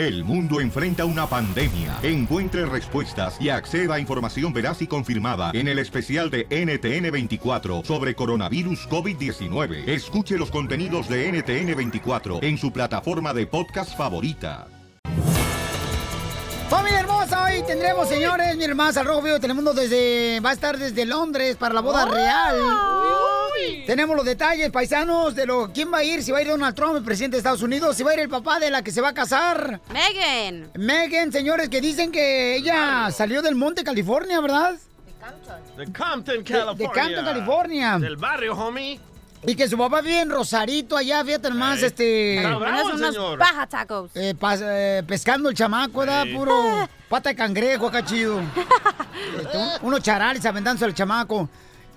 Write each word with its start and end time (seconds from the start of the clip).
El 0.00 0.24
mundo 0.24 0.62
enfrenta 0.62 1.04
una 1.04 1.26
pandemia. 1.26 1.98
Encuentre 2.02 2.64
respuestas 2.64 3.36
y 3.38 3.50
acceda 3.50 3.96
a 3.96 4.00
información 4.00 4.50
veraz 4.50 4.80
y 4.80 4.86
confirmada 4.86 5.50
en 5.52 5.68
el 5.68 5.78
especial 5.78 6.30
de 6.30 6.48
NTN24 6.48 7.84
sobre 7.84 8.14
coronavirus 8.14 8.88
COVID-19. 8.88 9.86
Escuche 9.86 10.38
los 10.38 10.50
contenidos 10.50 11.06
de 11.06 11.30
NTN24 11.30 12.42
en 12.42 12.56
su 12.56 12.72
plataforma 12.72 13.34
de 13.34 13.46
podcast 13.46 13.94
favorita. 13.94 14.68
Familia 16.70 17.00
hermosa, 17.00 17.44
hoy 17.44 17.62
tendremos, 17.66 18.08
señores, 18.08 18.56
mi 18.56 18.64
hermana 18.64 18.98
al 18.98 19.06
Rojo 19.06 19.20
Vivo 19.20 19.34
de 19.34 19.40
Telemundo 19.40 19.74
desde, 19.74 20.40
va 20.40 20.48
a 20.48 20.52
estar 20.54 20.78
desde 20.78 21.04
Londres 21.04 21.56
para 21.56 21.74
la 21.74 21.82
boda 21.82 22.06
real. 22.06 22.56
Tenemos 23.86 24.16
los 24.16 24.24
detalles, 24.24 24.70
paisanos, 24.70 25.34
de 25.34 25.46
lo 25.46 25.70
quién 25.72 25.92
va 25.92 25.98
a 25.98 26.04
ir, 26.04 26.22
si 26.22 26.30
va 26.32 26.38
a 26.38 26.42
ir 26.42 26.48
Donald 26.48 26.74
Trump, 26.74 26.96
el 26.96 27.04
presidente 27.04 27.36
de 27.36 27.38
Estados 27.38 27.62
Unidos, 27.62 27.96
si 27.96 28.02
va 28.02 28.10
a 28.10 28.14
ir 28.14 28.20
el 28.20 28.28
papá 28.28 28.58
de 28.58 28.70
la 28.70 28.82
que 28.82 28.90
se 28.92 29.00
va 29.00 29.08
a 29.10 29.14
casar. 29.14 29.80
Megan. 29.92 30.70
Megan, 30.74 31.32
señores, 31.32 31.68
que 31.68 31.80
dicen 31.80 32.10
que 32.12 32.56
ella 32.56 33.10
salió 33.10 33.42
del 33.42 33.54
Monte 33.54 33.82
California, 33.84 34.40
¿verdad? 34.40 34.74
De 35.76 35.84
Compton, 35.86 36.36
De- 36.38 36.44
California. 36.44 36.74
de 36.74 36.84
Compton, 36.84 37.24
California. 37.24 37.98
Del 37.98 38.16
barrio, 38.16 38.54
homie. 38.54 39.00
Y 39.46 39.54
que 39.54 39.66
su 39.68 39.78
papá 39.78 40.02
vive 40.02 40.20
en 40.20 40.28
Rosarito, 40.30 40.96
allá, 40.98 41.24
fíjate 41.24 41.48
más, 41.50 41.82
este... 41.82 42.36
Está 42.36 42.56
bravo 42.58 42.90
el 42.90 42.94
unos 42.96 43.14
señor. 43.14 43.38
paja 43.38 43.66
tacos. 43.66 44.10
eh, 44.14 44.34
pas- 44.38 44.60
eh, 44.62 45.02
pescando 45.06 45.48
el 45.48 45.54
chamaco, 45.54 46.00
¿verdad? 46.00 46.24
Sí. 46.24 46.34
Puro 46.34 46.86
pata 47.08 47.30
de 47.30 47.36
cangrejo 47.36 47.86
acá 47.88 48.04
chido. 48.04 48.38
Este, 49.40 49.56
un- 49.58 49.70
unos 49.88 50.02
charales 50.02 50.44
aventándose 50.44 50.84
al 50.84 50.94
chamaco. 50.94 51.48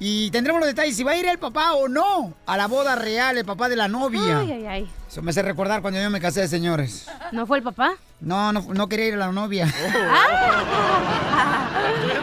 Y 0.05 0.29
tendremos 0.31 0.59
los 0.59 0.67
detalles 0.67 0.97
si 0.97 1.03
va 1.05 1.11
a 1.11 1.15
ir 1.15 1.25
el 1.25 1.39
papá 1.39 1.75
o 1.75 1.87
no 1.87 2.33
a 2.45 2.57
la 2.57 2.67
boda 2.67 2.93
real, 2.93 3.37
el 3.37 3.45
papá 3.45 3.69
de 3.69 3.77
la 3.77 3.87
novia. 3.87 4.39
Ay, 4.39 4.51
ay, 4.51 4.65
ay. 4.65 4.89
Eso 5.09 5.21
me 5.21 5.31
hace 5.31 5.41
recordar 5.41 5.81
cuando 5.81 6.01
yo 6.01 6.09
me 6.09 6.19
casé, 6.19 6.45
señores. 6.49 7.07
¿No 7.31 7.47
fue 7.47 7.59
el 7.59 7.63
papá? 7.63 7.93
No, 8.19 8.51
no, 8.51 8.59
no 8.73 8.89
quería 8.89 9.07
ir 9.07 9.13
a 9.13 9.17
la 9.17 9.31
novia. 9.31 9.65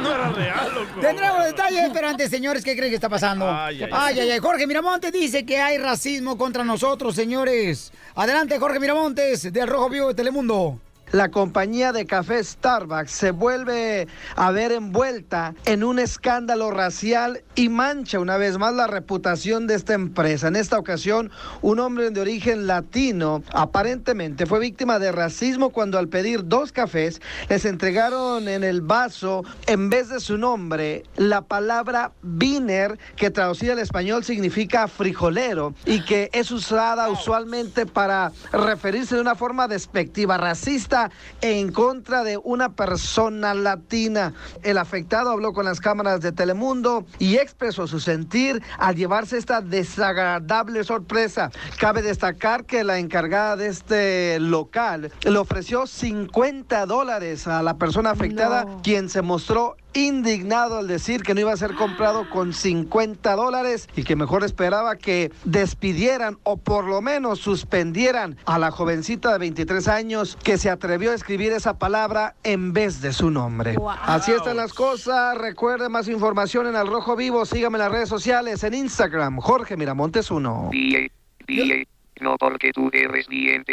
No 0.02 0.14
era 0.14 0.30
real, 0.30 0.74
loco. 0.74 1.00
Tendremos 1.00 1.38
los 1.38 1.46
detalles, 1.46 1.90
pero 1.92 2.08
antes, 2.08 2.30
señores, 2.30 2.64
¿qué 2.64 2.74
creen 2.76 2.90
que 2.90 2.94
está 2.94 3.08
pasando? 3.08 3.46
Ay, 3.50 3.82
ay, 3.82 3.90
ay, 3.92 4.20
ay, 4.20 4.30
ay. 4.30 4.38
Jorge 4.38 4.66
Miramontes 4.66 5.12
dice 5.12 5.44
que 5.44 5.60
hay 5.60 5.76
racismo 5.78 6.38
contra 6.38 6.64
nosotros, 6.64 7.14
señores. 7.14 7.92
Adelante, 8.14 8.58
Jorge 8.58 8.80
Miramontes, 8.80 9.52
del 9.52 9.68
Rojo 9.68 9.90
Vivo 9.90 10.08
de 10.08 10.14
Telemundo. 10.14 10.80
La 11.12 11.32
compañía 11.32 11.90
de 11.92 12.06
café 12.06 12.42
Starbucks 12.44 13.10
se 13.10 13.32
vuelve 13.32 14.06
a 14.36 14.52
ver 14.52 14.70
envuelta 14.70 15.54
en 15.64 15.82
un 15.82 15.98
escándalo 15.98 16.70
racial 16.70 17.42
y 17.56 17.68
mancha 17.68 18.20
una 18.20 18.36
vez 18.36 18.58
más 18.58 18.74
la 18.74 18.86
reputación 18.86 19.66
de 19.66 19.74
esta 19.74 19.94
empresa. 19.94 20.46
En 20.46 20.54
esta 20.54 20.78
ocasión, 20.78 21.32
un 21.62 21.80
hombre 21.80 22.10
de 22.10 22.20
origen 22.20 22.68
latino 22.68 23.42
aparentemente 23.52 24.46
fue 24.46 24.60
víctima 24.60 25.00
de 25.00 25.10
racismo 25.10 25.70
cuando 25.70 25.98
al 25.98 26.06
pedir 26.06 26.46
dos 26.46 26.70
cafés 26.70 27.20
les 27.48 27.64
entregaron 27.64 28.46
en 28.46 28.62
el 28.62 28.80
vaso, 28.80 29.42
en 29.66 29.90
vez 29.90 30.10
de 30.10 30.20
su 30.20 30.38
nombre, 30.38 31.02
la 31.16 31.42
palabra 31.42 32.12
beaner, 32.22 33.00
que 33.16 33.30
traducida 33.30 33.72
al 33.72 33.80
español 33.80 34.22
significa 34.22 34.86
frijolero 34.86 35.74
y 35.86 36.04
que 36.04 36.30
es 36.32 36.52
usada 36.52 37.08
usualmente 37.08 37.84
para 37.84 38.30
referirse 38.52 39.16
de 39.16 39.22
una 39.22 39.34
forma 39.34 39.66
despectiva, 39.66 40.36
racista 40.36 40.99
en 41.40 41.70
contra 41.72 42.24
de 42.24 42.36
una 42.36 42.72
persona 42.74 43.54
latina. 43.54 44.34
El 44.62 44.76
afectado 44.76 45.30
habló 45.30 45.52
con 45.52 45.64
las 45.64 45.80
cámaras 45.80 46.20
de 46.20 46.32
Telemundo 46.32 47.06
y 47.18 47.36
expresó 47.36 47.86
su 47.86 48.00
sentir 48.00 48.60
al 48.78 48.96
llevarse 48.96 49.38
esta 49.38 49.60
desagradable 49.60 50.84
sorpresa. 50.84 51.50
Cabe 51.78 52.02
destacar 52.02 52.64
que 52.66 52.84
la 52.84 52.98
encargada 52.98 53.56
de 53.56 53.68
este 53.68 54.38
local 54.40 55.12
le 55.22 55.38
ofreció 55.38 55.86
50 55.86 56.84
dólares 56.86 57.46
a 57.46 57.62
la 57.62 57.78
persona 57.78 58.10
afectada, 58.10 58.64
No. 58.64 58.82
quien 58.82 59.08
se 59.08 59.22
mostró 59.22 59.76
indignado 59.92 60.78
al 60.78 60.88
decir 60.88 61.22
que 61.22 61.34
no 61.34 61.40
iba 61.40 61.52
a 61.52 61.56
ser 61.56 61.74
comprado 61.74 62.28
con 62.30 62.52
50 62.52 63.34
dólares 63.34 63.88
y 63.96 64.04
que 64.04 64.16
mejor 64.16 64.44
esperaba 64.44 64.96
que 64.96 65.32
despidieran 65.44 66.38
o 66.42 66.56
por 66.56 66.84
lo 66.84 67.00
menos 67.00 67.40
suspendieran 67.40 68.36
a 68.44 68.58
la 68.58 68.70
jovencita 68.70 69.32
de 69.32 69.38
23 69.38 69.88
años 69.88 70.38
que 70.42 70.58
se 70.58 70.70
atrevió 70.70 71.12
a 71.12 71.14
escribir 71.14 71.52
esa 71.52 71.78
palabra 71.78 72.34
en 72.42 72.72
vez 72.72 73.00
de 73.00 73.12
su 73.12 73.30
nombre. 73.30 73.76
Wow. 73.76 73.90
Así 74.02 74.32
están 74.32 74.56
las 74.56 74.72
cosas. 74.72 75.36
Recuerde 75.38 75.88
más 75.88 76.08
información 76.08 76.66
en 76.66 76.76
Al 76.76 76.86
Rojo 76.86 77.16
Vivo. 77.16 77.44
Sígame 77.44 77.78
en 77.78 77.84
las 77.84 77.92
redes 77.92 78.08
sociales, 78.08 78.62
en 78.64 78.74
Instagram, 78.74 79.38
Jorge 79.38 79.76
Miramontes 79.76 80.30
1. 80.30 80.70
DJ, 80.72 81.10
DJ, 81.46 81.88
no 82.20 82.36
porque 82.38 82.72
tú 82.72 82.90
eres 82.92 83.26
bien. 83.28 83.64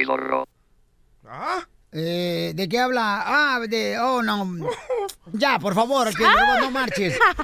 ¿Ah? 1.29 1.67
Eh, 1.91 2.51
¿De 2.55 2.67
qué 2.67 2.79
habla? 2.79 3.23
Ah, 3.25 3.59
de... 3.67 3.97
Oh, 3.99 4.21
no. 4.21 4.45
Ya, 5.33 5.59
por 5.59 5.73
favor, 5.75 6.07
que 6.15 6.23
no, 6.23 6.59
no 6.61 6.71
marches. 6.71 7.17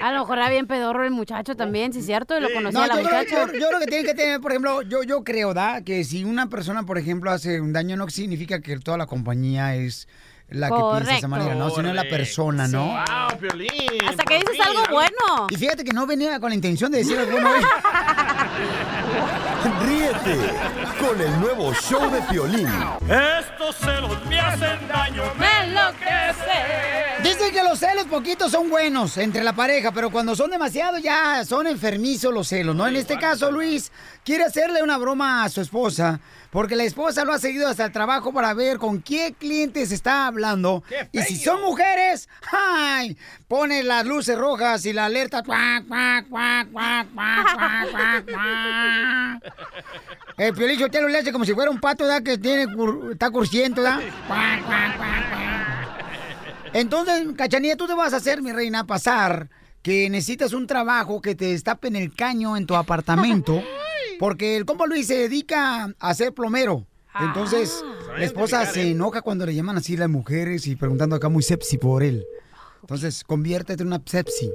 A 0.00 0.12
lo 0.12 0.20
mejor 0.20 0.38
era 0.38 0.48
bien 0.48 0.66
pedorro 0.66 1.04
el 1.04 1.10
muchacho 1.10 1.54
también, 1.56 1.92
si 1.92 1.98
es 1.98 2.06
cierto, 2.06 2.36
y 2.36 2.40
lo 2.40 2.50
conocía 2.54 2.80
No, 2.80 2.86
la 2.86 2.96
yo 3.02 3.06
creo, 3.06 3.18
muchacha. 3.20 3.46
yo- 3.52 3.58
yo 3.58 3.68
creo 3.68 3.80
que 3.80 3.86
tiene 3.86 4.04
que 4.04 4.14
tener, 4.14 4.40
por 4.40 4.50
ejemplo, 4.52 4.80
yo, 4.82 5.02
yo 5.02 5.22
creo, 5.24 5.52
¿da? 5.52 5.82
Que 5.82 6.04
si 6.04 6.24
una 6.24 6.48
persona, 6.48 6.84
por 6.84 6.96
ejemplo, 6.96 7.30
hace 7.30 7.60
un 7.60 7.72
daño, 7.74 7.96
no 7.96 8.08
significa 8.08 8.60
que 8.60 8.78
toda 8.78 8.96
la 8.96 9.06
compañía 9.06 9.74
es 9.76 10.08
la 10.48 10.68
que 10.68 10.74
piensa 10.74 11.10
de 11.12 11.18
esa 11.18 11.28
manera, 11.28 11.54
¿no? 11.54 11.70
Sino 11.70 11.92
la 11.92 12.04
persona, 12.04 12.68
¿no? 12.68 12.86
Wow, 12.86 13.38
Piolín. 13.40 14.08
Hasta 14.08 14.24
que 14.24 14.38
dices 14.38 14.60
algo 14.64 14.82
bueno. 14.90 15.46
Y 15.50 15.56
fíjate 15.56 15.84
que 15.84 15.92
no 15.92 16.06
venía 16.06 16.38
con 16.40 16.50
la 16.50 16.54
intención 16.54 16.92
de 16.92 16.98
decir 16.98 17.18
algo 17.18 17.32
bueno. 17.32 17.66
Ríete 19.86 20.36
con 21.00 21.20
el 21.20 21.40
nuevo 21.40 21.72
show 21.74 22.10
de 22.10 22.20
Piolín. 22.22 22.68
Estos 23.08 23.76
celos 23.76 24.24
me 24.26 24.38
hacen 24.38 24.88
daño. 24.88 25.22
Me 25.38 25.64
enloquece. 25.64 27.03
Dicen 27.24 27.52
que 27.54 27.62
los 27.62 27.78
celos 27.78 28.04
poquitos 28.04 28.52
son 28.52 28.68
buenos 28.68 29.16
entre 29.16 29.42
la 29.42 29.54
pareja, 29.54 29.92
pero 29.92 30.10
cuando 30.10 30.36
son 30.36 30.50
demasiado 30.50 30.98
ya 30.98 31.42
son 31.46 31.66
enfermizos 31.66 32.34
los 32.34 32.46
celos, 32.48 32.76
¿no? 32.76 32.86
En 32.86 32.96
este 32.96 33.18
caso, 33.18 33.50
Luis 33.50 33.90
quiere 34.24 34.44
hacerle 34.44 34.82
una 34.82 34.98
broma 34.98 35.42
a 35.42 35.48
su 35.48 35.62
esposa, 35.62 36.20
porque 36.50 36.76
la 36.76 36.84
esposa 36.84 37.24
lo 37.24 37.32
ha 37.32 37.38
seguido 37.38 37.66
hasta 37.66 37.86
el 37.86 37.92
trabajo 37.92 38.30
para 38.34 38.52
ver 38.52 38.76
con 38.78 39.00
qué 39.00 39.34
clientes 39.38 39.90
está 39.90 40.26
hablando. 40.26 40.84
¡Qué 40.86 41.08
Y 41.12 41.22
si 41.22 41.36
son 41.38 41.62
mujeres, 41.62 42.28
¡ay! 42.52 43.16
Pone 43.48 43.82
las 43.82 44.04
luces 44.04 44.36
rojas 44.36 44.84
y 44.84 44.92
la 44.92 45.06
alerta. 45.06 45.42
¡cuac, 45.42 45.86
cuac, 45.88 46.28
cuac, 46.28 46.70
cuac, 46.70 47.06
cuac, 47.14 47.90
cuac, 47.90 48.30
cuac! 48.30 49.54
El 50.36 50.52
piolín 50.52 50.78
Sotelo 50.78 51.08
le 51.08 51.18
hace 51.18 51.32
como 51.32 51.46
si 51.46 51.54
fuera 51.54 51.70
un 51.70 51.80
pato, 51.80 52.06
¿da? 52.06 52.20
Que 52.20 52.36
tiene, 52.36 52.66
cur- 52.66 53.12
está 53.12 53.30
cursiento, 53.30 53.80
¿da? 53.82 53.96
¡Cuac, 54.28 54.62
cuac, 54.66 54.96
cuac, 54.98 55.30
cuac! 55.30 55.93
Entonces, 56.74 57.24
Cachanilla, 57.36 57.76
tú 57.76 57.86
te 57.86 57.94
vas 57.94 58.12
a 58.12 58.16
hacer, 58.16 58.42
mi 58.42 58.52
reina, 58.52 58.84
pasar 58.84 59.48
que 59.80 60.10
necesitas 60.10 60.52
un 60.54 60.66
trabajo 60.66 61.20
que 61.20 61.34
te 61.34 61.44
destapen 61.46 61.94
el 61.94 62.14
caño 62.14 62.56
en 62.56 62.66
tu 62.66 62.74
apartamento, 62.74 63.62
porque 64.18 64.56
el 64.56 64.64
compa 64.64 64.86
Luis 64.86 65.06
se 65.06 65.16
dedica 65.16 65.94
a 65.98 66.14
ser 66.14 66.32
plomero. 66.32 66.86
Entonces, 67.20 67.84
la 68.16 68.24
esposa 68.24 68.66
se 68.66 68.90
enoja 68.90 69.22
cuando 69.22 69.46
le 69.46 69.54
llaman 69.54 69.76
así 69.76 69.96
las 69.96 70.08
mujeres 70.08 70.66
y 70.66 70.74
preguntando 70.74 71.14
acá 71.14 71.28
muy 71.28 71.44
sepsi 71.44 71.78
por 71.78 72.02
él. 72.02 72.24
Entonces, 72.80 73.22
conviértete 73.22 73.82
en 73.82 73.88
una 73.88 74.02
sepsi. 74.04 74.50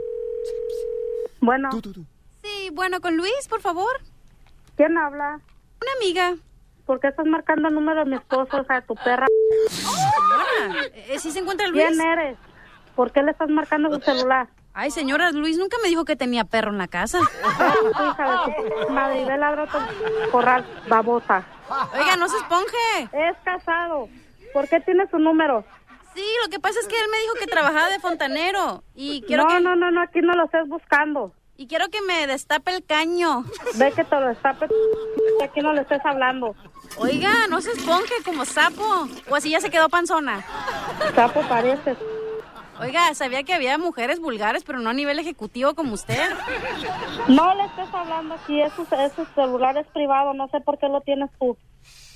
Bueno, 1.39 1.69
Tú, 1.69 1.81
tú, 1.81 1.93
tú. 1.93 2.05
Sí, 2.43 2.69
bueno, 2.73 2.99
con 2.99 3.15
Luis, 3.15 3.47
por 3.49 3.61
favor. 3.61 4.01
¿quién 4.75 4.97
habla? 4.97 5.39
Una 5.81 5.91
amiga. 6.01 6.35
¿Por 6.89 6.99
qué 6.99 7.09
estás 7.09 7.27
marcando 7.27 7.67
el 7.67 7.75
número 7.75 8.03
de 8.03 8.09
mi 8.09 8.15
esposo, 8.15 8.61
o 8.61 8.63
sea, 8.63 8.81
tu 8.81 8.95
perra? 8.95 9.27
Señora, 9.69 10.87
eh, 10.91 11.19
¿sí 11.19 11.29
se 11.29 11.37
encuentra 11.37 11.67
Luis? 11.67 11.85
¿Quién 11.85 12.01
eres? 12.01 12.35
¿Por 12.95 13.11
qué 13.11 13.21
le 13.21 13.29
estás 13.29 13.47
marcando 13.47 13.93
su 13.93 14.01
celular? 14.01 14.47
Ay, 14.73 14.89
señora, 14.89 15.29
Luis 15.29 15.59
nunca 15.59 15.77
me 15.83 15.89
dijo 15.89 16.03
que 16.03 16.15
tenía 16.15 16.45
perro 16.45 16.71
en 16.71 16.79
la 16.79 16.87
casa. 16.87 17.19
Madre, 18.89 19.23
ve 19.23 19.39
otro 19.61 19.79
corral, 20.31 20.65
babosa. 20.87 21.43
Oiga, 21.93 22.15
no 22.15 22.27
se 22.27 22.37
esponje. 22.37 23.03
Es 23.13 23.37
casado. 23.43 24.09
¿Por 24.51 24.67
qué 24.67 24.79
tiene 24.79 25.07
su 25.11 25.19
número? 25.19 25.63
Sí, 26.15 26.25
lo 26.43 26.49
que 26.49 26.59
pasa 26.59 26.79
es 26.79 26.87
que 26.87 26.99
él 26.99 27.07
me 27.11 27.19
dijo 27.19 27.35
que 27.35 27.45
trabajaba 27.45 27.89
de 27.89 27.99
fontanero 27.99 28.83
y 28.95 29.21
quiero 29.27 29.43
no, 29.43 29.49
que 29.49 29.59
no, 29.59 29.75
no, 29.75 29.91
no, 29.91 30.01
aquí 30.01 30.21
no 30.21 30.33
lo 30.33 30.45
estés 30.45 30.67
buscando. 30.67 31.33
y 31.55 31.67
quiero 31.67 31.89
que 31.89 32.01
me 32.01 32.25
destape 32.25 32.73
el 32.73 32.83
caño. 32.83 33.43
Ve 33.75 33.91
que 33.91 34.03
te 34.03 34.19
lo 34.19 34.29
destape, 34.29 34.65
aquí 35.43 35.59
no 35.59 35.73
le 35.73 35.81
estés 35.81 36.03
hablando. 36.03 36.55
Oiga, 36.99 37.47
no 37.49 37.61
se 37.61 37.71
esponje 37.71 38.13
como 38.25 38.45
sapo. 38.45 39.07
O 39.29 39.35
así 39.35 39.49
ya 39.49 39.61
se 39.61 39.69
quedó 39.69 39.89
panzona. 39.89 40.43
Sapo 41.15 41.41
pareces. 41.47 41.97
Oiga, 42.79 43.13
sabía 43.13 43.43
que 43.43 43.53
había 43.53 43.77
mujeres 43.77 44.19
vulgares, 44.19 44.63
pero 44.63 44.79
no 44.79 44.89
a 44.89 44.93
nivel 44.93 45.19
ejecutivo 45.19 45.75
como 45.75 45.93
usted. 45.93 46.29
No 47.27 47.53
le 47.55 47.65
estés 47.65 47.93
hablando 47.93 48.35
aquí, 48.35 48.61
ese, 48.61 48.81
ese 49.05 49.25
celular 49.35 49.77
es 49.77 49.87
privado, 49.87 50.33
no 50.33 50.47
sé 50.47 50.61
por 50.61 50.77
qué 50.77 50.87
lo 50.87 51.01
tienes 51.01 51.29
tú. 51.39 51.57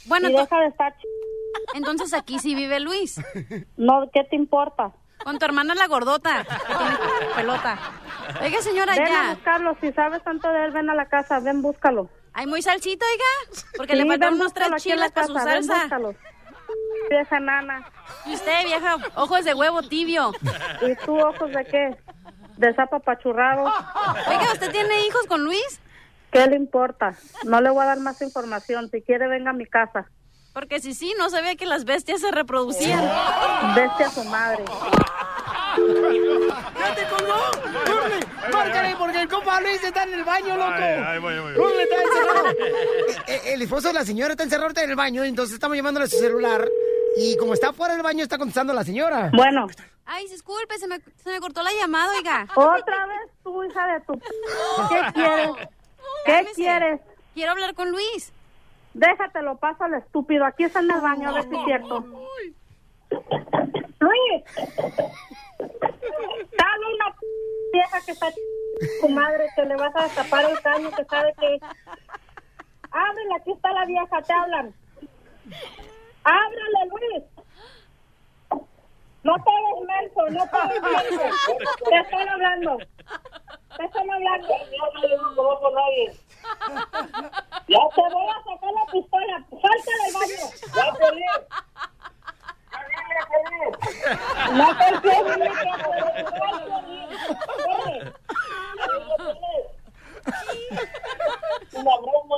Bueno, 0.05 0.29
y 0.29 0.33
deja 0.33 0.59
de 0.59 0.67
estar... 0.67 0.93
ch- 0.93 1.73
entonces 1.75 2.13
aquí 2.13 2.39
sí 2.39 2.55
vive 2.55 2.79
Luis. 2.79 3.19
No, 3.75 4.09
¿qué 4.13 4.23
te 4.23 4.35
importa? 4.37 4.91
Con 5.23 5.37
tu 5.37 5.45
hermana 5.45 5.75
la 5.75 5.87
gordota, 5.87 6.43
que 6.45 6.73
tiene 6.75 6.97
pelota. 7.35 7.77
Oiga, 8.41 8.61
señora, 8.61 8.93
Ven 8.95 9.03
a 9.03 9.09
ya. 9.09 9.33
buscarlo, 9.33 9.77
si 9.81 9.91
sabes 9.93 10.23
tanto 10.23 10.49
de 10.49 10.65
él, 10.65 10.71
ven 10.71 10.89
a 10.89 10.95
la 10.95 11.05
casa, 11.07 11.39
ven, 11.41 11.61
búscalo. 11.61 12.09
Hay 12.33 12.47
muy 12.47 12.61
salsito, 12.61 13.05
oiga. 13.05 13.63
Porque 13.77 13.93
Sí, 13.93 13.99
le 14.01 14.07
faltan 14.07 14.33
unos 14.33 14.53
tres 14.53 14.69
chiles 14.81 15.11
para 15.11 15.27
su 15.27 15.33
ven, 15.33 15.63
salsa. 15.63 15.99
vieja 17.09 17.39
nana. 17.39 17.87
Y 18.25 18.33
usted, 18.33 18.65
vieja, 18.65 18.97
ojos 19.15 19.43
de 19.45 19.53
huevo 19.53 19.83
tibio. 19.83 20.31
¿Y 20.81 20.95
tú 21.05 21.17
ojos 21.19 21.51
de 21.51 21.65
qué? 21.65 21.97
De 22.57 22.73
sapo 22.75 22.97
apachurrado. 22.97 23.63
Oiga, 23.65 24.53
¿usted 24.53 24.71
tiene 24.71 25.05
hijos 25.07 25.25
con 25.27 25.43
Luis? 25.43 25.79
¿Qué 26.31 26.47
le 26.47 26.55
importa? 26.55 27.13
No 27.43 27.61
le 27.61 27.69
voy 27.69 27.83
a 27.83 27.87
dar 27.87 27.99
más 27.99 28.21
información. 28.21 28.89
Si 28.89 29.01
quiere, 29.01 29.27
venga 29.27 29.51
a 29.51 29.53
mi 29.53 29.65
casa. 29.67 30.05
Porque 30.53 30.79
si 30.79 30.93
sí, 30.93 31.13
no 31.17 31.29
sabía 31.29 31.55
que 31.55 31.65
las 31.65 31.83
bestias 31.85 32.21
se 32.21 32.31
reproducían. 32.31 33.01
Bestia 33.75 34.07
a 34.07 34.09
su 34.11 34.23
madre. 34.25 34.63
¡Ya 35.75 36.95
te 36.95 37.03
colgó! 37.07 37.33
¡Corre! 37.85 38.19
¡Márcale! 38.51 38.95
Porque 38.97 39.21
el 39.21 39.27
compa 39.29 39.61
Luis 39.61 39.83
está 39.83 40.03
en 40.03 40.13
el 40.13 40.23
baño, 40.23 40.55
loco. 40.55 40.71
Ay, 40.71 41.19
voy, 41.19 41.39
voy, 41.39 41.53
voy. 41.53 41.55
¡Corre, 41.55 41.83
está 41.83 41.95
encerrado! 42.01 42.49
Eh, 42.49 43.15
eh, 43.27 43.41
el 43.53 43.61
esposo 43.61 43.87
de 43.89 43.93
la 43.95 44.05
señora 44.05 44.31
está 44.33 44.43
encerrado 44.43 44.73
en 44.81 44.89
el 44.89 44.95
baño, 44.95 45.23
entonces 45.23 45.53
estamos 45.55 45.75
llamándole 45.77 46.05
a 46.05 46.09
su 46.09 46.17
celular. 46.17 46.67
Y 47.17 47.37
como 47.37 47.53
está 47.53 47.73
fuera 47.73 47.93
del 47.93 48.03
baño, 48.03 48.23
está 48.23 48.37
contestando 48.37 48.73
la 48.73 48.83
señora. 48.83 49.29
Bueno, 49.33 49.67
Ay, 50.05 50.27
disculpe, 50.27 50.77
se 50.77 50.87
me, 50.87 50.99
se 50.99 51.29
me 51.31 51.39
cortó 51.39 51.63
la 51.63 51.71
llamada, 51.71 52.11
oiga. 52.17 52.45
otra 52.55 53.05
vez 53.05 53.31
tú, 53.43 53.63
hija 53.63 53.87
de 53.93 54.01
tu... 54.01 54.13
¿Qué 54.89 55.01
quieres? 55.13 55.49
¿Qué 56.25 56.31
Cálmese. 56.31 56.55
quieres? 56.55 57.01
Quiero 57.33 57.51
hablar 57.51 57.73
con 57.73 57.89
Luis. 57.89 58.33
Déjatelo, 58.93 59.55
paso 59.57 59.85
al 59.85 59.93
estúpido. 59.95 60.45
Aquí 60.45 60.65
está 60.65 60.79
en 60.81 60.91
el 60.91 60.99
baño, 61.01 61.29
a 61.29 61.33
ver 61.33 61.43
si 61.43 61.55
es 61.55 61.61
cierto. 61.65 62.05
Luis, 63.99 64.43
dale 66.57 66.95
una 66.95 67.15
vieja 67.71 68.01
que 68.05 68.11
está 68.11 68.27
tu 69.01 69.09
madre, 69.09 69.47
que 69.55 69.65
le 69.65 69.75
vas 69.75 69.95
a 69.95 70.03
destapar 70.03 70.49
el 70.49 70.61
caño, 70.61 70.91
que 70.91 71.05
sabe 71.05 71.33
que... 71.39 71.59
Ábrele, 72.91 73.35
aquí 73.35 73.51
está 73.51 73.71
la 73.73 73.85
vieja, 73.85 74.21
te 74.21 74.33
hablan. 74.33 74.73
Ábrele, 76.23 76.79
Luis. 76.89 77.23
No 79.23 79.35
te 79.35 79.49
hagas 79.49 79.79
menso, 79.87 80.29
no 80.29 80.47
te 80.47 80.57
hagas 80.57 80.81
menso. 81.11 81.57
Te 81.89 81.97
están 81.97 82.29
hablando. 82.29 82.77
Te 83.77 83.85
están 83.85 84.11
hablando. 84.11 84.47
No 84.47 85.35
conozco 85.35 85.67
a 85.67 85.71
nadie. 85.71 86.13
Ya 87.67 87.79
te 87.95 88.01
voy 88.13 88.27
a 88.27 88.43
sacar 88.43 88.73
la 88.73 88.85
pistola. 88.91 89.45
Salta 89.49 89.91
del 90.03 90.13
baño. 90.13 90.43
Ya 90.75 90.85
Una 101.73 101.97
broma. 101.97 102.37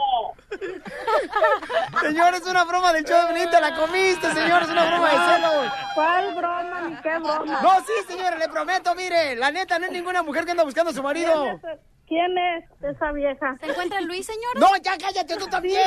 Señor, 2.01 2.33
es 2.35 2.45
una 2.45 2.63
broma 2.63 2.93
del 2.93 3.05
show 3.05 3.33
de 3.33 3.47
te 3.47 3.61
la 3.61 3.75
comiste, 3.75 4.31
señor, 4.33 4.63
es 4.63 4.69
una 4.69 4.85
broma 4.85 5.09
de 5.09 5.17
celos. 5.17 5.73
¿Cuál 5.93 6.35
broma 6.35 6.81
ni 6.81 6.95
qué 7.01 7.17
broma? 7.19 7.61
No, 7.61 7.79
sí, 7.81 7.93
señora, 8.07 8.37
le 8.37 8.47
prometo, 8.49 8.95
mire, 8.95 9.35
la 9.35 9.51
neta, 9.51 9.79
no 9.79 9.85
es 9.85 9.91
ninguna 9.91 10.23
mujer 10.23 10.45
que 10.45 10.51
anda 10.51 10.63
buscando 10.63 10.91
a 10.91 10.93
su 10.93 11.03
marido. 11.03 11.59
¿Quién 12.07 12.37
es, 12.37 12.63
esa 12.83 13.11
vieja? 13.11 13.55
¿Se 13.59 13.65
encuentra 13.65 13.99
Luis, 14.01 14.27
señora? 14.27 14.59
No, 14.59 14.77
ya 14.77 14.95
cállate 14.97 15.35
tú 15.37 15.47
también. 15.47 15.81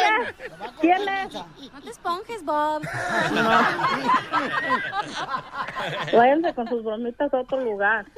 ¿Quién 0.81 1.09
es? 1.09 1.33
No 1.33 1.81
te 1.83 1.91
esponjes, 1.91 2.45
Bob. 2.45 2.83
Váyanse 6.13 6.55
con 6.55 6.69
sus 6.69 6.83
bromitas 6.83 7.33
a 7.33 7.41
otro 7.41 7.61
lugar. 7.61 8.05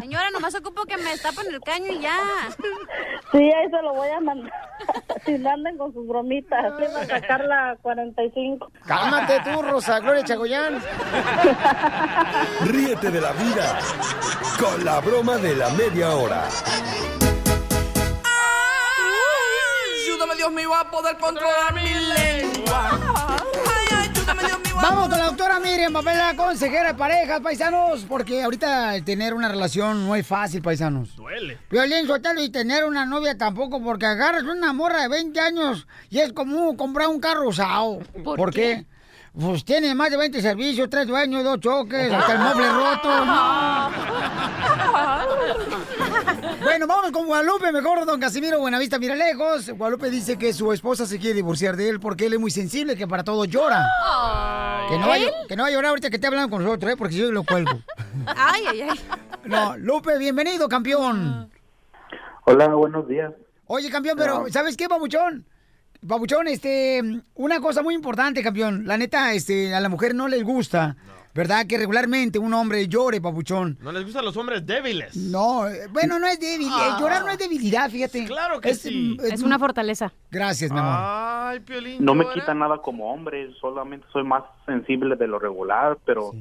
Señora, 0.00 0.30
nomás 0.30 0.54
ocupo 0.54 0.84
que 0.84 0.96
me 0.96 1.10
destapen 1.10 1.46
el 1.52 1.60
caño 1.60 1.92
y 1.92 2.00
ya. 2.00 2.16
Sí, 3.32 3.38
ahí 3.38 3.68
se 3.70 3.82
lo 3.82 3.94
voy 3.94 4.08
a 4.08 4.20
mandar. 4.20 4.52
Si 5.24 5.36
no 5.36 5.50
anden 5.50 5.76
con 5.76 5.92
sus 5.92 6.06
bromitas, 6.06 6.78
le 6.78 6.86
va 6.88 7.00
a 7.00 7.06
sacar 7.06 7.44
la 7.44 7.76
45. 7.82 8.70
Cálmate 8.86 9.40
tú, 9.44 9.60
Rosa 9.60 9.98
Gloria 9.98 10.24
Chagoyán. 10.24 10.80
Ríete 12.62 13.10
de 13.10 13.20
la 13.20 13.32
vida 13.32 13.78
con 14.58 14.84
la 14.84 15.00
broma 15.00 15.36
de 15.36 15.54
la 15.54 15.67
media 15.76 16.10
hora. 16.14 16.48
Ayúdame, 20.04 20.34
Dios 20.36 20.52
mío, 20.52 20.74
a 20.74 20.90
poder 20.90 21.16
controlar 21.18 21.74
mi 21.74 21.82
lengua. 21.82 22.98
Ay, 23.66 24.08
ayúdame, 24.10 24.42
Dios 24.44 24.58
mío. 24.60 24.78
a- 24.78 24.82
Vamos 24.82 25.08
con 25.08 25.18
la 25.18 25.26
doctora 25.26 25.60
Miriam, 25.60 25.92
papel 25.92 26.16
la 26.18 26.34
consejera 26.36 26.88
de 26.92 26.94
parejas, 26.98 27.40
paisanos, 27.40 28.04
porque 28.08 28.42
ahorita 28.42 28.94
tener 29.04 29.34
una 29.34 29.48
relación 29.48 30.06
no 30.06 30.14
es 30.16 30.26
fácil, 30.26 30.62
paisanos. 30.62 31.14
Duele. 31.16 31.58
Violín 31.70 32.06
Sotelo 32.06 32.42
y 32.42 32.48
tener 32.50 32.84
una 32.84 33.04
novia 33.04 33.36
tampoco, 33.36 33.82
porque 33.82 34.06
agarras 34.06 34.44
una 34.44 34.72
morra 34.72 35.02
de 35.02 35.08
20 35.08 35.38
años 35.40 35.86
y 36.10 36.18
es 36.20 36.32
como 36.32 36.76
comprar 36.76 37.08
un 37.08 37.20
carro 37.20 37.48
usado. 37.48 37.98
¿Por, 38.24 38.52
qué? 38.52 38.86
Pues 39.40 39.64
tiene 39.64 39.94
más 39.94 40.10
de 40.10 40.16
20 40.16 40.42
servicios, 40.42 40.90
tres 40.90 41.06
dueños, 41.06 41.44
dos 41.44 41.60
choques, 41.60 42.12
hasta 42.12 42.32
el 42.32 42.38
mueble 42.40 42.68
roto. 42.70 43.08
Bueno, 46.60 46.86
vamos 46.88 47.12
con 47.12 47.26
Guadalupe, 47.26 47.72
mejor 47.72 48.04
don 48.04 48.20
Casimiro 48.20 48.58
Buenavista 48.60 48.98
mira 48.98 49.14
lejos. 49.14 49.70
Guadalupe 49.70 50.10
dice 50.10 50.36
que 50.36 50.52
su 50.52 50.72
esposa 50.72 51.06
se 51.06 51.18
quiere 51.18 51.36
divorciar 51.36 51.76
de 51.76 51.88
él 51.88 52.00
porque 52.00 52.26
él 52.26 52.34
es 52.34 52.40
muy 52.40 52.50
sensible, 52.50 52.96
que 52.96 53.06
para 53.06 53.24
todo 53.24 53.44
llora. 53.44 53.86
Que 54.88 54.98
no, 54.98 55.06
vaya, 55.06 55.30
que 55.48 55.56
no 55.56 55.62
vaya 55.62 55.74
a 55.74 55.78
llorar 55.78 55.90
ahorita 55.90 56.10
que 56.10 56.16
esté 56.16 56.26
hablando 56.26 56.50
con 56.50 56.64
nosotros, 56.64 56.92
¿eh? 56.92 56.96
porque 56.96 57.14
si 57.14 57.20
yo 57.20 57.32
lo 57.32 57.44
cuelgo. 57.44 57.70
Ay, 58.26 58.62
ay, 58.68 58.80
ay. 58.82 59.00
No, 59.44 59.76
Lupe, 59.78 60.18
bienvenido, 60.18 60.68
campeón. 60.68 61.50
Hola, 62.44 62.66
buenos 62.68 63.08
días. 63.08 63.32
Oye, 63.66 63.88
campeón, 63.90 64.16
pero 64.18 64.46
¿sabes 64.50 64.76
qué, 64.76 64.88
babuchón? 64.88 65.46
Babuchón, 66.00 66.46
este, 66.48 67.02
una 67.34 67.60
cosa 67.60 67.82
muy 67.82 67.94
importante, 67.94 68.42
campeón. 68.42 68.86
La 68.86 68.96
neta, 68.96 69.32
este, 69.32 69.74
a 69.74 69.80
la 69.80 69.88
mujer 69.88 70.14
no 70.14 70.28
les 70.28 70.44
gusta, 70.44 70.96
¿verdad? 71.34 71.66
Que 71.66 71.76
regularmente 71.76 72.38
un 72.38 72.54
hombre 72.54 72.86
llore, 72.86 73.18
babuchón. 73.20 73.76
No 73.80 73.90
les 73.90 74.04
gustan 74.04 74.24
los 74.24 74.36
hombres 74.36 74.64
débiles. 74.64 75.16
No, 75.16 75.68
eh, 75.68 75.88
bueno, 75.90 76.18
no 76.18 76.26
es 76.28 76.38
débil. 76.38 76.68
eh, 76.68 76.90
llorar 77.00 77.24
no 77.24 77.30
es 77.30 77.38
debilidad, 77.38 77.90
fíjate. 77.90 78.26
Claro 78.26 78.60
que 78.60 78.74
sí. 78.74 79.16
Es 79.24 79.42
una 79.42 79.58
fortaleza. 79.58 80.12
Gracias, 80.30 80.70
mi 80.70 80.78
amor. 80.78 80.94
Ay, 80.96 81.60
Piolín. 81.60 82.04
No 82.04 82.14
me 82.14 82.28
quita 82.32 82.54
nada 82.54 82.78
como 82.78 83.12
hombre, 83.12 83.50
solamente 83.60 84.06
soy 84.12 84.22
más 84.24 84.44
sensible 84.66 85.16
de 85.16 85.26
lo 85.26 85.38
regular, 85.38 85.98
pero 86.06 86.32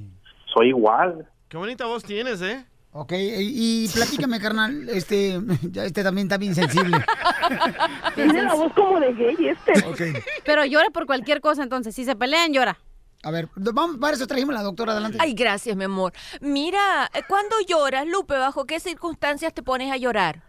soy 0.54 0.70
igual. 0.70 1.28
Qué 1.50 1.58
bonita 1.58 1.86
voz 1.86 2.04
tienes, 2.04 2.42
¿eh? 2.42 2.64
Ok, 3.00 3.12
y, 3.14 3.86
y 3.86 3.88
platícame, 3.90 4.40
carnal, 4.40 4.90
este, 4.90 5.40
ya 5.72 5.86
este 5.86 6.04
también 6.04 6.26
está 6.26 6.38
bien 6.38 6.56
sensible. 6.56 6.98
Tiene 8.16 8.42
la 8.42 8.56
voz 8.56 8.74
como 8.74 9.00
de 9.00 9.14
gay 9.14 9.36
este. 9.50 9.88
Ok, 9.88 10.24
Pero 10.44 10.66
llora 10.66 10.90
por 10.92 11.06
cualquier 11.06 11.40
cosa, 11.40 11.62
entonces. 11.62 11.94
Si 11.94 12.06
se 12.06 12.16
pelean, 12.16 12.54
llora. 12.54 12.78
a 13.24 13.30
ver, 13.32 13.50
vamos, 13.56 13.98
para 13.98 14.14
eso 14.16 14.26
trajimos 14.26 14.56
a 14.56 14.60
la 14.60 14.64
doctora 14.64 14.94
adelante. 14.94 15.18
Ay, 15.22 15.34
gracias, 15.34 15.76
mi 15.76 15.84
amor. 15.84 16.12
Mira, 16.42 17.10
eh, 17.14 17.22
¿cuándo 17.28 17.56
lloras, 17.68 18.08
Lupe? 18.08 18.36
¿Bajo 18.38 18.66
qué 18.66 18.80
circunstancias 18.80 19.54
te 19.54 19.62
pones 19.62 19.92
a 19.92 19.98
llorar? 19.98 20.42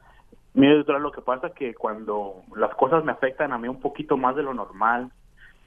Mire, 0.55 0.77
doctora, 0.79 0.99
lo 1.01 1.13
que 1.13 1.21
pasa 1.21 1.49
es 1.49 1.53
que 1.55 1.75
cuando 1.75 2.43
las 2.57 2.75
cosas 2.77 3.05
me 3.05 3.13
afectan 3.13 3.53
a 3.53 3.59
mí 3.59 3.69
un 3.69 3.81
poquito 3.81 4.17
más 4.17 4.35
de 4.37 4.43
lo 4.43 4.55
normal, 4.55 5.13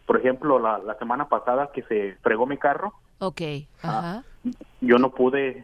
por 0.08 0.18
ejemplo, 0.18 0.58
la, 0.58 0.80
la 0.80 0.98
semana 0.98 1.30
pasada 1.30 1.70
que 1.74 1.84
se 1.84 2.18
fregó 2.24 2.48
mi 2.48 2.58
carro, 2.58 2.94
Ok, 3.20 3.42
ajá. 3.84 4.24
yo 4.82 4.98
no 4.98 5.12
pude 5.12 5.64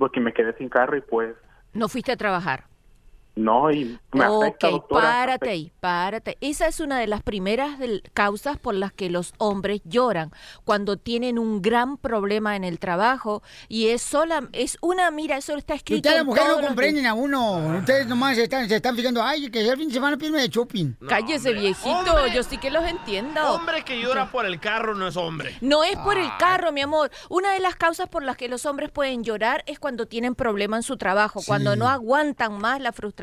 porque 0.00 0.18
me 0.18 0.32
quedé 0.32 0.56
sin 0.56 0.68
carro 0.68 0.96
y 0.96 1.02
pues 1.02 1.36
No 1.74 1.88
fuiste 1.88 2.10
a 2.10 2.16
trabajar. 2.16 2.64
No, 3.36 3.70
y 3.70 3.98
me 4.12 4.24
afecta, 4.24 4.66
ok, 4.68 4.72
doctora. 4.72 5.02
párate 5.02 5.32
afecta- 5.46 5.50
ahí, 5.50 5.72
párate. 5.80 6.38
Esa 6.40 6.66
es 6.66 6.80
una 6.80 6.98
de 6.98 7.06
las 7.06 7.22
primeras 7.22 7.78
del- 7.78 8.02
causas 8.12 8.58
por 8.58 8.74
las 8.74 8.92
que 8.92 9.08
los 9.10 9.32
hombres 9.38 9.80
lloran 9.84 10.32
cuando 10.64 10.96
tienen 10.96 11.38
un 11.38 11.62
gran 11.62 11.96
problema 11.96 12.56
en 12.56 12.64
el 12.64 12.78
trabajo 12.78 13.42
y 13.68 13.88
es 13.88 14.02
sola, 14.02 14.48
es 14.52 14.76
una, 14.80 15.10
mira, 15.10 15.36
eso 15.36 15.56
está 15.56 15.74
Y 15.74 15.76
escrito. 15.76 16.08
ustedes 16.08 16.16
las 16.16 16.26
mujeres 16.26 16.48
no 16.60 16.66
comprenden 16.66 17.06
a 17.06 17.14
uno. 17.14 17.78
Ustedes 17.78 18.06
nomás 18.06 18.36
se 18.36 18.42
están, 18.44 18.68
se 18.68 18.76
están 18.76 18.96
fijando, 18.96 19.22
ay, 19.22 19.50
que 19.50 19.60
el 19.60 19.76
fin 19.76 19.88
de 19.88 19.94
semana 19.94 20.16
pídeme 20.16 20.40
de 20.40 20.48
shopping. 20.48 20.94
Cállese, 21.08 21.52
viejito, 21.52 21.88
hombre. 21.90 22.32
yo 22.34 22.42
sí 22.42 22.58
que 22.58 22.70
los 22.70 22.84
entiendo. 22.84 23.40
Hombre 23.54 23.84
que 23.84 24.00
llora 24.00 24.30
por 24.30 24.44
el 24.44 24.58
carro 24.60 24.94
no 24.94 25.06
es 25.08 25.16
hombre. 25.16 25.56
No 25.60 25.84
es 25.84 25.96
por 25.98 26.18
el 26.18 26.28
carro, 26.38 26.72
mi 26.72 26.80
amor. 26.80 27.10
Una 27.28 27.52
de 27.52 27.60
las 27.60 27.76
causas 27.76 28.08
por 28.08 28.22
las 28.22 28.36
que 28.36 28.48
los 28.48 28.66
hombres 28.66 28.90
pueden 28.90 29.22
llorar 29.24 29.62
es 29.66 29.78
cuando 29.78 30.06
tienen 30.06 30.34
problema 30.34 30.76
en 30.76 30.82
su 30.82 30.96
trabajo, 30.96 31.40
cuando 31.46 31.76
no 31.76 31.88
aguantan 31.88 32.58
más 32.58 32.80
la 32.80 32.92
frustración. 32.92 33.19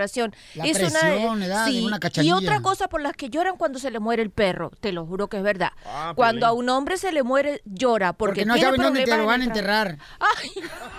La 0.55 0.65
es 0.65 0.77
presión, 0.77 1.39
da 1.41 1.65
de 1.65 1.71
sí. 1.71 1.85
una 1.85 1.99
Y 2.23 2.31
otra 2.31 2.61
cosa 2.61 2.87
por 2.87 3.01
las 3.01 3.13
que 3.13 3.29
lloran 3.29 3.57
cuando 3.57 3.79
se 3.79 3.91
le 3.91 3.99
muere 3.99 4.21
el 4.23 4.29
perro, 4.29 4.71
te 4.79 4.91
lo 4.91 5.05
juro 5.05 5.27
que 5.27 5.37
es 5.37 5.43
verdad. 5.43 5.71
Ah, 5.85 6.13
cuando 6.15 6.45
a 6.45 6.53
un 6.53 6.69
hombre 6.69 6.97
se 6.97 7.11
le 7.11 7.23
muere, 7.23 7.61
llora 7.65 8.13
porque, 8.13 8.41
Porque 8.41 8.45
no 8.45 8.57
saben 8.57 8.81
dónde 8.81 9.03
te 9.03 9.17
lo 9.17 9.25
van 9.25 9.41
a 9.41 9.45
enterrar. 9.45 9.97
Ay, 10.19 10.49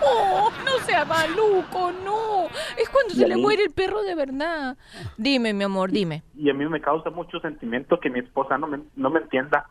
no, 0.01 0.49
no 0.63 0.85
sea 0.85 1.05
maluco, 1.05 1.91
no. 2.03 2.47
Es 2.77 2.89
cuando 2.89 3.13
se 3.13 3.27
le 3.27 3.37
muere 3.37 3.63
el 3.63 3.71
perro 3.71 4.01
de 4.03 4.15
verdad. 4.15 4.77
Dime, 5.17 5.53
mi 5.53 5.63
amor, 5.63 5.91
dime. 5.91 6.23
Y 6.35 6.49
a 6.49 6.53
mí 6.53 6.65
me 6.67 6.81
causa 6.81 7.09
mucho 7.09 7.39
sentimiento 7.39 7.99
que 7.99 8.09
mi 8.09 8.19
esposa 8.19 8.57
no 8.57 8.67
me, 8.67 8.79
no 8.95 9.09
me 9.09 9.19
entienda. 9.19 9.65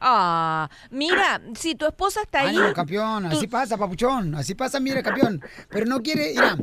Ah, 0.00 0.68
mira, 0.90 1.40
si 1.54 1.74
tu 1.74 1.86
esposa 1.86 2.20
está 2.22 2.40
ahí. 2.40 2.48
Ánimo, 2.48 2.72
campeón, 2.74 3.28
tú- 3.30 3.36
así 3.36 3.46
pasa, 3.46 3.78
papuchón, 3.78 4.34
así 4.34 4.54
pasa, 4.54 4.78
mire, 4.80 5.02
campeón. 5.02 5.40
Pero 5.70 5.86
no 5.86 6.02
quiere, 6.02 6.32
mira, 6.34 6.58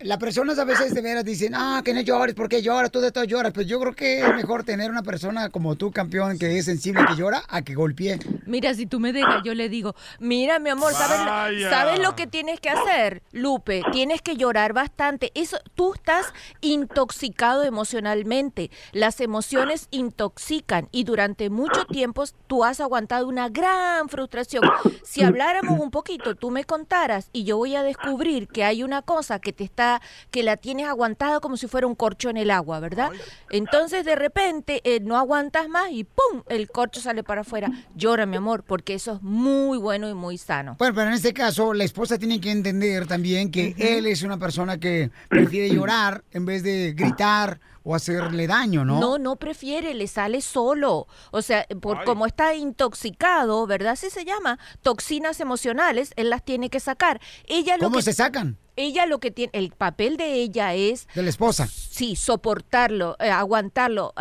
las 0.00 0.18
personas 0.18 0.58
a 0.58 0.64
veces 0.64 0.94
de 0.94 1.00
veras 1.00 1.24
dicen, 1.24 1.54
ah, 1.54 1.82
que 1.84 1.92
no 1.92 2.00
llores, 2.00 2.34
¿por 2.34 2.48
qué 2.48 2.62
lloras? 2.62 2.90
Tú 2.90 3.00
de 3.00 3.10
todo 3.10 3.24
lloras. 3.24 3.52
Pero 3.52 3.66
yo 3.66 3.80
creo 3.80 3.94
que 3.94 4.20
es 4.20 4.34
mejor 4.34 4.64
tener 4.64 4.90
una 4.90 5.02
persona 5.02 5.48
como 5.50 5.76
tú, 5.76 5.90
campeón, 5.90 6.38
que 6.38 6.58
es 6.58 6.64
sensible, 6.64 7.04
que 7.08 7.16
llora, 7.16 7.42
a 7.48 7.62
que 7.62 7.74
golpee. 7.74 8.18
Mira, 8.46 8.74
si 8.74 8.86
tú 8.86 9.00
me 9.00 9.12
dejas, 9.12 9.42
yo 9.44 9.54
le 9.54 9.68
digo, 9.68 9.94
mira, 10.20 10.58
mi 10.58 10.70
amor, 10.70 10.92
¿sabes, 10.92 11.18
Vaya. 11.18 11.70
¿sabes 11.70 12.00
lo 12.00 12.14
que 12.14 12.26
tienes 12.26 12.60
que 12.60 12.70
hacer, 12.70 13.22
Lupe? 13.32 13.82
Tienes 13.92 14.22
que 14.22 14.36
llorar 14.36 14.72
bastante. 14.72 15.32
Eso, 15.34 15.58
tú 15.74 15.94
estás 15.94 16.32
intoxicado 16.60 17.64
emocionalmente. 17.64 18.70
Las 18.92 19.20
emociones 19.20 19.88
intoxican 19.90 20.88
y 20.92 21.04
durante 21.04 21.50
mucho 21.50 21.84
tiempo 21.86 22.24
tú 22.46 22.64
has 22.64 22.80
aguantado 22.80 23.26
una 23.28 23.48
gran 23.48 24.08
frustración. 24.08 24.62
Si 25.02 25.22
habláramos 25.22 25.80
un 25.80 25.90
poquito, 25.90 26.34
tú 26.34 26.50
me 26.50 26.64
contaras 26.64 27.30
y 27.32 27.44
yo 27.44 27.56
voy 27.56 27.74
a 27.74 27.82
descubrir 27.82 28.48
que 28.48 28.64
hay 28.64 28.82
una 28.82 29.02
cosa 29.02 29.38
que 29.40 29.52
te 29.52 29.64
está, 29.64 29.87
que 30.30 30.42
la 30.42 30.56
tienes 30.56 30.86
aguantada 30.86 31.40
como 31.40 31.56
si 31.56 31.66
fuera 31.66 31.86
un 31.86 31.94
corcho 31.94 32.30
en 32.30 32.36
el 32.36 32.50
agua, 32.50 32.80
¿verdad? 32.80 33.10
Entonces 33.50 34.04
de 34.04 34.16
repente 34.16 34.80
eh, 34.84 35.00
no 35.00 35.16
aguantas 35.16 35.68
más 35.68 35.90
y 35.90 36.04
¡pum! 36.04 36.42
El 36.48 36.70
corcho 36.70 37.00
sale 37.00 37.22
para 37.22 37.42
afuera. 37.42 37.70
Llora, 37.94 38.26
mi 38.26 38.36
amor, 38.36 38.62
porque 38.62 38.94
eso 38.94 39.14
es 39.14 39.22
muy 39.22 39.78
bueno 39.78 40.08
y 40.08 40.14
muy 40.14 40.38
sano. 40.38 40.76
Bueno, 40.78 40.94
pero 40.94 41.08
en 41.08 41.14
este 41.14 41.32
caso, 41.32 41.72
la 41.74 41.84
esposa 41.84 42.18
tiene 42.18 42.40
que 42.40 42.50
entender 42.50 43.06
también 43.06 43.50
que 43.50 43.74
él 43.78 44.06
es 44.06 44.22
una 44.22 44.38
persona 44.38 44.78
que 44.78 45.10
prefiere 45.28 45.74
llorar 45.74 46.24
en 46.30 46.46
vez 46.46 46.62
de 46.62 46.92
gritar 46.96 47.60
o 47.88 47.94
hacerle 47.94 48.46
daño, 48.46 48.84
¿no? 48.84 49.00
No, 49.00 49.18
no 49.18 49.36
prefiere, 49.36 49.94
le 49.94 50.08
sale 50.08 50.42
solo. 50.42 51.06
O 51.30 51.40
sea, 51.40 51.66
por 51.80 52.04
como 52.04 52.26
está 52.26 52.54
intoxicado, 52.54 53.66
¿verdad? 53.66 53.92
Así 53.92 54.10
se 54.10 54.26
llama, 54.26 54.58
toxinas 54.82 55.40
emocionales, 55.40 56.12
él 56.16 56.28
las 56.28 56.44
tiene 56.44 56.68
que 56.68 56.80
sacar. 56.80 57.18
Ella 57.46 57.78
lo 57.78 57.84
¿Cómo 57.84 57.96
que 57.96 58.02
se 58.02 58.12
sacan? 58.12 58.58
Ella 58.78 59.06
lo 59.06 59.18
que 59.18 59.30
tiene, 59.30 59.50
el 59.54 59.70
papel 59.72 60.16
de 60.16 60.34
ella 60.34 60.72
es 60.74 61.08
De 61.14 61.22
la 61.22 61.28
esposa. 61.30 61.66
Sí, 61.66 62.14
soportarlo, 62.16 63.16
eh, 63.18 63.28
aguantarlo, 63.30 64.14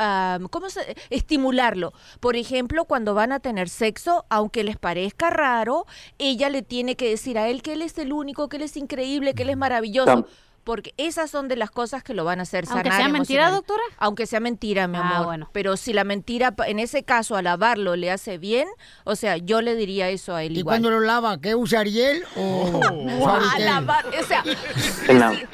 ¿cómo 0.50 0.70
se? 0.70 0.96
Estimularlo. 1.12 1.94
Por 2.20 2.36
ejemplo, 2.36 2.86
cuando 2.86 3.14
van 3.14 3.32
a 3.32 3.40
tener 3.40 3.70
sexo, 3.70 4.26
aunque 4.30 4.64
les 4.64 4.78
parezca 4.78 5.30
raro, 5.30 5.86
ella 6.18 6.50
le 6.50 6.64
tiene 6.64 6.96
que 6.96 7.10
decir 7.10 7.38
a 7.38 7.48
él 7.50 7.62
que 7.62 7.74
él 7.74 7.84
es 7.84 7.98
el 8.00 8.12
único, 8.14 8.50
que 8.50 8.58
él 8.58 8.64
es 8.64 8.78
increíble, 8.78 9.34
que 9.36 9.44
él 9.44 9.50
es 9.52 9.58
maravilloso. 9.58 10.08
Tam- 10.12 10.26
Porque 10.68 10.94
esas 10.98 11.32
son 11.32 11.48
de 11.48 11.56
las 11.56 11.72
cosas 11.72 12.04
que 12.04 12.14
lo 12.14 12.26
van 12.26 12.40
a 12.40 12.42
hacer 12.44 12.66
Aunque 12.68 12.90
sanar 12.90 13.02
sea 13.02 13.08
mentira, 13.10 13.50
doctora. 13.52 13.82
Aunque 14.00 14.26
sea 14.26 14.42
mentira, 14.42 14.86
mi 14.90 14.98
Ah, 14.98 15.10
amor. 15.12 15.26
bueno. 15.28 15.50
Pero 15.54 15.78
si 15.78 15.94
la 15.94 16.04
mentira, 16.04 16.52
pa- 16.58 16.68
en 16.68 16.78
ese 16.80 17.04
caso, 17.04 17.38
a 17.38 17.42
lavarlo 17.42 17.96
le 17.96 18.12
hace 18.12 18.38
bien, 18.38 18.68
o 19.06 19.16
sea, 19.16 19.38
yo 19.38 19.62
le 19.62 19.76
diría 19.76 20.10
eso 20.10 20.36
a 20.36 20.44
él 20.44 20.58
¿Y 20.58 20.60
igual. 20.60 20.74
cuando 20.82 20.90
lo 20.92 21.00
lava? 21.00 21.40
¿Qué 21.40 21.56
usa 21.56 21.80
Ariel 21.80 22.22
o 22.36 22.82
Oh. 22.84 23.28
A 23.30 23.58
lavar, 23.60 24.06
o 24.20 24.24
sea, 24.24 24.44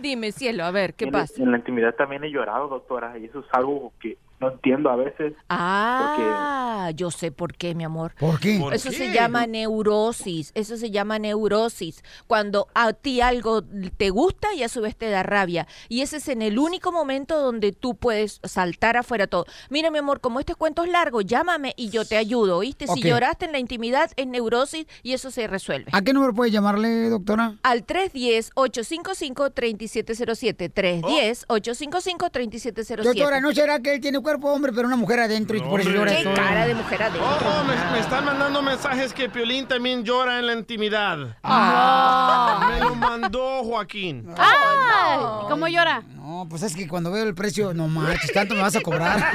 dime, 0.00 0.32
cielo, 0.32 0.64
a 0.64 0.70
ver, 0.70 0.94
¿qué 0.94 1.04
en- 1.06 1.12
pasa? 1.12 1.34
en 1.42 1.50
la 1.50 1.58
intimidad 1.58 1.94
también 1.94 2.24
he 2.24 2.30
llorado, 2.30 2.68
doctora, 2.68 3.18
y 3.18 3.26
eso 3.26 3.40
es 3.40 3.46
algo 3.52 3.92
que 4.00 4.16
no 4.40 4.50
entiendo 4.50 4.90
a 4.90 4.96
veces. 4.96 5.32
Ah, 5.48 6.90
yo 6.94 7.10
sé 7.10 7.32
por 7.32 7.54
qué, 7.54 7.74
mi 7.74 7.84
amor. 7.84 8.12
¿Por 8.18 8.38
qué? 8.38 8.58
¿Por 8.60 8.74
Eso 8.74 8.90
qué? 8.90 8.96
se 8.96 9.12
llama 9.12 9.46
neurosis, 9.46 10.52
eso 10.54 10.76
se 10.76 10.90
llama 10.90 11.18
neurosis. 11.18 12.02
Cuando 12.26 12.68
a 12.74 12.92
ti 12.92 13.20
algo 13.20 13.62
te 13.96 14.10
gusta 14.10 14.52
y 14.54 14.62
a 14.62 14.68
su 14.68 14.80
vez 14.82 14.96
te 14.96 15.08
da 15.08 15.22
rabia. 15.22 15.66
Y 15.88 16.02
ese 16.02 16.18
es 16.18 16.28
en 16.28 16.42
el 16.42 16.58
único 16.58 16.92
momento 16.92 17.40
donde 17.40 17.72
tú 17.72 17.94
puedes 17.94 18.40
saltar 18.44 18.96
afuera 18.96 19.26
todo. 19.26 19.46
Mira, 19.70 19.90
mi 19.90 19.98
amor, 19.98 20.20
como 20.20 20.40
este 20.40 20.54
cuento 20.54 20.84
es 20.84 20.90
largo, 20.90 21.20
llámame 21.22 21.72
y 21.76 21.88
yo 21.90 22.04
te 22.04 22.16
ayudo, 22.16 22.58
¿oíste? 22.58 22.86
Si 22.86 23.02
lloraste 23.02 23.46
en 23.46 23.52
la 23.52 23.58
intimidad, 23.58 24.10
es 24.16 24.26
neurosis 24.26 24.86
y 25.02 25.12
eso 25.14 25.30
se 25.30 25.46
resuelve. 25.46 25.90
¿A 25.92 26.02
qué 26.02 26.12
número 26.12 26.34
puede 26.34 26.50
llamarle, 26.50 27.08
doctora? 27.08 27.54
Al 27.62 27.86
310-855-3707. 27.86 30.72
310-855-3707. 30.72 33.02
Doctora, 33.02 33.40
¿no 33.40 33.52
será 33.52 33.80
que 33.80 33.94
él 33.94 34.00
tiene 34.00 34.18
cuerpo 34.26 34.52
hombre, 34.52 34.72
pero 34.72 34.88
una 34.88 34.96
mujer 34.96 35.20
adentro 35.20 35.56
y 35.56 35.60
por 35.60 35.80
eso 35.80 35.88
llora 35.88 36.16
¿Qué 36.16 36.24
todo? 36.24 36.34
cara 36.34 36.66
de 36.66 36.74
mujer 36.74 37.00
adentro? 37.00 37.24
Oh, 37.24 37.62
me, 37.62 37.92
me 37.92 38.00
están 38.00 38.24
mandando 38.24 38.60
mensajes 38.60 39.12
que 39.12 39.28
Piolín 39.28 39.68
también 39.68 40.02
llora 40.02 40.40
en 40.40 40.48
la 40.48 40.54
intimidad. 40.54 41.36
Ah. 41.44 42.72
Me 42.72 42.80
lo 42.80 42.96
mandó 42.96 43.62
Joaquín. 43.62 44.28
¡Ay! 44.36 45.20
¿Cómo 45.48 45.68
llora? 45.68 46.02
No, 46.16 46.44
pues 46.50 46.64
es 46.64 46.74
que 46.74 46.88
cuando 46.88 47.12
veo 47.12 47.22
el 47.22 47.36
precio, 47.36 47.72
no 47.72 47.86
manches, 47.86 48.32
tanto 48.32 48.56
me 48.56 48.62
vas 48.62 48.74
a 48.74 48.80
cobrar. 48.80 49.16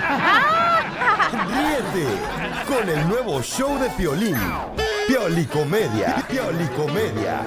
Ríete 1.31 2.07
con 2.67 2.89
el 2.89 3.07
nuevo 3.07 3.41
show 3.41 3.79
de 3.79 3.89
Piolín. 3.91 4.36
Piolicomedia. 5.07 6.15
Piolicomedia. 6.29 7.43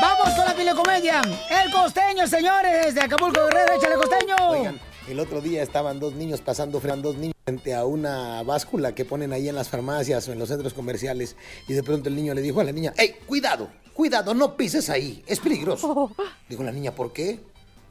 ¡Vamos 0.00 0.34
con 0.34 0.46
la 0.46 0.54
pilecomedia! 0.54 1.20
¡El 1.62 1.70
costeño, 1.70 2.26
señores! 2.26 2.94
De 2.94 3.02
Acapulco, 3.02 3.40
Guerrero, 3.44 3.74
échale 3.74 3.96
costeño. 3.96 4.36
Oigan, 4.48 4.80
el 5.08 5.20
otro 5.20 5.40
día 5.40 5.62
estaban 5.62 6.00
dos 6.00 6.14
niños 6.14 6.40
pasando 6.40 6.80
frente 6.80 7.02
dos 7.02 7.16
niños 7.16 7.34
frente 7.44 7.74
a 7.74 7.84
una 7.84 8.42
báscula 8.42 8.94
que 8.94 9.04
ponen 9.04 9.32
ahí 9.32 9.48
en 9.48 9.54
las 9.54 9.68
farmacias 9.68 10.26
o 10.28 10.32
en 10.32 10.38
los 10.38 10.48
centros 10.48 10.72
comerciales 10.72 11.36
y 11.68 11.74
de 11.74 11.82
pronto 11.82 12.08
el 12.08 12.16
niño 12.16 12.32
le 12.34 12.40
dijo 12.40 12.60
a 12.60 12.64
la 12.64 12.72
niña, 12.72 12.94
¡Ey, 12.96 13.16
cuidado! 13.26 13.68
Cuidado, 13.92 14.34
no 14.34 14.56
pises 14.56 14.90
ahí, 14.90 15.22
es 15.26 15.38
peligroso. 15.38 16.10
Dijo 16.48 16.64
la 16.64 16.72
niña, 16.72 16.92
¿por 16.92 17.12
qué? 17.12 17.38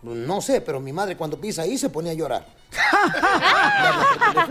No 0.01 0.41
sé, 0.41 0.59
pero 0.59 0.81
mi 0.81 0.91
madre 0.91 1.15
cuando 1.15 1.39
pisa 1.39 1.61
ahí 1.61 1.77
se 1.77 1.89
pone 1.89 2.09
a 2.09 2.13
llorar. 2.13 2.45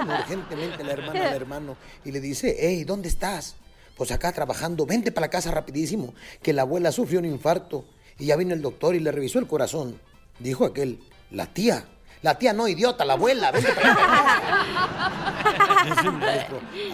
Le 0.09 0.15
urgentemente 0.15 0.83
la 0.83 0.93
hermana 0.93 1.29
al 1.29 1.35
hermano 1.35 1.77
y 2.05 2.13
le 2.13 2.21
dice, 2.21 2.57
hey, 2.59 2.85
¿dónde 2.85 3.09
estás? 3.09 3.57
Pues 3.97 4.13
acá 4.13 4.33
trabajando, 4.33 4.87
vente 4.87 5.13
para 5.13 5.27
la 5.27 5.31
casa 5.31 5.51
rapidísimo, 5.51 6.15
que 6.43 6.55
la 6.55 6.63
abuela 6.63 6.91
sufrió 6.91 7.19
un 7.19 7.27
infarto 7.27 7.85
y 8.19 8.27
ya 8.27 8.37
vino 8.37 8.55
el 8.55 8.63
doctor 8.63 8.95
y 8.95 9.01
le 9.01 9.13
revisó 9.13 9.39
el 9.39 9.47
corazón. 9.47 10.01
Dijo 10.39 10.65
aquel, 10.65 11.01
la 11.31 11.47
tía, 11.53 11.87
la 12.23 12.39
tía 12.39 12.53
no, 12.53 12.67
idiota, 12.69 13.05
la 13.05 13.15
abuela, 13.15 13.51
vente 13.51 13.73
para 13.73 13.93
acá. 13.93 14.63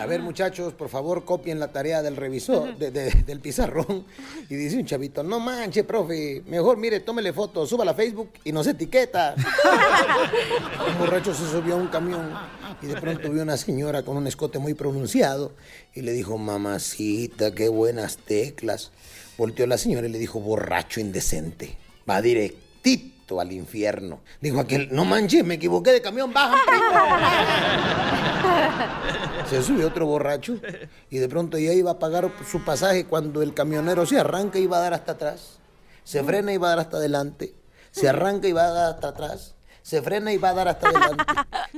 A 0.00 0.06
ver, 0.06 0.22
muchachos, 0.22 0.72
por 0.72 0.88
favor, 0.88 1.24
copien 1.24 1.60
la 1.60 1.68
tarea 1.72 2.02
del 2.02 2.16
revisor, 2.16 2.76
de- 2.78 2.90
de- 2.90 3.10
del 3.10 3.40
pizarrón. 3.40 4.06
Y 4.48 4.54
dice 4.56 4.76
un 4.78 4.86
chavito, 4.86 5.22
no 5.22 5.38
manche, 5.40 5.84
profe, 5.84 6.42
mejor 6.46 6.76
mire, 6.78 7.00
tómele 7.00 7.32
foto, 7.32 7.66
suba 7.66 7.88
a 7.90 7.94
Facebook 7.94 8.30
y 8.44 8.52
nos 8.52 8.66
etiqueta. 8.66 9.34
Un 10.90 10.98
borracho 10.98 11.34
se 11.34 11.46
subió 11.50 11.74
a 11.74 11.76
un 11.76 11.88
camión 11.88 12.32
y 12.80 12.86
de 12.86 13.00
pronto 13.00 13.30
vio 13.30 13.42
una 13.42 13.56
señora 13.56 14.02
con 14.02 14.16
un 14.16 14.26
escote 14.26 14.58
muy 14.58 14.74
pronunciado 14.74 15.52
y 15.94 16.00
le 16.02 16.12
dijo, 16.12 16.38
mamacita, 16.38 17.54
qué 17.54 17.68
buenas 17.68 18.16
teclas. 18.18 18.90
Volteó 19.36 19.66
la 19.66 19.78
señora 19.78 20.06
y 20.08 20.10
le 20.10 20.18
dijo, 20.18 20.40
borracho 20.40 21.00
indecente, 21.00 21.76
va 22.08 22.22
directito 22.22 23.17
al 23.40 23.52
infierno. 23.52 24.20
Dijo 24.40 24.60
aquel, 24.60 24.88
no 24.90 25.04
manches, 25.04 25.44
me 25.44 25.54
equivoqué 25.54 25.92
de 25.92 26.00
camión, 26.00 26.32
baja. 26.32 26.56
Se 29.48 29.62
subió 29.62 29.86
otro 29.88 30.06
borracho 30.06 30.56
y 31.10 31.18
de 31.18 31.28
pronto 31.28 31.58
ya 31.58 31.72
iba 31.72 31.90
a 31.92 31.98
pagar 31.98 32.30
su 32.50 32.64
pasaje 32.64 33.04
cuando 33.04 33.42
el 33.42 33.54
camionero 33.54 34.06
se 34.06 34.18
arranca 34.18 34.58
y 34.58 34.66
va 34.66 34.78
a 34.78 34.80
dar 34.80 34.94
hasta 34.94 35.12
atrás. 35.12 35.58
Se 36.04 36.24
frena 36.24 36.52
y 36.52 36.56
va 36.56 36.68
a 36.68 36.70
dar 36.70 36.78
hasta 36.80 36.96
adelante. 36.96 37.54
Se 37.90 38.08
arranca 38.08 38.48
y 38.48 38.52
va 38.52 38.64
a 38.64 38.72
dar 38.72 38.94
hasta 38.94 39.08
atrás. 39.08 39.54
Se 39.82 40.02
frena 40.02 40.32
y 40.32 40.38
va 40.38 40.50
a 40.50 40.54
dar 40.54 40.68
hasta 40.68 40.88
adelante. 40.88 41.24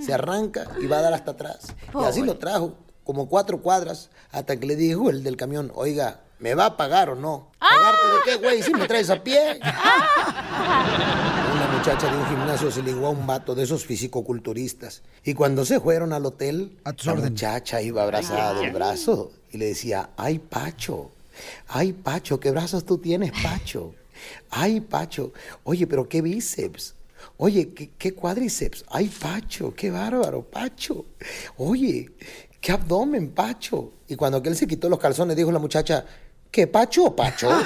Se 0.05 0.13
arranca 0.13 0.67
y 0.81 0.87
va 0.87 0.99
a 0.99 1.03
dar 1.03 1.15
hasta 1.15 1.33
atrás. 1.33 1.75
Y 1.95 2.05
así 2.05 2.23
lo 2.23 2.39
trajo, 2.39 2.75
como 3.05 3.29
cuatro 3.29 3.61
cuadras, 3.63 4.11
hasta 4.31 4.57
que 4.57 4.67
le 4.67 4.77
dijo 4.77 5.11
el 5.11 5.23
del 5.23 5.37
camión, 5.37 5.73
oiga, 5.75 6.21
¿me 6.41 6.55
va 6.55 6.67
a 6.67 6.77
pagar 6.77 7.11
o 7.11 7.15
no? 7.15 7.51
¿Pagarte 7.59 8.07
de 8.07 8.19
qué, 8.25 8.37
güey? 8.37 8.63
Si 8.63 8.73
me 8.73 8.87
traes 8.89 9.11
a 9.11 9.23
pie. 9.23 9.61
Una 11.55 11.69
muchacha 11.77 12.11
de 12.11 12.17
un 12.17 12.27
gimnasio 12.27 12.71
se 12.71 12.83
ligó 12.83 13.07
a 13.07 13.11
un 13.11 13.27
vato 13.27 13.55
de 13.55 13.63
esos 13.65 13.85
fisicoculturistas. 13.85 15.03
Y 15.25 15.35
cuando 15.35 15.65
se 15.65 15.79
fueron 15.81 16.13
al 16.13 16.27
hotel, 16.27 16.79
la 17.05 17.15
muchacha 17.15 17.81
iba 17.83 18.03
abrazada 18.03 18.55
del 18.55 18.73
brazo 18.73 19.33
y 19.51 19.59
le 19.59 19.67
decía, 19.67 20.11
ay, 20.17 20.39
Pacho, 20.39 21.11
ay, 21.69 21.93
Pacho, 21.93 22.41
¿qué 22.41 22.51
brazos 22.51 22.85
tú 22.85 22.99
tienes, 22.99 23.33
Pacho? 23.43 23.95
Ay, 24.51 24.81
Pacho, 24.81 25.33
oye, 25.65 25.87
pero 25.87 26.09
qué 26.09 26.23
bíceps. 26.23 26.95
Oye, 27.37 27.73
¿qué, 27.75 27.91
qué 27.99 28.15
cuádriceps? 28.15 28.85
Ay, 28.89 29.09
Pacho, 29.09 29.75
qué 29.75 29.91
bárbaro, 29.91 30.43
Pacho. 30.43 31.05
Oye, 31.59 32.11
qué 32.61 32.73
abdomen, 32.73 33.31
Pacho. 33.31 33.93
Y 34.09 34.17
cuando 34.17 34.39
aquel 34.39 34.57
se 34.57 34.67
quitó 34.67 34.89
los 34.89 34.99
calzones, 34.99 35.37
dijo 35.37 35.53
la 35.53 35.59
muchacha, 35.59 36.05
¿qué 36.51 36.67
Pacho 36.67 37.05
o 37.07 37.17
Pacho? 37.17 37.49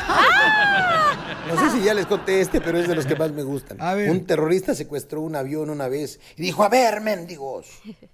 No 1.47 1.61
sé 1.61 1.77
si 1.77 1.85
ya 1.85 1.93
les 1.93 2.07
conté 2.07 2.41
este, 2.41 2.61
pero 2.63 2.79
es 2.79 2.89
de 2.89 2.95
los 2.95 3.05
que 3.05 3.17
más 3.17 3.31
me 3.31 3.43
gustan. 3.43 3.77
Un 4.11 4.25
terrorista 4.27 4.75
secuestró 4.75 5.21
un 5.21 5.37
avión 5.37 5.69
una 5.69 5.89
vez 5.89 6.19
y 6.37 6.43
dijo, 6.43 6.65
a 6.65 6.71
ver, 6.71 7.03
mendigos, 7.03 7.67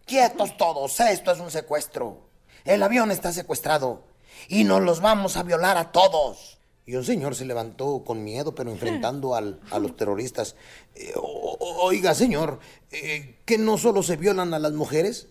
quietos 0.05 0.57
todos, 0.57 0.99
esto 0.99 1.31
es 1.31 1.39
un 1.39 1.51
secuestro. 1.51 2.19
El 2.65 2.83
avión 2.83 3.13
está 3.13 3.33
secuestrado 3.33 4.03
y 4.49 4.65
nos 4.65 4.83
los 4.83 5.01
vamos 5.01 5.37
a 5.37 5.45
violar 5.45 5.77
a 5.79 5.93
todos. 5.93 6.59
Y 6.87 6.97
un 6.97 7.05
señor 7.05 7.37
se 7.37 7.45
levantó 7.45 8.03
con 8.05 8.25
miedo, 8.25 8.53
pero 8.53 8.73
enfrentando 8.73 9.37
al- 9.37 9.61
a 9.71 9.79
los 9.79 9.97
terroristas. 9.97 10.57
Eh, 10.97 11.13
o- 11.15 11.57
oiga, 11.85 12.15
señor, 12.15 12.59
eh, 12.91 13.37
¿que 13.45 13.59
no 13.59 13.79
solo 13.79 14.03
se 14.03 14.17
violan 14.17 14.53
a 14.55 14.59
las 14.59 14.73
mujeres? 14.73 15.29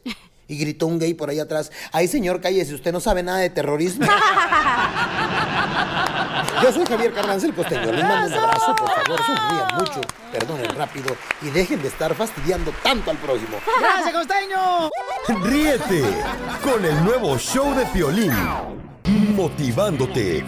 Y 0.50 0.58
gritó 0.58 0.88
un 0.88 1.00
gay 1.00 1.14
por 1.14 1.30
ahí 1.30 1.40
atrás. 1.40 1.72
Ay, 1.94 2.10
señor, 2.10 2.42
cállese, 2.42 2.74
usted 2.74 2.92
no 2.92 3.00
sabe 3.00 3.24
nada 3.24 3.38
de 3.38 3.50
terrorismo. 3.52 4.06
Yo 6.62 6.74
soy 6.74 6.86
Javier 6.86 7.14
Carranza, 7.14 7.46
el 7.46 7.54
costeño. 7.54 7.92
Les 7.92 8.04
mando 8.04 8.36
un 8.36 8.44
abrazo, 8.44 8.76
por 8.76 8.90
favor, 8.90 9.22
sonrían 9.26 9.78
mucho, 9.78 10.02
perdonen 10.32 10.76
rápido 10.76 11.16
y 11.42 11.50
dejen 11.52 11.82
de 11.82 11.88
estar 11.88 12.14
fastidiando 12.16 12.74
tanto 12.84 13.12
al 13.12 13.18
próximo. 13.18 13.58
¡Gracias, 13.80 14.14
costeño! 14.14 14.90
Ríete 15.44 16.04
con 16.64 16.84
el 16.84 17.06
nuevo 17.06 17.38
show 17.38 17.74
de 17.76 17.86
Piolín. 17.86 18.34
Motivándote 19.10 20.46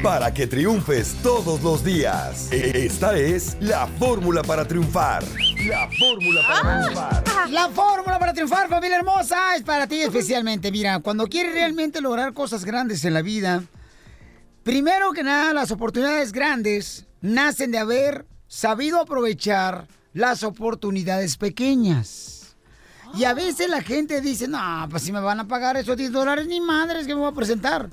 para 0.00 0.32
que 0.32 0.46
triunfes 0.46 1.16
todos 1.24 1.60
los 1.62 1.82
días. 1.82 2.52
Esta 2.52 3.18
es 3.18 3.56
la 3.60 3.88
fórmula 3.98 4.42
para 4.42 4.64
triunfar. 4.64 5.24
La 5.66 5.88
fórmula 5.98 6.40
para 6.46 6.82
triunfar. 6.82 7.50
La 7.50 7.68
fórmula 7.68 8.18
para 8.20 8.32
triunfar, 8.32 8.68
familia 8.68 8.98
hermosa, 8.98 9.56
es 9.56 9.62
para 9.62 9.88
ti 9.88 10.02
especialmente. 10.02 10.70
Mira, 10.70 11.00
cuando 11.00 11.26
quieres 11.26 11.54
realmente 11.54 12.00
lograr 12.00 12.32
cosas 12.32 12.64
grandes 12.64 13.04
en 13.04 13.14
la 13.14 13.22
vida, 13.22 13.64
primero 14.62 15.10
que 15.12 15.24
nada, 15.24 15.52
las 15.52 15.72
oportunidades 15.72 16.30
grandes 16.30 17.06
nacen 17.20 17.72
de 17.72 17.78
haber 17.78 18.24
sabido 18.46 19.00
aprovechar 19.00 19.88
las 20.12 20.44
oportunidades 20.44 21.36
pequeñas. 21.36 22.35
Y 23.14 23.24
a 23.24 23.34
veces 23.34 23.68
la 23.68 23.82
gente 23.82 24.20
dice, 24.20 24.48
no, 24.48 24.86
pues 24.90 25.02
si 25.02 25.12
me 25.12 25.20
van 25.20 25.40
a 25.40 25.48
pagar 25.48 25.76
esos 25.76 25.96
10 25.96 26.12
dólares, 26.12 26.46
ni 26.46 26.60
madres 26.60 27.06
que 27.06 27.14
me 27.14 27.20
voy 27.20 27.30
a 27.30 27.34
presentar. 27.34 27.90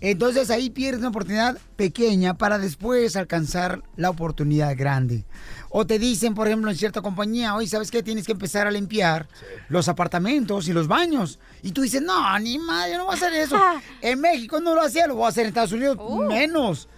Entonces 0.00 0.50
ahí 0.50 0.70
pierdes 0.70 1.00
una 1.00 1.08
oportunidad 1.08 1.58
pequeña 1.76 2.34
para 2.34 2.58
después 2.58 3.16
alcanzar 3.16 3.82
la 3.96 4.10
oportunidad 4.10 4.76
grande. 4.76 5.24
O 5.70 5.86
te 5.86 5.98
dicen, 5.98 6.34
por 6.34 6.46
ejemplo, 6.46 6.70
en 6.70 6.76
cierta 6.76 7.00
compañía, 7.00 7.54
hoy 7.54 7.66
sabes 7.66 7.90
que 7.90 8.02
tienes 8.02 8.26
que 8.26 8.32
empezar 8.32 8.66
a 8.66 8.70
limpiar 8.70 9.26
los 9.68 9.88
apartamentos 9.88 10.68
y 10.68 10.72
los 10.72 10.86
baños. 10.86 11.38
Y 11.62 11.72
tú 11.72 11.82
dices, 11.82 12.02
no, 12.02 12.38
ni 12.38 12.58
madre, 12.58 12.92
yo 12.92 12.98
no 12.98 13.04
voy 13.06 13.14
a 13.14 13.16
hacer 13.16 13.32
eso. 13.32 13.58
En 14.00 14.20
México 14.20 14.60
no 14.60 14.74
lo 14.74 14.82
hacía, 14.82 15.06
lo 15.06 15.14
voy 15.14 15.26
a 15.26 15.28
hacer 15.28 15.44
en 15.44 15.48
Estados 15.48 15.72
Unidos 15.72 15.98
menos. 16.28 16.88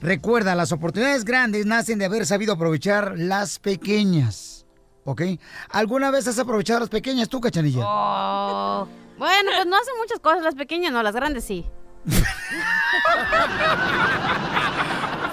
Recuerda, 0.00 0.54
las 0.54 0.72
oportunidades 0.72 1.24
grandes 1.24 1.66
nacen 1.66 1.98
de 1.98 2.04
haber 2.04 2.26
sabido 2.26 2.54
aprovechar 2.54 3.14
las 3.16 3.58
pequeñas. 3.58 4.53
¿Ok? 5.04 5.22
¿Alguna 5.70 6.10
vez 6.10 6.26
has 6.26 6.38
aprovechado 6.38 6.80
las 6.80 6.88
pequeñas 6.88 7.28
tú, 7.28 7.40
cachanilla? 7.40 7.82
Oh. 7.84 8.88
Bueno, 9.18 9.50
pues 9.54 9.66
no 9.66 9.76
hacen 9.76 9.94
muchas 9.98 10.18
cosas 10.20 10.42
las 10.42 10.54
pequeñas, 10.54 10.92
no, 10.92 11.02
las 11.02 11.14
grandes 11.14 11.44
sí. 11.44 11.66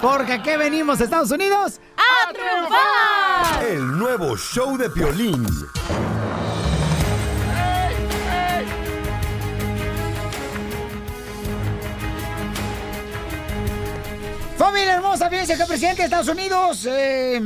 Porque 0.00 0.32
aquí 0.32 0.56
venimos, 0.56 1.00
Estados 1.00 1.30
Unidos. 1.30 1.80
¡A 1.96 2.32
triunfar! 2.32 3.64
El 3.64 3.98
nuevo 3.98 4.36
show 4.36 4.76
de 4.76 4.90
Piolín. 4.90 5.46
Familia 14.58 14.94
hermosa, 14.94 15.30
fíjense 15.30 15.56
que 15.56 15.62
el 15.62 15.68
presidente 15.68 16.02
de 16.02 16.04
Estados 16.04 16.28
Unidos 16.28 16.86
eh, 16.88 17.40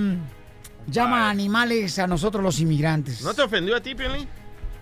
llama 0.87 1.31
animales 1.31 1.99
a 1.99 2.07
nosotros 2.07 2.43
los 2.43 2.61
inmigrantes. 2.61 3.23
¿No 3.23 3.35
te 3.35 3.43
ofendió 3.43 3.76
a 3.76 3.81
ti, 3.81 3.95
Piolín? 3.95 4.28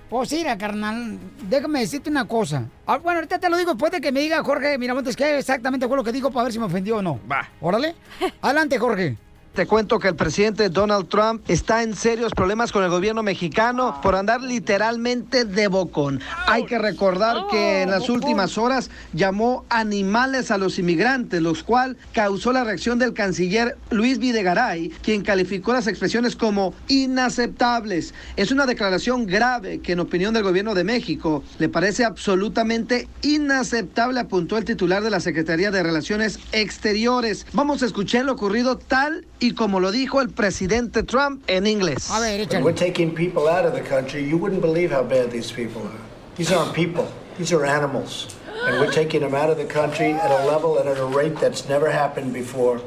Pues 0.08 0.30
mira, 0.32 0.56
carnal, 0.56 1.18
déjame 1.48 1.80
decirte 1.80 2.10
una 2.10 2.26
cosa. 2.26 2.68
Ah, 2.86 2.98
bueno, 2.98 3.18
ahorita 3.18 3.38
te 3.38 3.48
lo 3.48 3.56
digo 3.56 3.72
después 3.72 3.90
de 3.90 4.00
que 4.00 4.12
me 4.12 4.20
diga 4.20 4.44
Jorge 4.44 4.78
Miramontes 4.78 5.16
qué 5.16 5.38
exactamente 5.38 5.88
fue 5.88 5.96
lo 5.96 6.04
que 6.04 6.12
dijo 6.12 6.30
para 6.30 6.44
ver 6.44 6.52
si 6.52 6.58
me 6.58 6.66
ofendió 6.66 6.98
o 6.98 7.02
no. 7.02 7.18
Va. 7.30 7.48
Órale. 7.60 7.94
Adelante, 8.42 8.78
Jorge. 8.78 9.16
Te 9.54 9.66
cuento 9.66 10.00
que 10.00 10.08
el 10.08 10.16
presidente 10.16 10.68
Donald 10.68 11.06
Trump 11.08 11.44
está 11.46 11.84
en 11.84 11.94
serios 11.94 12.32
problemas 12.32 12.72
con 12.72 12.82
el 12.82 12.90
gobierno 12.90 13.22
mexicano 13.22 14.00
por 14.02 14.16
andar 14.16 14.42
literalmente 14.42 15.44
de 15.44 15.68
bocón. 15.68 16.20
Hay 16.48 16.66
que 16.66 16.76
recordar 16.76 17.46
que 17.52 17.82
en 17.82 17.92
las 17.92 18.08
últimas 18.08 18.58
horas 18.58 18.90
llamó 19.12 19.64
animales 19.68 20.50
a 20.50 20.58
los 20.58 20.80
inmigrantes, 20.80 21.40
los 21.40 21.62
cual 21.62 21.96
causó 22.12 22.50
la 22.50 22.64
reacción 22.64 22.98
del 22.98 23.14
canciller 23.14 23.78
Luis 23.90 24.18
Videgaray, 24.18 24.88
quien 24.88 25.22
calificó 25.22 25.72
las 25.72 25.86
expresiones 25.86 26.34
como 26.34 26.74
inaceptables. 26.88 28.12
Es 28.34 28.50
una 28.50 28.66
declaración 28.66 29.24
grave 29.24 29.78
que 29.78 29.92
en 29.92 30.00
opinión 30.00 30.34
del 30.34 30.42
gobierno 30.42 30.74
de 30.74 30.82
México 30.82 31.44
le 31.60 31.68
parece 31.68 32.04
absolutamente 32.04 33.08
inaceptable, 33.22 34.18
apuntó 34.18 34.58
el 34.58 34.64
titular 34.64 35.04
de 35.04 35.10
la 35.10 35.20
Secretaría 35.20 35.70
de 35.70 35.84
Relaciones 35.84 36.40
Exteriores. 36.50 37.46
Vamos 37.52 37.84
a 37.84 37.86
escuchar 37.86 38.24
lo 38.24 38.32
ocurrido 38.32 38.78
tal 38.78 39.24
y 39.38 39.43
como 39.52 39.80
lo 39.80 39.92
dijo 39.92 40.20
el 40.20 40.28
presidente 40.30 41.02
Trump 41.02 41.42
en 41.48 41.66
inglés. 41.66 42.10
A 42.10 42.20
ver, 42.20 42.46
we're 42.62 42.72
taking 42.72 43.14
people 43.14 43.48
out 43.48 43.66
of 43.66 43.74
the 43.74 43.82
country, 43.82 44.22
you 44.22 44.38
wouldn't 44.38 44.62
believe 44.62 44.90
how 44.90 45.02
bad 45.02 45.30
these 45.30 45.52
people 45.52 45.82
are. 45.82 46.00
These 46.36 46.52
aren't 46.52 46.74
people, 46.74 47.06
these 47.38 47.52
are 47.52 47.64
animals. 47.64 48.34
And 48.66 48.80
we're 48.80 48.92
taking 48.92 49.20
them 49.20 49.34
out 49.34 49.50
of 49.50 49.58
the 49.58 49.66
country 49.66 50.12
at 50.12 50.30
a 50.30 50.46
level 50.46 50.78
and 50.78 50.88
at 50.88 50.98
a 50.98 51.04
rate 51.04 51.36
that's 51.38 51.68
never 51.68 51.90
happened 51.90 52.32
before. 52.32 52.80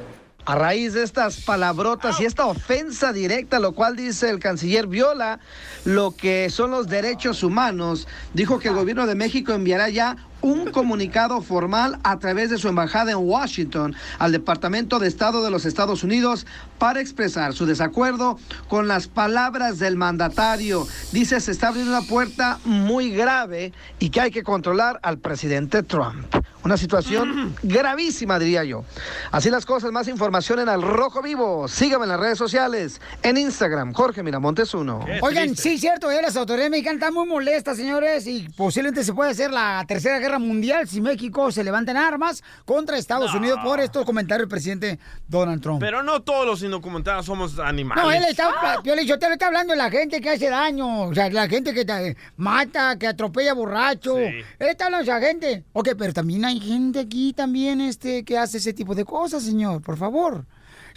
A 0.49 0.55
raíz 0.55 0.93
de 0.93 1.03
estas 1.03 1.41
palabrotas 1.41 2.21
y 2.21 2.25
esta 2.25 2.45
ofensa 2.45 3.11
directa, 3.11 3.59
lo 3.59 3.73
cual 3.73 3.97
dice 3.97 4.29
el 4.29 4.39
canciller 4.39 4.87
viola 4.87 5.39
lo 5.83 6.11
que 6.11 6.49
son 6.49 6.71
los 6.71 6.87
derechos 6.87 7.43
humanos, 7.43 8.07
dijo 8.33 8.57
que 8.57 8.69
el 8.69 8.75
gobierno 8.75 9.07
de 9.07 9.15
México 9.15 9.51
enviará 9.51 9.89
ya 9.89 10.15
un 10.47 10.71
comunicado 10.71 11.41
formal 11.41 11.99
a 12.03 12.19
través 12.19 12.49
de 12.49 12.57
su 12.57 12.69
embajada 12.69 13.11
en 13.11 13.17
Washington 13.17 13.95
al 14.17 14.31
Departamento 14.31 14.97
de 14.97 15.07
Estado 15.07 15.43
de 15.43 15.51
los 15.51 15.65
Estados 15.65 16.03
Unidos 16.03 16.47
para 16.79 17.01
expresar 17.01 17.53
su 17.53 17.65
desacuerdo 17.65 18.39
con 18.69 18.87
las 18.87 19.07
palabras 19.07 19.77
del 19.77 19.97
mandatario. 19.97 20.87
Dice 21.11 21.41
se 21.41 21.51
está 21.51 21.67
abriendo 21.67 21.91
una 21.91 22.07
puerta 22.07 22.59
muy 22.63 23.11
grave 23.11 23.73
y 23.99 24.09
que 24.09 24.21
hay 24.21 24.31
que 24.31 24.43
controlar 24.43 24.99
al 25.03 25.17
presidente 25.17 25.83
Trump. 25.83 26.25
Una 26.63 26.77
situación 26.77 27.55
gravísima, 27.63 28.39
diría 28.39 28.63
yo. 28.63 28.85
Así 29.31 29.49
las 29.49 29.65
cosas, 29.65 29.91
más 29.91 30.07
información 30.07 30.59
en 30.59 30.69
Al 30.69 30.81
Rojo 30.81 31.21
Vivo. 31.21 31.67
Sígame 31.67 32.05
en 32.05 32.09
las 32.09 32.19
redes 32.19 32.37
sociales, 32.37 33.01
en 33.23 33.37
Instagram, 33.37 33.93
Jorge 33.93 34.23
Miramontes 34.23 34.73
1. 34.73 35.05
Oigan, 35.21 35.55
sí, 35.55 35.77
cierto, 35.77 36.09
eh, 36.09 36.21
las 36.21 36.37
autoridades 36.37 36.71
mexicanas 36.71 37.01
están 37.01 37.13
muy 37.13 37.27
molestas, 37.27 37.77
señores, 37.77 38.27
y 38.27 38.47
posiblemente 38.55 39.03
se 39.03 39.13
puede 39.13 39.31
hacer 39.31 39.51
la 39.51 39.83
tercera 39.87 40.19
guerra 40.19 40.36
mundial 40.39 40.87
si 40.87 41.01
México 41.01 41.51
se 41.51 41.63
levanta 41.63 41.91
en 41.91 41.97
armas 41.97 42.43
contra 42.65 42.97
Estados 42.97 43.33
Unidos 43.33 43.59
por 43.63 43.79
estos 43.79 44.05
comentarios 44.05 44.43
del 44.43 44.49
presidente 44.49 44.99
Donald 45.27 45.61
Trump. 45.61 45.79
Pero 45.79 46.03
no 46.03 46.21
todos 46.21 46.45
los 46.45 46.63
indocumentados 46.63 47.25
somos 47.25 47.59
animales. 47.59 48.03
No, 48.03 48.11
él 48.11 48.23
está, 48.29 48.81
yo 48.83 48.95
le 48.95 49.05
yo 49.05 49.19
te 49.19 49.27
lo 49.27 49.33
está 49.33 49.47
hablando 49.47 49.73
de 49.73 49.77
la 49.77 49.89
gente 49.89 50.21
que 50.21 50.29
hace 50.29 50.49
daño, 50.49 51.03
o 51.03 51.13
sea, 51.13 51.29
la 51.29 51.47
gente 51.47 51.73
que 51.73 51.85
te 51.85 52.17
mata, 52.35 52.97
que 52.97 53.07
atropella 53.07 53.53
borracho. 53.53 54.17
Él 54.17 54.45
está 54.59 54.85
hablando 54.85 55.05
de 55.05 55.11
esa 55.11 55.25
gente. 55.25 55.63
Ok, 55.73 55.89
pero 55.97 56.13
también 56.13 56.45
hay 56.45 56.59
gente 56.59 56.99
aquí 56.99 57.33
también 57.33 57.81
este 57.81 58.23
que 58.23 58.37
hace 58.37 58.57
ese 58.57 58.73
tipo 58.73 58.95
de 58.95 59.05
cosas, 59.05 59.43
señor, 59.43 59.81
por 59.81 59.97
favor. 59.97 60.45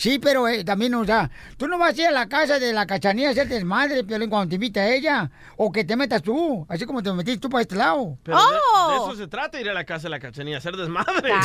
Sí, 0.01 0.19
pero 0.19 0.49
eh, 0.49 0.65
también, 0.65 0.95
o 0.95 1.05
sea, 1.05 1.31
tú 1.59 1.69
no 1.69 1.77
vas 1.77 1.99
a 1.99 2.01
ir 2.01 2.07
a 2.09 2.11
la 2.11 2.27
casa 2.27 2.59
de 2.59 2.73
la 2.73 2.87
cachanilla 2.87 3.29
a 3.29 3.33
hacer 3.33 3.49
desmadre, 3.49 4.03
Piolín, 4.03 4.31
cuando 4.31 4.49
te 4.49 4.55
invita 4.55 4.81
a 4.81 4.89
ella. 4.89 5.31
O 5.59 5.71
que 5.71 5.85
te 5.85 5.95
metas 5.95 6.23
tú, 6.23 6.65
así 6.71 6.87
como 6.87 7.03
te 7.03 7.13
metiste 7.13 7.39
tú 7.41 7.51
para 7.51 7.61
este 7.61 7.75
lado. 7.77 8.17
Pero 8.23 8.39
de- 8.39 8.45
de, 8.45 8.97
eso 8.97 9.15
se 9.15 9.29
trata, 9.29 9.61
ir 9.61 9.69
a 9.69 9.75
la 9.75 9.85
casa 9.85 10.05
de 10.05 10.09
la 10.09 10.19
cachanilla, 10.19 10.57
hacer 10.57 10.75
desmadre. 10.75 11.35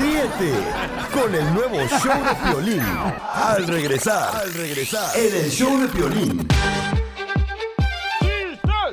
Ríete 0.00 0.54
con 1.12 1.34
el 1.34 1.52
nuevo 1.52 1.76
show 1.88 2.24
de 2.24 2.34
Piolín. 2.50 2.82
Al 3.34 3.66
regresar, 3.66 4.34
al 4.34 4.54
regresar, 4.54 5.14
en 5.14 5.44
el 5.44 5.50
show 5.50 5.78
de 5.78 5.88
Piolín. 5.88 6.48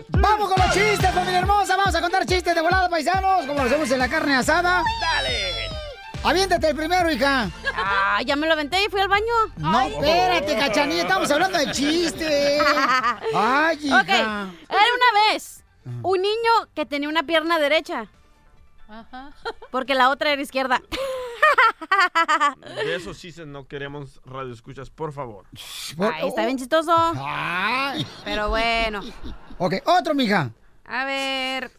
Vamos 0.10 0.54
con 0.54 0.62
los 0.66 0.74
chistes, 0.74 1.12
familia 1.12 1.40
hermosa. 1.40 1.78
Vamos 1.78 1.96
a 1.96 2.02
contar 2.02 2.26
chistes 2.26 2.54
de 2.54 2.60
volada, 2.62 2.90
paisanos, 2.90 3.46
como 3.46 3.60
lo 3.60 3.68
hacemos 3.68 3.90
en 3.90 4.00
la 4.00 4.10
carne 4.10 4.36
asada. 4.36 4.84
¡Dale! 5.00 5.69
Aviéntate 6.24 6.70
el 6.70 6.76
primero, 6.76 7.10
hija. 7.10 7.50
Ah, 7.76 8.22
ya 8.26 8.36
me 8.36 8.46
lo 8.46 8.54
aventé 8.54 8.84
y 8.84 8.90
fui 8.90 9.00
al 9.00 9.08
baño. 9.08 9.24
No, 9.58 9.80
espérate, 9.82 10.58
cachanilla, 10.58 11.04
estamos 11.04 11.32
hablando 11.32 11.58
de 11.58 11.72
chistes. 11.72 12.62
Ay, 13.34 13.80
hija. 13.82 14.02
Ok, 14.02 14.10
era 14.10 14.50
una 14.70 15.34
vez 15.34 15.64
un 16.04 16.22
niño 16.22 16.52
que 16.76 16.86
tenía 16.86 17.08
una 17.10 17.24
pierna 17.24 17.58
derecha. 17.58 18.08
Porque 19.72 19.94
la 19.96 20.10
otra 20.10 20.32
era 20.32 20.42
izquierda. 20.42 20.82
De 22.84 22.96
esos 22.96 23.18
chistes 23.20 23.48
no 23.48 23.68
queremos 23.68 24.20
radio 24.26 24.54
escuchas, 24.54 24.90
por 24.90 25.14
favor. 25.14 25.46
Ay, 26.00 26.28
está 26.28 26.46
bien 26.46 26.58
chistoso. 26.58 26.92
Pero 28.26 28.50
bueno. 28.50 29.02
Ok, 29.58 29.76
otro, 29.86 30.14
mija. 30.14 30.52
A 30.86 31.06
ver. 31.06 31.72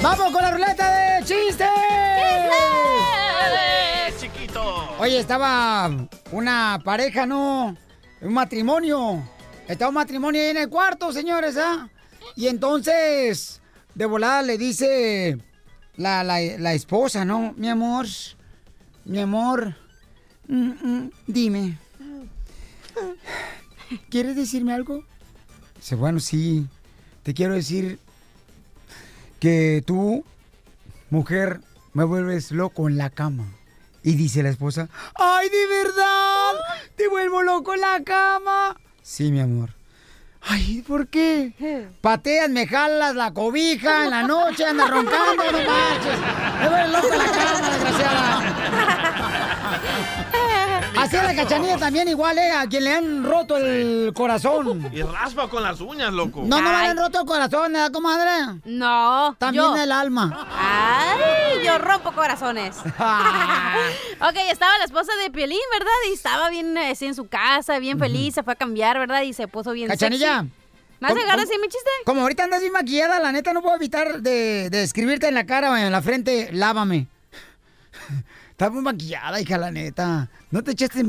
¡Vamos 0.03 0.31
con 0.33 0.41
la 0.41 0.51
ruleta 0.51 1.17
de 1.19 1.23
chistes! 1.23 1.67
¡Eh, 3.55 4.13
chiquito! 4.19 4.61
Oye, 4.99 5.17
estaba 5.19 5.89
una 6.31 6.79
pareja, 6.83 7.25
¿no? 7.25 7.75
Un 8.21 8.33
matrimonio. 8.33 9.23
Estaba 9.67 9.89
un 9.89 9.95
matrimonio 9.95 10.41
ahí 10.41 10.49
en 10.49 10.57
el 10.57 10.69
cuarto, 10.69 11.11
señores, 11.13 11.55
¿ah? 11.57 11.87
Y 12.35 12.47
entonces, 12.47 13.61
de 13.95 14.05
volada 14.05 14.41
le 14.41 14.57
dice 14.57 15.37
la, 15.95 16.23
la- 16.23 16.41
la 16.57 16.73
esposa, 16.73 17.23
¿no? 17.23 17.53
Mi 17.55 17.69
amor, 17.69 18.05
mi 19.05 19.19
amor, 19.21 19.73
mm, 20.49 20.69
mm, 20.83 21.11
dime. 21.27 21.77
¿Quieres 24.09 24.35
decirme 24.35 24.73
algo? 24.73 25.03
Dice, 25.77 25.95
bueno, 25.95 26.19
sí. 26.19 26.67
Te 27.23 27.33
quiero 27.33 27.53
decir 27.53 27.99
que 29.43 29.83
tú, 29.85 30.23
mujer, 31.09 31.59
me 31.91 32.05
vuelves 32.05 32.53
loco 32.53 32.87
en 32.87 32.97
la 32.97 33.09
cama. 33.09 33.43
Y 34.01 34.15
dice 34.15 34.41
la 34.41 34.47
esposa, 34.47 34.87
¡ay, 35.15 35.49
de 35.49 35.67
verdad! 35.67 36.51
¿Te 36.95 37.09
vuelvo 37.09 37.43
loco 37.43 37.73
en 37.73 37.81
la 37.81 38.01
cama? 38.05 38.77
Sí, 39.01 39.33
mi 39.33 39.41
amor. 39.41 39.71
Ay, 40.43 40.81
¿por 40.87 41.09
qué? 41.09 41.89
Pateas, 41.99 42.49
me 42.49 42.67
jalas 42.67 43.15
la 43.15 43.33
cobija 43.33 44.05
en 44.05 44.11
la 44.11 44.23
noche, 44.23 44.65
andas 44.65 44.89
roncando, 44.89 45.43
no 45.51 45.57
marches. 45.57 46.19
Me 46.61 46.69
vuelves 46.69 46.91
loco 46.93 47.13
en 47.13 47.19
la 47.19 47.31
cama, 47.31 47.69
desgraciada. 47.69 48.82
Así 51.03 51.15
es 51.17 51.23
la 51.23 51.35
cachanilla 51.35 51.77
también 51.77 52.07
igual, 52.07 52.37
¿eh? 52.37 52.51
A 52.51 52.67
quien 52.67 52.83
le 52.83 52.93
han 52.95 53.23
roto 53.23 53.57
el 53.57 54.11
corazón. 54.15 54.89
Y 54.93 55.01
raspa 55.01 55.49
con 55.49 55.63
las 55.63 55.79
uñas, 55.81 56.11
loco. 56.13 56.41
No, 56.45 56.61
no 56.61 56.69
me 56.69 56.75
han 56.75 56.97
roto 56.97 57.21
el 57.21 57.25
corazón, 57.25 57.75
¿eh, 57.75 57.89
comadre? 57.91 58.59
No. 58.65 59.35
También 59.37 59.63
yo. 59.63 59.75
el 59.75 59.91
alma. 59.91 60.47
Ay, 60.51 61.65
yo 61.65 61.77
rompo 61.77 62.11
corazones. 62.13 62.77
ok, 62.85 64.35
estaba 64.51 64.77
la 64.77 64.85
esposa 64.85 65.11
de 65.21 65.29
Piolín, 65.31 65.59
¿verdad? 65.71 65.91
Y 66.09 66.13
estaba 66.13 66.49
bien 66.49 66.75
eh, 66.77 66.91
así 66.91 67.05
en 67.05 67.15
su 67.15 67.27
casa, 67.27 67.79
bien 67.79 67.99
feliz, 67.99 68.33
se 68.35 68.43
fue 68.43 68.53
a 68.53 68.55
cambiar, 68.55 68.97
¿verdad? 68.99 69.21
Y 69.23 69.33
se 69.33 69.47
puso 69.47 69.71
bien 69.71 69.87
Cachanilla. 69.89 70.41
sexy. 70.41 70.51
¿Me 70.99 71.07
vas 71.09 71.11
a 71.11 71.13
¿Cómo- 71.15 71.21
agarrar 71.23 71.45
cómo- 71.45 71.51
así 71.51 71.61
mi 71.61 71.67
chiste? 71.67 71.89
Como 72.05 72.21
ahorita 72.21 72.43
andas 72.45 72.61
bien 72.61 72.71
maquillada, 72.71 73.19
la 73.19 73.31
neta 73.31 73.51
no 73.51 73.61
puedo 73.61 73.75
evitar 73.75 74.21
de, 74.21 74.69
de 74.69 74.83
escribirte 74.83 75.27
en 75.27 75.33
la 75.33 75.45
cara 75.45 75.71
o 75.71 75.75
en 75.75 75.91
la 75.91 76.01
frente, 76.01 76.49
lávame. 76.53 77.07
Estás 78.63 78.75
muy 78.75 78.81
maquillada, 78.81 79.41
hija, 79.41 79.57
la 79.57 79.71
neta. 79.71 80.29
¿No 80.49 80.63
te 80.63 80.71
echaste 80.71 81.03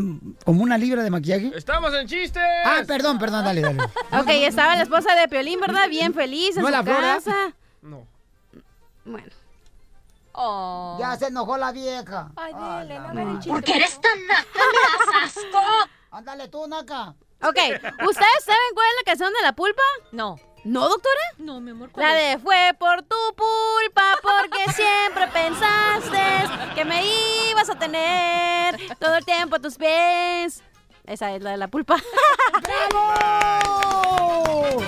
como 0.45 0.64
una 0.64 0.77
libra 0.77 1.05
de 1.05 1.11
maquillaje? 1.11 1.53
¡Estamos 1.55 1.95
en 1.95 2.09
chistes! 2.09 2.43
Ah, 2.64 2.83
perdón, 2.85 3.17
perdón, 3.17 3.45
dale, 3.45 3.61
dale. 3.61 3.81
Ok, 4.21 4.27
estaba 4.29 4.75
la 4.75 4.83
esposa 4.83 5.14
de 5.14 5.29
Piolín, 5.29 5.61
¿verdad? 5.61 5.88
Bien 5.88 6.12
feliz 6.12 6.57
en 6.57 6.62
¿No 6.62 6.67
su 6.67 6.73
la 6.73 6.83
casa. 6.83 7.55
No. 7.81 8.09
Bueno. 9.05 9.29
Ya 10.99 11.17
se 11.17 11.29
enojó 11.29 11.57
la 11.57 11.71
vieja. 11.71 12.33
Ay, 12.35 12.55
dile, 12.55 12.99
no 12.99 13.05
hagan 13.05 13.29
el 13.29 13.35
chiste. 13.37 13.51
Porque 13.51 13.77
eres 13.77 14.01
tan 14.01 14.27
naca, 14.27 14.43
me 14.73 15.23
das 15.23 15.37
asco. 15.37 15.61
Ándale 16.11 16.49
tú, 16.49 16.67
naca. 16.67 17.11
Ok, 17.40 17.57
¿ustedes 18.09 18.45
saben 18.45 18.71
cuál 18.75 18.87
es 18.88 18.97
la 18.97 19.05
canción 19.07 19.33
de 19.33 19.43
la 19.43 19.53
pulpa? 19.53 19.83
No. 20.11 20.40
¿No, 20.64 20.88
doctora? 20.88 21.20
No, 21.38 21.61
mi 21.61 21.72
amor. 21.72 21.90
¿cuál 21.90 22.07
La 22.07 22.14
de 22.14 22.38
fue 22.38 22.72
por 22.79 23.03
tu 23.03 23.16
pulpa 23.37 24.18
porque 24.22 24.72
siempre 24.72 25.29
pensaste 25.29 26.18
que 26.74 26.85
me 26.87 27.03
ibas 27.50 27.68
a 27.68 27.79
tener 27.79 28.77
todo 28.98 29.16
el 29.16 29.24
tiempo 29.27 29.57
a 29.57 29.59
tus 29.59 29.77
pies. 29.77 30.62
Esa 31.05 31.35
es 31.35 31.42
la 31.42 31.50
de 31.50 31.57
la 31.59 31.68
pulpa. 31.68 31.96
¡Bravo! 32.90 34.83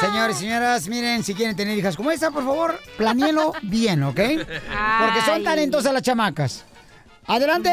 Señores, 0.00 0.36
señoras, 0.36 0.86
miren, 0.88 1.24
si 1.24 1.34
quieren 1.34 1.56
tener 1.56 1.76
hijas 1.78 1.96
como 1.96 2.10
esta, 2.10 2.30
por 2.30 2.44
favor, 2.44 2.78
planíenlo 2.98 3.52
bien, 3.62 4.02
¿ok? 4.02 4.20
Porque 4.20 5.20
son 5.24 5.42
talentosas 5.44 5.94
las 5.94 6.02
chamacas. 6.02 6.64
Adelante, 7.30 7.70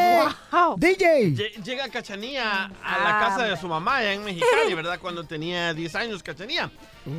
DJ. 0.76 1.34
Lle- 1.34 1.62
Llega 1.64 1.88
Cachanía 1.88 2.64
a 2.64 2.70
Ah, 2.82 2.98
la 3.04 3.18
casa 3.18 3.44
de 3.44 3.56
su 3.56 3.66
mamá 3.68 3.96
allá 3.96 4.12
en 4.12 4.24
Mexicali, 4.24 4.74
¿verdad? 4.74 4.98
Cuando 5.00 5.24
tenía 5.24 5.74
10 5.74 5.94
años, 5.96 6.22
Cachanía. 6.22 6.70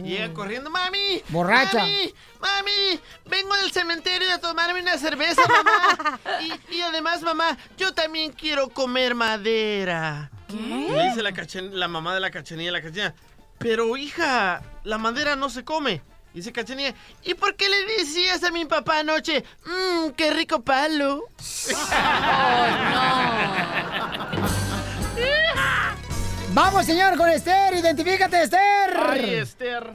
Llega 0.03 0.33
corriendo, 0.33 0.69
mami. 0.69 1.21
Borracha. 1.29 1.79
Mami, 1.79 2.13
mami, 2.39 2.99
vengo 3.25 3.55
del 3.57 3.71
cementerio 3.71 4.31
a 4.33 4.37
tomarme 4.37 4.81
una 4.81 4.97
cerveza, 4.97 5.41
mamá. 5.47 6.19
Y, 6.69 6.75
y 6.77 6.81
además, 6.81 7.21
mamá, 7.21 7.57
yo 7.77 7.93
también 7.93 8.31
quiero 8.31 8.69
comer 8.69 9.15
madera. 9.15 10.31
¿Qué? 10.47 10.55
Le 10.55 11.03
dice 11.09 11.21
la, 11.21 11.31
cachan- 11.31 11.71
la 11.71 11.87
mamá 11.87 12.13
de 12.13 12.19
la 12.21 12.31
Cachanía, 12.31 12.71
la 12.71 12.81
Cachanía. 12.81 13.13
Pero, 13.57 13.97
hija, 13.97 14.61
la 14.83 14.97
madera 14.97 15.35
no 15.35 15.49
se 15.49 15.63
come. 15.65 16.01
Dice 16.33 16.51
Cachanía, 16.51 16.93
¿y 17.23 17.33
por 17.33 17.55
qué 17.55 17.67
le 17.67 17.85
decías 17.97 18.43
a 18.43 18.51
mi 18.51 18.65
papá 18.65 18.99
anoche, 18.99 19.43
mmm, 19.65 20.09
qué 20.11 20.31
rico 20.31 20.61
palo? 20.61 21.23
Vamos, 26.53 26.85
señor, 26.85 27.17
con 27.17 27.29
Esther. 27.29 27.73
Identifícate, 27.75 28.43
Esther. 28.43 28.97
Ay, 29.09 29.35
Esther. 29.35 29.91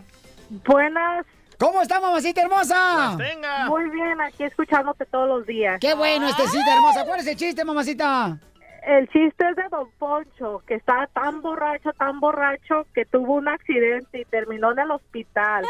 Buenas. 0.51 1.27
¿Cómo 1.59 1.83
está, 1.83 2.01
mamacita 2.01 2.43
hermosa? 2.43 3.15
Tenga. 3.17 3.67
Muy 3.67 3.89
bien, 3.91 4.21
aquí 4.21 4.45
escuchándote 4.45 5.07
todos 5.07 5.29
los 5.29 5.47
días. 5.47 5.79
Qué 5.81 5.95
bueno, 5.95 6.29
Estecita 6.29 6.75
hermosa. 6.75 7.05
¿Cuál 7.05 7.21
es 7.21 7.27
el 7.27 7.37
chiste, 7.37 7.65
mamacita? 7.65 8.39
El 8.87 9.09
chiste 9.09 9.49
es 9.49 9.57
de 9.57 9.69
Don 9.71 9.89
Poncho, 9.99 10.63
que 10.67 10.75
estaba 10.75 11.07
tan 11.07 11.41
borracho, 11.41 11.93
tan 11.95 12.21
borracho, 12.21 12.87
que 12.93 13.07
tuvo 13.07 13.35
un 13.35 13.49
accidente 13.49 14.21
y 14.21 14.25
terminó 14.27 14.73
en 14.73 14.81
el 14.81 14.91
hospital. 14.91 15.65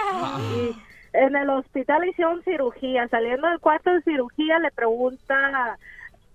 Y 0.56 0.76
en 1.12 1.36
el 1.36 1.48
hospital 1.50 2.08
hicieron 2.08 2.42
cirugía. 2.42 3.06
Saliendo 3.08 3.48
del 3.48 3.60
cuarto 3.60 3.90
de 3.90 4.02
cirugía 4.02 4.58
le 4.58 4.72
pregunta 4.72 5.78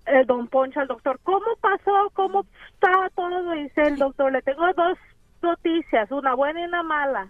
el 0.06 0.26
Don 0.26 0.48
Poncho 0.48 0.80
al 0.80 0.88
doctor, 0.88 1.20
¿cómo 1.22 1.44
pasó? 1.60 2.10
¿Cómo 2.14 2.46
estaba 2.72 3.10
todo? 3.10 3.52
Dice 3.52 3.82
el 3.82 3.96
doctor, 3.96 4.32
le 4.32 4.40
tengo 4.40 4.66
dos 4.72 4.98
noticias, 5.42 6.10
una 6.10 6.34
buena 6.34 6.62
y 6.62 6.64
una 6.64 6.82
mala. 6.82 7.28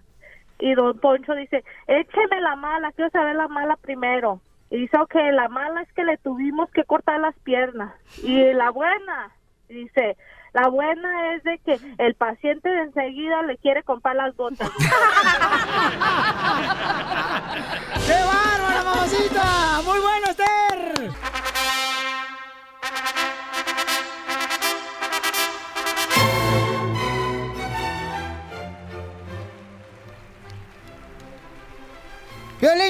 Y 0.59 0.73
Don 0.75 0.97
Poncho 0.99 1.35
dice, 1.35 1.63
écheme 1.87 2.39
la 2.39 2.55
mala, 2.55 2.91
quiero 2.93 3.11
saber 3.11 3.35
la 3.35 3.49
mala 3.49 3.75
primero. 3.75 4.39
Y 4.69 4.77
dice, 4.77 4.97
ok, 4.97 5.15
la 5.33 5.49
mala 5.49 5.81
es 5.81 5.91
que 5.91 6.05
le 6.05 6.17
tuvimos 6.17 6.71
que 6.71 6.85
cortar 6.85 7.19
las 7.19 7.37
piernas. 7.39 7.93
Y 8.23 8.53
la 8.53 8.69
buena, 8.69 9.31
dice, 9.71 10.17
la 10.53 10.67
buena 10.67 11.35
es 11.35 11.43
de 11.43 11.59
que 11.59 11.79
el 11.97 12.13
paciente 12.15 12.69
enseguida 12.81 13.41
le 13.43 13.57
quiere 13.57 13.83
comprar 13.83 14.15
las 14.15 14.35
botas. 14.35 14.69
¡Qué 18.05 18.13
bárbara, 18.13 18.83
mamacita! 18.83 19.81
¡Muy 19.85 19.99
bueno, 19.99 20.27
Esther! 20.29 21.11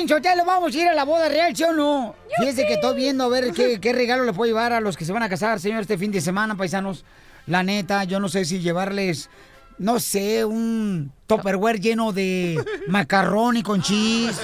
Violín, 0.05 0.07
Chotelo, 0.07 0.45
vamos 0.45 0.73
a 0.73 0.77
ir 0.77 0.87
a 0.87 0.93
la 0.93 1.03
boda 1.05 1.29
real, 1.29 1.55
¿sí 1.55 1.63
o 1.63 1.73
no? 1.73 2.15
Fíjense 2.39 2.65
que 2.65 2.73
estoy 2.73 2.95
viendo 2.95 3.23
a 3.25 3.27
ver 3.27 3.51
qué, 3.51 3.79
qué 3.79 3.93
regalo 3.93 4.23
le 4.23 4.33
puedo 4.33 4.47
llevar 4.49 4.73
a 4.73 4.81
los 4.81 4.97
que 4.97 5.05
se 5.05 5.11
van 5.13 5.23
a 5.23 5.29
casar, 5.29 5.59
señor, 5.59 5.81
este 5.81 5.97
fin 5.97 6.11
de 6.11 6.21
semana, 6.21 6.55
paisanos. 6.55 7.05
La 7.47 7.63
neta, 7.63 8.03
yo 8.05 8.19
no 8.19 8.29
sé 8.29 8.45
si 8.45 8.59
llevarles, 8.59 9.29
no 9.77 9.99
sé, 9.99 10.45
un 10.45 11.11
topperware 11.27 11.79
lleno 11.79 12.11
de 12.13 12.63
macarrón 12.87 13.57
y 13.57 13.63
con 13.63 13.81
cheese. 13.81 14.39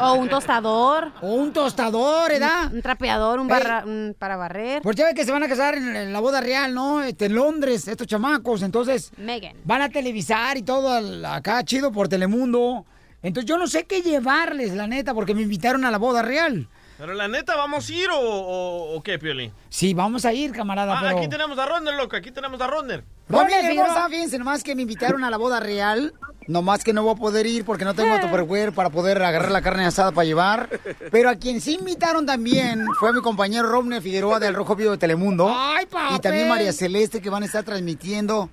O 0.00 0.14
un 0.14 0.28
tostador. 0.28 1.12
O 1.22 1.34
un 1.34 1.52
tostador, 1.52 2.30
¿verdad? 2.30 2.66
Un, 2.70 2.76
un 2.76 2.82
trapeador, 2.82 3.40
un, 3.40 3.48
barra- 3.48 3.84
un 3.84 4.14
para 4.18 4.36
barrer. 4.36 4.82
Porque 4.82 4.98
ya 5.00 5.06
ven 5.06 5.14
que 5.16 5.24
se 5.24 5.32
van 5.32 5.42
a 5.42 5.48
casar 5.48 5.76
en, 5.76 5.94
en 5.96 6.12
la 6.12 6.20
boda 6.20 6.40
real, 6.40 6.74
¿no? 6.74 7.02
Este, 7.02 7.26
en 7.26 7.34
Londres, 7.34 7.86
estos 7.88 8.06
chamacos. 8.06 8.62
Entonces, 8.62 9.12
Megan. 9.16 9.56
van 9.64 9.82
a 9.82 9.88
televisar 9.88 10.56
y 10.56 10.62
todo 10.62 10.92
al- 10.92 11.24
acá 11.24 11.64
chido 11.64 11.90
por 11.92 12.08
Telemundo. 12.08 12.84
Entonces, 13.22 13.48
yo 13.48 13.58
no 13.58 13.66
sé 13.66 13.84
qué 13.84 14.02
llevarles, 14.02 14.72
la 14.74 14.86
neta, 14.86 15.12
porque 15.14 15.34
me 15.34 15.42
invitaron 15.42 15.84
a 15.84 15.90
la 15.90 15.98
boda 15.98 16.22
real. 16.22 16.68
Pero 16.98 17.14
la 17.14 17.28
neta, 17.28 17.56
¿vamos 17.56 17.88
a 17.88 17.92
ir 17.92 18.10
o, 18.10 18.18
o- 18.20 18.96
o 18.96 19.02
qué, 19.02 19.18
Piolín? 19.18 19.52
Sí, 19.70 19.94
vamos 19.94 20.24
a 20.26 20.32
ir, 20.34 20.52
camarada, 20.52 20.98
Ah, 20.98 21.00
pero... 21.02 21.18
aquí 21.18 21.28
tenemos 21.28 21.58
a 21.58 21.64
Ronner, 21.66 21.94
loco, 21.94 22.16
aquí 22.16 22.30
tenemos 22.30 22.60
a 22.60 22.66
Ronner. 22.66 23.04
Familia 23.28 23.60
hermosa, 23.70 24.08
fíjense 24.08 24.38
nomás 24.38 24.62
que 24.62 24.74
me 24.74 24.82
invitaron 24.82 25.24
a 25.24 25.30
la 25.30 25.36
boda 25.36 25.60
real 25.60 26.12
Nomás 26.48 26.82
que 26.82 26.92
no 26.92 27.04
voy 27.04 27.12
a 27.12 27.16
poder 27.16 27.46
ir 27.46 27.64
porque 27.64 27.84
no 27.84 27.94
tengo 27.94 28.18
Tupperware 28.18 28.72
para 28.72 28.90
poder 28.90 29.22
agarrar 29.22 29.52
la 29.52 29.62
carne 29.62 29.84
asada 29.86 30.10
para 30.10 30.24
llevar. 30.24 30.68
Pero 31.12 31.28
a 31.30 31.36
quien 31.36 31.60
sí 31.60 31.76
invitaron 31.78 32.26
también 32.26 32.84
fue 32.98 33.12
mi 33.12 33.20
compañero 33.20 33.68
Romne 33.68 34.00
Figueroa 34.00 34.40
del 34.40 34.54
Rojo 34.54 34.74
Vivo 34.74 34.90
de 34.92 34.98
Telemundo. 34.98 35.48
¡Ay, 35.54 35.86
Y 36.16 36.18
también 36.18 36.48
María 36.48 36.72
Celeste 36.72 37.20
que 37.20 37.30
van 37.30 37.44
a 37.44 37.46
estar 37.46 37.62
transmitiendo 37.62 38.50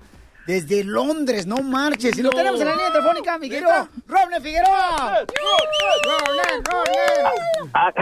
desde 0.48 0.82
Londres, 0.82 1.46
no 1.46 1.58
marches. 1.58 2.18
Y 2.18 2.22
lo 2.22 2.30
tenemos 2.30 2.58
en 2.58 2.68
la 2.68 2.72
línea 2.72 2.90
telefónica, 2.90 3.36
mi 3.36 3.50
querido 3.50 3.86
Romne 4.06 4.40
Figueroa. 4.40 5.26
Romne, 6.04 6.42
Romne. 6.64 7.68
Ah, 7.74 7.92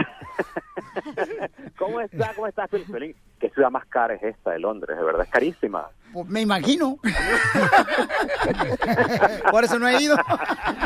¿Cómo 1.77 1.99
está? 1.99 2.33
¿Cómo 2.35 2.47
estás, 2.47 2.69
Pelín? 2.69 3.13
¿Qué 3.37 3.49
ciudad 3.49 3.69
más 3.69 3.85
cara 3.87 4.13
es 4.13 4.23
esta 4.23 4.51
de 4.51 4.59
Londres? 4.59 4.97
De 4.97 5.03
verdad, 5.03 5.23
es 5.23 5.29
carísima. 5.29 5.89
Pues, 6.13 6.25
Me 6.27 6.39
imagino. 6.39 6.97
Por 9.51 9.65
eso 9.65 9.77
no 9.77 9.89
he 9.89 10.01
ido. 10.01 10.15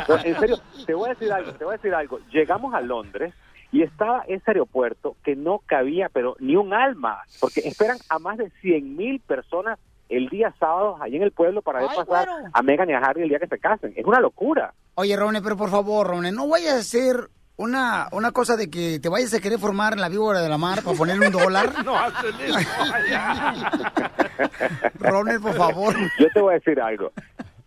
No, 0.09 0.17
en 0.17 0.39
serio, 0.39 0.59
te 0.87 0.95
voy 0.95 1.11
a 1.11 1.13
decir 1.13 1.31
algo, 1.31 1.53
te 1.53 1.63
voy 1.63 1.75
a 1.75 1.77
decir 1.77 1.93
algo. 1.93 2.17
Llegamos 2.31 2.73
a 2.73 2.81
Londres 2.81 3.35
y 3.71 3.83
estaba 3.83 4.23
ese 4.27 4.45
aeropuerto 4.47 5.15
que 5.23 5.35
no 5.35 5.59
cabía, 5.59 6.09
pero 6.09 6.35
ni 6.39 6.55
un 6.55 6.73
alma, 6.73 7.19
porque 7.39 7.59
esperan 7.59 7.99
a 8.09 8.17
más 8.17 8.39
de 8.39 8.49
100 8.61 8.97
mil 8.97 9.19
personas 9.19 9.77
el 10.11 10.29
día 10.29 10.53
sábado 10.59 10.97
allí 11.01 11.15
en 11.15 11.23
el 11.23 11.31
pueblo 11.31 11.61
para 11.61 11.79
ver 11.79 11.89
Ay, 11.91 11.97
pasar 11.97 12.27
a 12.51 12.61
Meghan 12.61 12.89
y 12.89 12.93
a 12.93 12.99
Harry 12.99 13.23
el 13.23 13.29
día 13.29 13.39
que 13.39 13.47
se 13.47 13.59
casen. 13.59 13.93
Es 13.95 14.05
una 14.05 14.19
locura. 14.19 14.73
Oye, 14.95 15.15
Romne, 15.15 15.41
pero 15.41 15.57
por 15.57 15.69
favor, 15.69 16.07
Romne, 16.07 16.31
no 16.31 16.47
vayas 16.47 16.75
a 16.75 16.79
hacer 16.79 17.29
una, 17.57 18.07
una 18.11 18.31
cosa 18.31 18.55
de 18.57 18.69
que 18.69 18.99
te 18.99 19.09
vayas 19.09 19.33
a 19.33 19.39
querer 19.39 19.59
formar 19.59 19.93
en 19.93 20.01
la 20.01 20.09
víbora 20.09 20.41
de 20.41 20.49
la 20.49 20.57
mar 20.57 20.81
para 20.83 20.97
ponerle 20.97 21.27
un 21.27 21.33
dólar. 21.33 21.71
No 21.85 21.95
hacen 21.97 22.33
eso. 22.41 22.59
Ronald, 24.99 25.41
por 25.41 25.53
favor. 25.53 25.95
Yo 26.19 26.27
te 26.33 26.41
voy 26.41 26.53
a 26.53 26.55
decir 26.55 26.79
algo. 26.79 27.11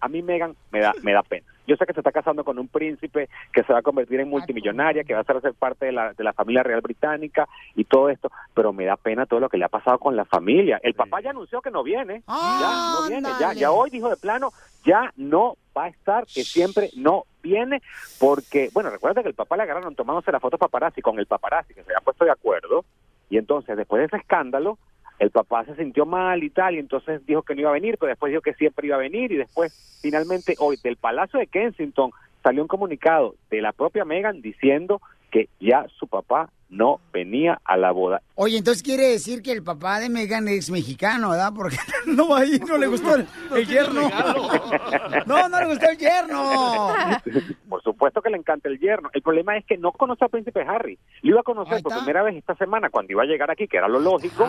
A 0.04 0.08
mí 0.08 0.20
Megan 0.20 0.54
me 0.70 0.80
da, 0.80 0.92
me 1.02 1.14
da 1.14 1.22
pena. 1.22 1.46
Yo 1.66 1.76
sé 1.76 1.86
que 1.86 1.94
se 1.94 2.00
está 2.00 2.12
casando 2.12 2.44
con 2.44 2.58
un 2.58 2.68
príncipe 2.68 3.30
que 3.54 3.62
se 3.62 3.72
va 3.72 3.78
a 3.78 3.82
convertir 3.82 4.20
en 4.20 4.28
multimillonaria, 4.28 5.02
que 5.02 5.14
va 5.14 5.20
a 5.20 5.40
ser 5.40 5.54
parte 5.54 5.86
de 5.86 5.92
la, 5.92 6.12
de 6.12 6.22
la 6.22 6.34
familia 6.34 6.62
real 6.62 6.82
británica 6.82 7.48
y 7.74 7.84
todo 7.84 8.10
esto, 8.10 8.30
pero 8.52 8.74
me 8.74 8.84
da 8.84 8.98
pena 8.98 9.24
todo 9.24 9.40
lo 9.40 9.48
que 9.48 9.56
le 9.56 9.64
ha 9.64 9.70
pasado 9.70 9.98
con 9.98 10.14
la 10.14 10.26
familia. 10.26 10.78
El 10.82 10.92
papá 10.92 11.22
ya 11.22 11.30
anunció 11.30 11.62
que 11.62 11.70
no 11.70 11.82
viene, 11.82 12.22
ya 12.28 12.92
no 13.00 13.08
viene, 13.08 13.30
ya, 13.40 13.54
ya 13.54 13.70
hoy 13.70 13.88
dijo 13.88 14.10
de 14.10 14.18
plano, 14.18 14.50
ya 14.84 15.10
no 15.16 15.56
va 15.74 15.84
a 15.84 15.88
estar, 15.88 16.26
que 16.26 16.44
siempre 16.44 16.90
no 16.98 17.24
viene, 17.42 17.80
porque, 18.20 18.68
bueno, 18.74 18.90
recuerda 18.90 19.22
que 19.22 19.28
el 19.28 19.34
papá 19.34 19.56
le 19.56 19.62
agarraron 19.62 19.94
tomándose 19.94 20.32
la 20.32 20.40
foto 20.40 20.58
paparazzi 20.58 21.00
con 21.00 21.18
el 21.18 21.26
paparazzi, 21.26 21.72
que 21.72 21.82
se 21.82 21.92
habían 21.92 22.04
puesto 22.04 22.26
de 22.26 22.30
acuerdo, 22.30 22.84
y 23.30 23.38
entonces 23.38 23.74
después 23.74 24.00
de 24.00 24.06
ese 24.06 24.18
escándalo, 24.18 24.78
el 25.18 25.30
papá 25.30 25.64
se 25.64 25.76
sintió 25.76 26.06
mal 26.06 26.42
y 26.42 26.50
tal, 26.50 26.74
y 26.74 26.78
entonces 26.78 27.24
dijo 27.26 27.42
que 27.42 27.54
no 27.54 27.62
iba 27.62 27.70
a 27.70 27.74
venir, 27.74 27.96
pero 27.98 28.10
después 28.10 28.30
dijo 28.30 28.42
que 28.42 28.54
siempre 28.54 28.86
iba 28.86 28.96
a 28.96 29.00
venir, 29.00 29.32
y 29.32 29.36
después, 29.36 29.98
finalmente, 30.02 30.54
hoy 30.58 30.76
del 30.82 30.96
Palacio 30.96 31.38
de 31.38 31.46
Kensington 31.46 32.10
salió 32.42 32.62
un 32.62 32.68
comunicado 32.68 33.34
de 33.50 33.62
la 33.62 33.72
propia 33.72 34.04
Meghan 34.04 34.42
diciendo 34.42 35.00
que 35.30 35.48
ya 35.58 35.86
su 35.98 36.06
papá 36.06 36.50
no 36.68 37.00
venía 37.12 37.60
a 37.64 37.76
la 37.76 37.92
boda. 37.92 38.22
Oye, 38.34 38.58
entonces 38.58 38.82
quiere 38.82 39.08
decir 39.08 39.42
que 39.42 39.52
el 39.52 39.62
papá 39.62 40.00
de 40.00 40.08
Megan 40.08 40.48
es 40.48 40.70
mexicano, 40.70 41.30
¿verdad? 41.30 41.52
Porque 41.54 41.76
no 42.06 42.28
va 42.28 42.40
a 42.40 42.44
ir, 42.44 42.64
no 42.64 42.76
le 42.76 42.86
gustó 42.86 43.14
el, 43.14 43.26
el 43.54 43.66
yerno. 43.66 44.02
No, 45.26 45.48
no 45.48 45.60
le 45.60 45.66
gustó 45.66 45.88
el 45.88 45.98
yerno. 45.98 46.92
Por 47.68 47.82
supuesto 47.82 48.20
que 48.20 48.30
le 48.30 48.36
encanta 48.36 48.68
el 48.68 48.78
yerno. 48.78 49.10
El 49.12 49.22
problema 49.22 49.56
es 49.56 49.64
que 49.64 49.76
no 49.76 49.92
conoce 49.92 50.24
al 50.24 50.30
príncipe 50.30 50.62
Harry. 50.62 50.98
Lo 51.22 51.30
iba 51.30 51.40
a 51.40 51.44
conocer 51.44 51.82
por 51.82 51.94
primera 51.96 52.22
vez 52.22 52.36
esta 52.36 52.54
semana 52.56 52.90
cuando 52.90 53.12
iba 53.12 53.22
a 53.22 53.26
llegar 53.26 53.50
aquí, 53.50 53.66
que 53.66 53.76
era 53.76 53.88
lo 53.88 54.00
lógico. 54.00 54.46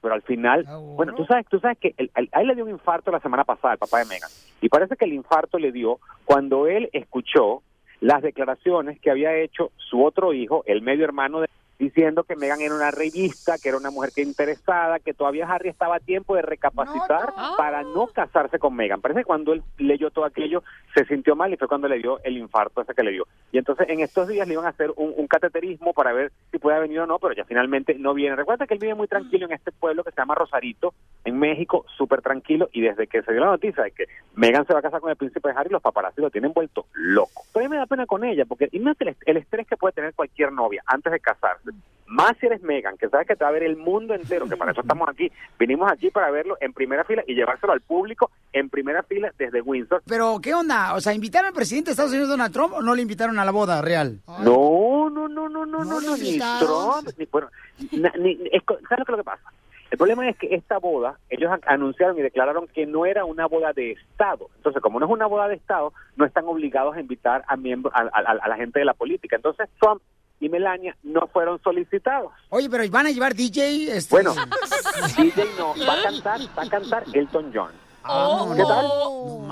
Pero 0.00 0.14
al 0.14 0.22
final, 0.22 0.64
bueno, 0.96 1.14
tú 1.14 1.24
sabes, 1.24 1.46
tú 1.48 1.58
sabes 1.58 1.78
que 1.78 1.94
el- 1.96 2.10
el- 2.16 2.28
a 2.32 2.40
él 2.42 2.48
le 2.48 2.54
dio 2.54 2.64
un 2.64 2.70
infarto 2.70 3.10
la 3.10 3.20
semana 3.20 3.44
pasada, 3.44 3.74
el 3.74 3.78
papá 3.78 3.98
de 3.98 4.04
Megan. 4.06 4.30
Y 4.60 4.68
parece 4.68 4.96
que 4.96 5.04
el 5.04 5.12
infarto 5.12 5.58
le 5.58 5.72
dio 5.72 5.98
cuando 6.24 6.66
él 6.66 6.88
escuchó 6.92 7.62
las 8.00 8.22
declaraciones 8.22 9.00
que 9.00 9.10
había 9.10 9.34
hecho 9.36 9.72
su 9.76 10.04
otro 10.04 10.32
hijo, 10.32 10.62
el 10.66 10.82
medio 10.82 11.04
hermano 11.04 11.40
de 11.40 11.48
diciendo 11.78 12.24
que 12.24 12.36
Megan 12.36 12.60
era 12.60 12.74
una 12.74 12.90
revista, 12.90 13.58
que 13.58 13.68
era 13.68 13.78
una 13.78 13.90
mujer 13.90 14.10
que 14.14 14.22
interesada, 14.22 14.98
que 14.98 15.14
todavía 15.14 15.46
Harry 15.46 15.68
estaba 15.68 15.96
a 15.96 16.00
tiempo 16.00 16.34
de 16.34 16.42
recapacitar 16.42 17.32
para 17.56 17.82
no 17.82 18.06
casarse 18.08 18.58
con 18.58 18.74
Megan. 18.74 19.00
Parece 19.00 19.20
que 19.20 19.24
cuando 19.24 19.52
él 19.52 19.62
leyó 19.78 20.10
todo 20.10 20.24
aquello 20.24 20.62
se 20.94 21.04
sintió 21.04 21.36
mal 21.36 21.52
y 21.52 21.56
fue 21.56 21.68
cuando 21.68 21.88
le 21.88 21.98
dio 21.98 22.18
el 22.24 22.38
infarto 22.38 22.80
ese 22.80 22.94
que 22.94 23.02
le 23.02 23.12
dio. 23.12 23.26
Y 23.52 23.58
entonces 23.58 23.88
en 23.88 24.00
estos 24.00 24.28
días 24.28 24.46
le 24.48 24.54
iban 24.54 24.66
a 24.66 24.70
hacer 24.70 24.92
un, 24.96 25.12
un 25.16 25.26
cateterismo 25.26 25.92
para 25.92 26.12
ver 26.12 26.32
si 26.50 26.58
puede 26.58 26.80
venir 26.80 27.00
o 27.00 27.06
no, 27.06 27.18
pero 27.18 27.34
ya 27.34 27.44
finalmente 27.44 27.94
no 27.94 28.14
viene. 28.14 28.36
Recuerda 28.36 28.66
que 28.66 28.74
él 28.74 28.80
vive 28.80 28.94
muy 28.94 29.08
tranquilo 29.08 29.46
en 29.46 29.52
este 29.52 29.72
pueblo 29.72 30.04
que 30.04 30.10
se 30.10 30.20
llama 30.20 30.34
Rosarito, 30.34 30.94
en 31.24 31.38
México, 31.38 31.84
súper 31.96 32.22
tranquilo, 32.22 32.68
y 32.72 32.80
desde 32.80 33.06
que 33.06 33.22
se 33.22 33.32
dio 33.32 33.40
la 33.40 33.50
noticia 33.50 33.82
de 33.82 33.90
que 33.90 34.06
Megan 34.34 34.66
se 34.66 34.72
va 34.72 34.78
a 34.78 34.82
casar 34.82 35.00
con 35.00 35.10
el 35.10 35.16
príncipe 35.16 35.50
Harry, 35.54 35.70
los 35.70 35.82
paparazzi 35.82 36.20
lo 36.20 36.30
tienen 36.30 36.52
vuelto 36.52 36.86
loco. 36.94 37.44
Pero 37.52 37.66
a 37.66 37.68
mí 37.68 37.72
me 37.72 37.78
da 37.78 37.86
pena 37.86 38.06
con 38.06 38.24
ella, 38.24 38.44
porque 38.46 38.68
imagínate 38.72 39.16
el 39.26 39.36
estrés 39.36 39.66
que 39.66 39.76
puede 39.76 39.92
tener 39.92 40.14
cualquier 40.14 40.52
novia 40.52 40.82
antes 40.86 41.12
de 41.12 41.20
casarse. 41.20 41.65
Más 42.08 42.36
si 42.38 42.46
eres 42.46 42.62
Megan, 42.62 42.96
que 42.96 43.08
sabes 43.08 43.26
que 43.26 43.34
te 43.34 43.42
va 43.42 43.50
a 43.50 43.52
ver 43.52 43.64
el 43.64 43.76
mundo 43.76 44.14
entero, 44.14 44.48
que 44.48 44.56
para 44.56 44.70
eso 44.70 44.80
estamos 44.86 45.08
aquí. 45.08 45.30
Vinimos 45.58 45.90
aquí 45.90 46.08
para 46.10 46.30
verlo 46.30 46.56
en 46.60 46.72
primera 46.72 47.02
fila 47.02 47.24
y 47.26 47.34
llevárselo 47.34 47.72
al 47.72 47.80
público 47.80 48.30
en 48.52 48.70
primera 48.70 49.02
fila 49.02 49.32
desde 49.36 49.60
Windsor. 49.60 50.02
Pero, 50.06 50.38
¿qué 50.40 50.54
onda? 50.54 50.94
O 50.94 51.00
sea, 51.00 51.14
¿invitaron 51.14 51.48
al 51.48 51.52
presidente 51.54 51.86
de 51.88 51.92
Estados 51.92 52.12
Unidos, 52.12 52.28
Donald 52.28 52.52
Trump, 52.52 52.74
o 52.74 52.80
no 52.82 52.94
le 52.94 53.02
invitaron 53.02 53.38
a 53.40 53.44
la 53.44 53.50
boda 53.50 53.82
real? 53.82 54.20
No, 54.44 55.10
no, 55.10 55.28
no, 55.28 55.48
no, 55.48 55.66
no, 55.66 55.84
no, 55.84 56.00
no, 56.00 56.16
ni. 56.16 56.38
Trump, 56.38 57.08
ni, 57.18 57.24
bueno, 57.26 57.48
ni- 57.90 58.38
es 58.52 58.62
¿sabes 58.64 58.80
lo 58.80 58.86
que 58.86 59.02
es 59.02 59.08
lo 59.08 59.16
que 59.16 59.24
pasa? 59.24 59.42
El 59.90 59.98
problema 59.98 60.28
es 60.28 60.36
que 60.36 60.54
esta 60.54 60.78
boda, 60.78 61.18
ellos 61.28 61.50
an- 61.50 61.60
anunciaron 61.66 62.16
y 62.18 62.22
declararon 62.22 62.66
que 62.68 62.86
no 62.86 63.04
era 63.06 63.24
una 63.24 63.46
boda 63.46 63.72
de 63.72 63.92
Estado. 63.92 64.48
Entonces, 64.56 64.80
como 64.80 65.00
no 65.00 65.06
es 65.06 65.12
una 65.12 65.26
boda 65.26 65.48
de 65.48 65.54
Estado, 65.56 65.92
no 66.16 66.24
están 66.24 66.44
obligados 66.46 66.94
a 66.96 67.00
invitar 67.00 67.44
a 67.48 67.56
miembros, 67.56 67.92
a, 67.96 68.02
a- 68.02 68.38
a 68.42 68.48
la 68.48 68.56
gente 68.56 68.78
de 68.78 68.84
la 68.84 68.94
política. 68.94 69.34
Entonces, 69.36 69.68
Trump 69.80 70.00
y 70.40 70.48
Melania 70.48 70.96
no 71.02 71.26
fueron 71.28 71.60
solicitados. 71.62 72.32
Oye, 72.50 72.68
pero 72.70 72.84
¿van 72.90 73.06
a 73.06 73.10
llevar 73.10 73.34
DJ? 73.34 73.96
Este... 73.96 74.14
Bueno, 74.14 74.34
DJ 75.16 75.44
no, 75.58 75.74
va 75.86 75.94
a 75.94 76.02
cantar, 76.02 76.40
va 76.58 76.62
a 76.62 76.68
cantar 76.68 77.04
Elton 77.12 77.50
John. 77.54 77.70
Oh. 78.08 78.54
¿Qué 78.56 78.62
tal? 78.62 78.86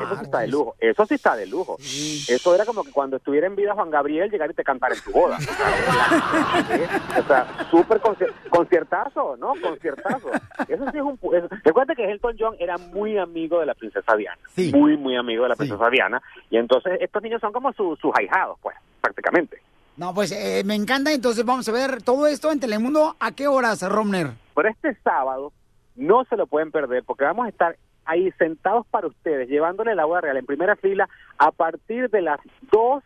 Eso 0.04 0.16
sí 0.16 0.22
está 0.24 0.38
de 0.38 0.46
lujo. 0.46 0.76
Eso 0.78 1.06
sí 1.06 1.14
está 1.14 1.34
de 1.34 1.46
lujo. 1.46 1.76
Eso 1.80 2.54
era 2.54 2.64
como 2.64 2.84
que 2.84 2.92
cuando 2.92 3.16
estuviera 3.16 3.48
en 3.48 3.56
vida 3.56 3.74
Juan 3.74 3.90
Gabriel 3.90 4.30
llegar 4.30 4.48
y 4.48 4.54
te 4.54 4.62
cantar 4.62 4.92
en 4.92 5.00
tu 5.00 5.10
boda. 5.10 5.38
o 7.18 7.22
sea, 7.26 7.46
súper 7.70 8.00
conci- 8.00 8.32
conciertazo, 8.50 9.36
¿no? 9.38 9.54
Conciertazo. 9.60 10.30
Eso 10.68 10.84
sí 10.92 10.98
es 10.98 11.02
un... 11.02 11.18
eso- 11.34 11.48
Recuerda 11.64 11.94
que 11.96 12.10
Elton 12.10 12.36
John 12.38 12.54
era 12.60 12.78
muy 12.78 13.18
amigo 13.18 13.58
de 13.58 13.66
la 13.66 13.74
princesa 13.74 14.14
Diana. 14.16 14.38
Muy, 14.72 14.96
muy 14.96 15.16
amigo 15.16 15.42
de 15.44 15.48
la 15.48 15.56
princesa 15.56 15.90
Diana. 15.90 16.22
Y 16.50 16.56
entonces 16.56 16.98
estos 17.00 17.22
niños 17.22 17.40
son 17.40 17.52
como 17.52 17.72
sus 17.72 17.98
sus 17.98 18.12
ahijados, 18.16 18.56
pues, 18.62 18.76
prácticamente. 19.00 19.60
No, 19.96 20.12
pues 20.12 20.32
eh, 20.32 20.62
me 20.64 20.74
encanta. 20.74 21.12
Entonces 21.12 21.44
vamos 21.44 21.68
a 21.68 21.72
ver 21.72 22.02
todo 22.02 22.26
esto 22.26 22.50
en 22.50 22.60
Telemundo. 22.60 23.16
¿A 23.20 23.32
qué 23.32 23.46
horas, 23.46 23.82
Romner? 23.82 24.32
Pero 24.54 24.68
este 24.68 24.94
sábado 25.02 25.52
no 25.94 26.24
se 26.24 26.36
lo 26.36 26.46
pueden 26.46 26.72
perder 26.72 27.04
porque 27.04 27.24
vamos 27.24 27.46
a 27.46 27.48
estar 27.48 27.76
ahí 28.04 28.30
sentados 28.32 28.86
para 28.88 29.06
ustedes, 29.06 29.48
llevándole 29.48 29.94
la 29.94 30.04
boda 30.04 30.22
real 30.22 30.36
en 30.36 30.46
primera 30.46 30.76
fila 30.76 31.08
a 31.38 31.50
partir 31.52 32.10
de 32.10 32.20
las 32.20 32.40
2 32.70 33.02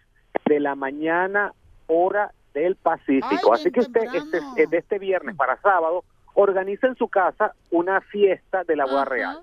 de 0.46 0.61
la 0.61 0.74
mañana, 0.74 1.53
hora 1.87 2.33
del 2.55 2.77
Pacífico. 2.77 3.53
Así 3.53 3.70
que 3.70 3.81
usted, 3.81 4.03
este, 4.14 4.38
eh, 4.57 4.66
de 4.68 4.79
este 4.79 4.98
viernes 4.98 5.37
para 5.37 5.61
sábado, 5.61 6.05
organiza 6.35 6.87
en 6.87 6.96
su 6.96 7.09
casa 7.09 7.53
una 7.70 8.01
fiesta 8.01 8.64
de 8.64 8.77
la 8.77 8.87
boda 8.87 9.05
real. 9.05 9.38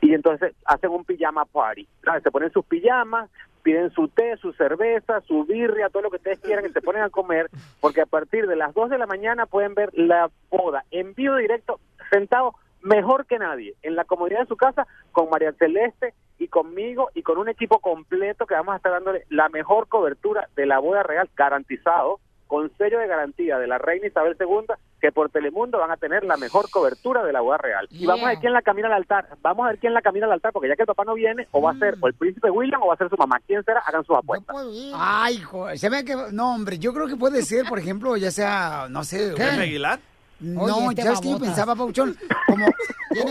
Y 0.00 0.14
entonces 0.14 0.54
hacen 0.64 0.90
un 0.90 1.04
pijama 1.04 1.44
party. 1.44 1.86
Se 2.22 2.30
ponen 2.30 2.52
sus 2.52 2.64
pijamas, 2.64 3.30
piden 3.62 3.90
su 3.90 4.08
té, 4.08 4.36
su 4.36 4.52
cerveza, 4.52 5.20
su 5.22 5.44
birria, 5.44 5.88
todo 5.88 6.04
lo 6.04 6.10
que 6.10 6.16
ustedes 6.16 6.40
quieran 6.40 6.66
y 6.66 6.70
se 6.70 6.80
ponen 6.80 7.02
a 7.02 7.10
comer, 7.10 7.48
porque 7.80 8.00
a 8.00 8.06
partir 8.06 8.46
de 8.46 8.56
las 8.56 8.74
2 8.74 8.90
de 8.90 8.98
la 8.98 9.06
mañana 9.06 9.46
pueden 9.46 9.74
ver 9.74 9.90
la 9.94 10.30
boda 10.50 10.84
en 10.90 11.14
vivo 11.14 11.36
directo, 11.36 11.80
sentado 12.10 12.54
mejor 12.82 13.26
que 13.26 13.38
nadie, 13.38 13.74
en 13.82 13.96
la 13.96 14.04
comodidad 14.04 14.40
de 14.40 14.46
su 14.46 14.56
casa, 14.56 14.86
con 15.12 15.28
María 15.30 15.52
Celeste 15.52 16.14
y 16.38 16.48
conmigo 16.48 17.10
y 17.14 17.22
con 17.22 17.38
un 17.38 17.48
equipo 17.48 17.78
completo 17.78 18.46
que 18.46 18.54
vamos 18.54 18.72
a 18.72 18.76
estar 18.76 18.92
dándole 18.92 19.24
la 19.28 19.48
mejor 19.48 19.88
cobertura 19.88 20.48
de 20.56 20.66
la 20.66 20.78
boda 20.78 21.02
real, 21.02 21.28
garantizado, 21.36 22.20
con 22.50 22.68
sello 22.76 22.98
de 22.98 23.06
garantía 23.06 23.58
de 23.58 23.68
la 23.68 23.78
reina 23.78 24.08
Isabel 24.08 24.36
II, 24.40 24.74
que 25.00 25.12
por 25.12 25.30
Telemundo 25.30 25.78
van 25.78 25.92
a 25.92 25.96
tener 25.96 26.24
la 26.24 26.36
mejor 26.36 26.68
cobertura 26.68 27.22
de 27.22 27.32
la 27.32 27.42
boda 27.42 27.58
real. 27.58 27.86
Y 27.92 28.06
vamos 28.06 28.24
a 28.26 28.30
ver 28.30 28.38
quién 28.38 28.52
la 28.52 28.60
camina 28.60 28.88
al 28.88 28.94
altar, 28.94 29.28
vamos 29.40 29.64
a 29.64 29.68
ver 29.68 29.78
quién 29.78 29.94
la 29.94 30.02
camina 30.02 30.26
al 30.26 30.32
altar, 30.32 30.52
porque 30.52 30.68
ya 30.68 30.74
que 30.74 30.82
el 30.82 30.88
papá 30.88 31.04
no 31.04 31.14
viene, 31.14 31.46
o 31.52 31.62
va 31.62 31.70
a 31.70 31.78
ser 31.78 31.96
o 32.00 32.08
el 32.08 32.14
príncipe 32.14 32.50
William 32.50 32.82
o 32.82 32.88
va 32.88 32.94
a 32.94 32.96
ser 32.96 33.08
su 33.08 33.16
mamá. 33.16 33.40
¿Quién 33.46 33.62
será? 33.62 33.78
Hagan 33.86 34.04
sus 34.04 34.16
apuestas. 34.16 34.56
Ay, 34.96 35.36
hijo, 35.36 35.68
se 35.76 35.88
ve 35.88 36.04
que... 36.04 36.16
No, 36.32 36.56
hombre, 36.56 36.80
yo 36.80 36.92
creo 36.92 37.06
que 37.06 37.14
puede 37.14 37.42
ser, 37.42 37.66
por 37.68 37.78
ejemplo, 37.78 38.16
ya 38.16 38.32
sea, 38.32 38.88
no 38.90 39.04
sé... 39.04 39.30
¿Pepe 39.30 39.44
Aguilar? 39.44 40.00
No, 40.40 40.62
Oye, 40.64 40.88
este 40.88 41.02
¿sabes 41.02 41.20
qué 41.20 41.28
yo 41.28 41.34
babotas. 41.34 41.48
pensaba, 41.50 41.76
Pauchón? 41.76 42.16
Como, 42.48 42.66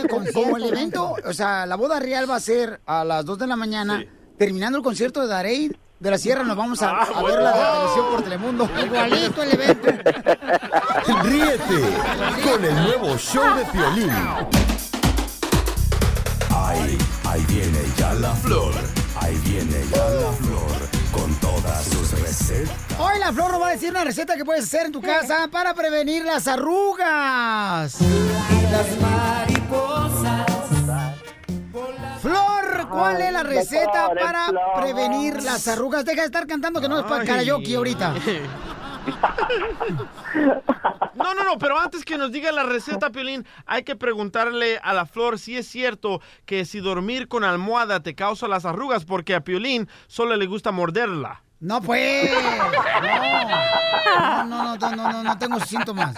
como, 0.08 0.24
como 0.32 0.56
el 0.56 0.64
evento, 0.64 1.14
o 1.26 1.32
sea, 1.34 1.66
la 1.66 1.76
boda 1.76 2.00
real 2.00 2.28
va 2.30 2.36
a 2.36 2.40
ser 2.40 2.80
a 2.86 3.04
las 3.04 3.26
2 3.26 3.38
de 3.38 3.46
la 3.46 3.56
mañana, 3.56 4.02
terminando 4.38 4.78
el 4.78 4.84
concierto 4.84 5.20
de 5.20 5.26
Darey 5.26 5.70
de 6.00 6.10
la 6.10 6.18
Sierra, 6.18 6.42
nos 6.42 6.56
vamos 6.56 6.82
a, 6.82 6.90
Ah, 6.90 7.06
a 7.14 7.22
ver 7.22 7.40
la 7.40 7.52
televisión 7.52 8.06
por 8.10 8.22
Telemundo. 8.22 8.70
Igualito 8.84 9.42
el 9.42 9.52
evento. 9.52 9.88
Ríete 11.22 11.96
con 12.42 12.64
el 12.64 12.74
nuevo 12.74 13.16
show 13.18 13.54
de 13.54 13.64
Piolín. 13.66 14.10
Ahí, 16.50 16.98
ahí 17.24 17.44
viene 17.48 17.78
ya 17.96 18.14
la 18.14 18.34
flor. 18.34 18.72
Ahí 19.20 19.36
viene 19.44 19.84
ya 19.92 20.04
la 20.08 20.32
flor. 20.32 20.90
Hoy 22.98 23.18
la 23.18 23.32
Flor 23.32 23.52
nos 23.52 23.62
va 23.62 23.68
a 23.68 23.70
decir 23.72 23.90
una 23.90 24.04
receta 24.04 24.36
que 24.36 24.44
puedes 24.44 24.64
hacer 24.64 24.86
en 24.86 24.92
tu 24.92 25.00
casa 25.00 25.48
para 25.50 25.74
prevenir 25.74 26.24
las 26.24 26.46
arrugas. 26.46 27.96
Las 28.70 29.00
mariposas. 29.00 30.49
Flor, 32.20 32.88
¿cuál 32.90 33.20
es 33.22 33.32
la 33.32 33.42
receta 33.42 34.10
para 34.14 34.46
prevenir 34.80 35.42
las 35.42 35.66
arrugas? 35.68 36.04
Deja 36.04 36.20
de 36.20 36.26
estar 36.26 36.46
cantando 36.46 36.80
que 36.80 36.88
no 36.88 36.98
es 36.98 37.04
para 37.04 37.24
karaoke 37.24 37.76
ahorita. 37.76 38.14
No, 41.14 41.34
no, 41.34 41.44
no, 41.44 41.58
pero 41.58 41.78
antes 41.78 42.04
que 42.04 42.18
nos 42.18 42.32
diga 42.32 42.52
la 42.52 42.62
receta, 42.62 43.10
Piolín, 43.10 43.46
hay 43.66 43.82
que 43.82 43.96
preguntarle 43.96 44.78
a 44.82 44.92
la 44.92 45.06
flor 45.06 45.38
si 45.38 45.56
es 45.56 45.66
cierto 45.66 46.20
que 46.44 46.64
si 46.64 46.80
dormir 46.80 47.28
con 47.28 47.44
almohada 47.44 48.02
te 48.02 48.14
causa 48.14 48.46
las 48.48 48.64
arrugas, 48.64 49.04
porque 49.04 49.34
a 49.34 49.42
Piolín 49.42 49.88
solo 50.06 50.36
le 50.36 50.46
gusta 50.46 50.70
morderla. 50.70 51.42
No, 51.60 51.80
pues. 51.82 52.30
No, 54.10 54.44
no, 54.44 54.64
no, 54.64 54.76
no, 54.76 54.96
no, 54.96 55.12
no, 55.12 55.22
no 55.22 55.38
tengo 55.38 55.60
síntomas. 55.60 56.14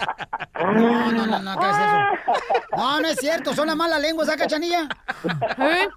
No, 0.55 1.11
no, 1.11 1.27
no, 1.27 1.39
no, 1.39 1.59
¿qué 1.59 1.69
es 1.69 1.77
eso? 1.77 2.37
No, 2.77 2.99
no 3.01 3.07
es 3.07 3.17
cierto, 3.17 3.53
son 3.53 3.67
las 3.67 3.75
malas 3.75 4.01
lenguas, 4.01 4.29
¿ah, 4.29 4.37
cachanilla? 4.37 4.87
¿Eh? 5.57 5.87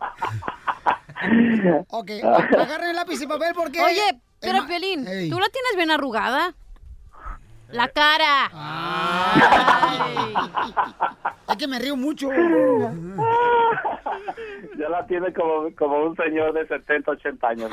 Ok, 1.89 2.11
agarren 2.23 2.91
el 2.91 2.97
lápiz 2.97 3.23
y 3.23 3.27
papel 3.27 3.55
porque... 3.55 3.81
Oye, 3.81 4.21
pero 4.41 4.67
Ey. 4.69 5.31
¿tú 5.31 5.39
la 5.39 5.49
tienes 5.49 5.77
bien 5.77 5.91
arrugada? 5.91 6.55
La 7.69 7.89
cara. 7.89 8.51
Es 11.49 11.57
que 11.57 11.67
me 11.67 11.79
río 11.79 11.97
mucho. 11.97 12.29
Ya 14.79 14.89
la 14.89 15.07
tiene 15.07 15.33
como, 15.33 15.75
como 15.77 16.05
un 16.05 16.17
señor 16.17 16.53
de 16.53 16.67
70, 16.67 17.11
80 17.11 17.49
años. 17.49 17.71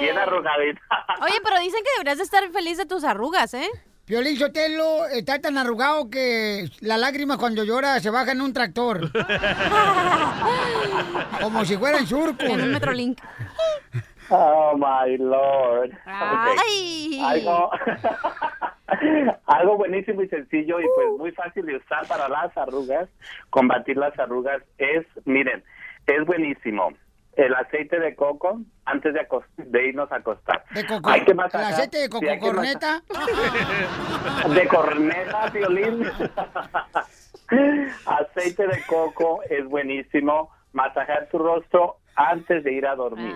Bien 0.00 0.18
arrugadita. 0.18 0.80
Oye, 1.22 1.40
pero 1.42 1.58
dicen 1.60 1.82
que 1.82 1.90
deberías 1.96 2.18
de 2.18 2.24
estar 2.24 2.48
feliz 2.50 2.78
de 2.78 2.86
tus 2.86 3.04
arrugas, 3.04 3.54
¿eh? 3.54 3.68
Piolín 4.04 4.36
Sotelo 4.36 5.06
está 5.06 5.40
tan 5.40 5.56
arrugado 5.56 6.10
que 6.10 6.68
la 6.80 6.98
lágrima 6.98 7.38
cuando 7.38 7.62
llora 7.64 8.00
se 8.00 8.10
baja 8.10 8.32
en 8.32 8.40
un 8.40 8.52
tractor. 8.52 9.10
Como 11.40 11.64
si 11.64 11.76
fuera 11.76 11.98
en 11.98 12.06
surco. 12.06 12.44
En 12.44 12.62
un 12.62 12.72
Metrolink. 12.72 13.20
Oh, 14.28 14.74
my 14.76 15.16
Lord. 15.18 15.90
Ay. 16.06 17.22
Algo, 17.24 17.70
algo 19.46 19.76
buenísimo 19.76 20.22
y 20.22 20.28
sencillo 20.28 20.80
y 20.80 20.84
pues 20.94 21.08
muy 21.18 21.32
fácil 21.32 21.66
de 21.66 21.76
usar 21.76 22.06
para 22.06 22.28
las 22.28 22.56
arrugas, 22.56 23.08
combatir 23.50 23.96
las 23.96 24.18
arrugas 24.18 24.62
es, 24.78 25.06
miren, 25.24 25.62
es 26.06 26.24
buenísimo. 26.26 26.92
El 27.34 27.54
aceite 27.54 27.98
de 27.98 28.14
coco 28.14 28.60
antes 28.84 29.14
de, 29.14 29.26
de 29.56 29.88
irnos 29.88 30.12
a 30.12 30.16
acostar. 30.16 30.64
De 30.74 30.84
coco, 30.86 31.08
Hay 31.08 31.24
que 31.24 31.30
el 31.30 31.36
masajar- 31.38 31.72
aceite 31.72 31.98
de 31.98 32.08
coco 32.10 32.26
corneta. 32.40 33.00
De 34.54 34.68
corneta, 34.68 35.46
violín. 35.48 36.04
aceite 38.06 38.66
de 38.66 38.82
coco 38.86 39.40
es 39.48 39.64
buenísimo. 39.66 40.50
Masajar 40.74 41.28
tu 41.30 41.38
rostro 41.38 41.96
antes 42.16 42.64
de 42.64 42.72
ir 42.72 42.86
a 42.86 42.94
dormir. 42.96 43.34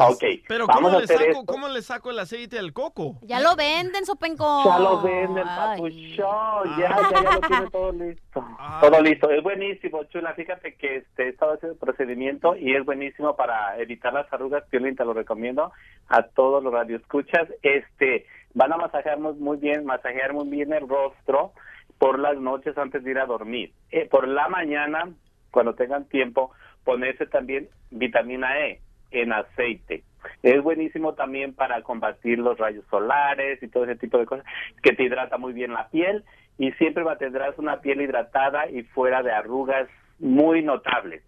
Ok, 0.00 0.24
Pero 0.48 0.66
vamos 0.66 0.82
¿cómo 0.82 0.88
a 0.88 0.98
le, 0.98 1.04
hacer 1.04 1.18
saco, 1.18 1.30
esto. 1.30 1.44
¿cómo 1.46 1.68
le 1.68 1.82
saco 1.82 2.10
el 2.10 2.18
aceite 2.18 2.56
del 2.56 2.72
coco? 2.72 3.18
Ya 3.22 3.40
lo 3.40 3.56
venden, 3.56 4.04
Sopenco. 4.06 4.64
Ya 4.64 4.78
lo 4.78 5.00
venden, 5.02 5.44
papuchón. 5.44 6.78
Ya, 6.78 6.88
ya, 6.88 7.10
ya 7.10 7.32
lo 7.32 7.40
tiene 7.40 7.70
todo 7.72 7.92
listo. 7.92 8.44
Todo 8.80 9.00
listo. 9.02 9.30
Es 9.30 9.42
buenísimo, 9.42 10.04
chula. 10.04 10.34
Fíjate 10.34 10.74
que 10.76 10.96
este, 10.96 11.24
he 11.24 11.28
estado 11.28 11.54
haciendo 11.54 11.74
el 11.74 11.78
procedimiento 11.78 12.56
y 12.56 12.74
es 12.74 12.84
buenísimo 12.84 13.36
para 13.36 13.78
evitar 13.78 14.12
las 14.12 14.32
arrugas. 14.32 14.64
Piolín, 14.70 14.96
te 14.96 15.04
lo 15.04 15.12
recomiendo 15.14 15.72
a 16.08 16.22
todos 16.22 16.62
los 16.62 16.72
radioescuchas. 16.72 17.48
Este, 17.62 18.26
van 18.54 18.72
a 18.72 18.76
masajearnos 18.76 19.36
muy 19.38 19.56
bien, 19.58 19.84
masajear 19.84 20.32
muy 20.32 20.48
bien 20.48 20.72
el 20.72 20.88
rostro 20.88 21.52
por 21.98 22.18
las 22.18 22.36
noches 22.38 22.76
antes 22.78 23.02
de 23.02 23.10
ir 23.10 23.18
a 23.18 23.26
dormir. 23.26 23.72
Eh, 23.90 24.08
por 24.08 24.28
la 24.28 24.48
mañana, 24.48 25.10
cuando 25.50 25.74
tengan 25.74 26.04
tiempo, 26.08 26.52
ponerse 26.84 27.26
también 27.26 27.68
vitamina 27.90 28.58
E 28.60 28.80
en 29.10 29.32
aceite. 29.32 30.04
Es 30.42 30.62
buenísimo 30.62 31.14
también 31.14 31.54
para 31.54 31.82
combatir 31.82 32.38
los 32.38 32.58
rayos 32.58 32.84
solares 32.90 33.62
y 33.62 33.68
todo 33.68 33.84
ese 33.84 33.96
tipo 33.96 34.18
de 34.18 34.26
cosas, 34.26 34.44
que 34.82 34.92
te 34.92 35.04
hidrata 35.04 35.38
muy 35.38 35.52
bien 35.52 35.72
la 35.72 35.88
piel 35.88 36.24
y 36.58 36.72
siempre 36.72 37.04
mantendrás 37.04 37.56
una 37.58 37.80
piel 37.80 38.00
hidratada 38.00 38.68
y 38.68 38.82
fuera 38.82 39.22
de 39.22 39.32
arrugas 39.32 39.88
muy 40.18 40.62
notables. 40.62 41.22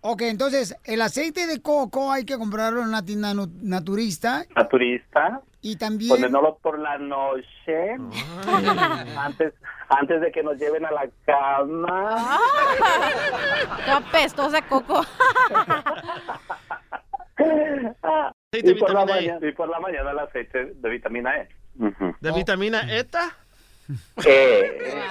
Ok, 0.00 0.22
entonces, 0.22 0.76
el 0.84 1.00
aceite 1.02 1.46
de 1.46 1.60
coco 1.60 2.12
hay 2.12 2.24
que 2.24 2.38
comprarlo 2.38 2.82
en 2.82 2.88
una 2.88 3.04
tienda 3.04 3.34
naturista 3.34 4.44
Naturista, 4.54 5.42
y 5.60 5.76
también... 5.76 6.10
ponernoslo 6.10 6.56
por 6.58 6.78
la 6.78 6.98
noche, 6.98 7.96
antes, 9.16 9.54
antes 9.88 10.20
de 10.20 10.30
que 10.30 10.42
nos 10.42 10.56
lleven 10.56 10.86
a 10.86 10.92
la 10.92 11.08
cama. 11.26 12.38
Qué 13.84 13.90
apestosa, 13.90 14.62
Coco. 14.62 15.04
Aceite 17.38 18.32
y, 18.52 18.62
de 18.62 18.74
por 18.76 18.92
la 18.92 19.04
vitamina 19.04 19.18
E. 19.18 19.28
mañana, 19.28 19.48
y 19.48 19.52
por 19.52 19.68
la 19.68 19.80
mañana 19.80 20.10
el 20.10 20.18
aceite 20.18 20.64
de 20.74 20.88
vitamina 20.90 21.36
E. 21.36 21.48
¿De 22.20 22.32
vitamina 22.32 22.82
ETA? 22.96 23.36
Eh, 24.26 25.02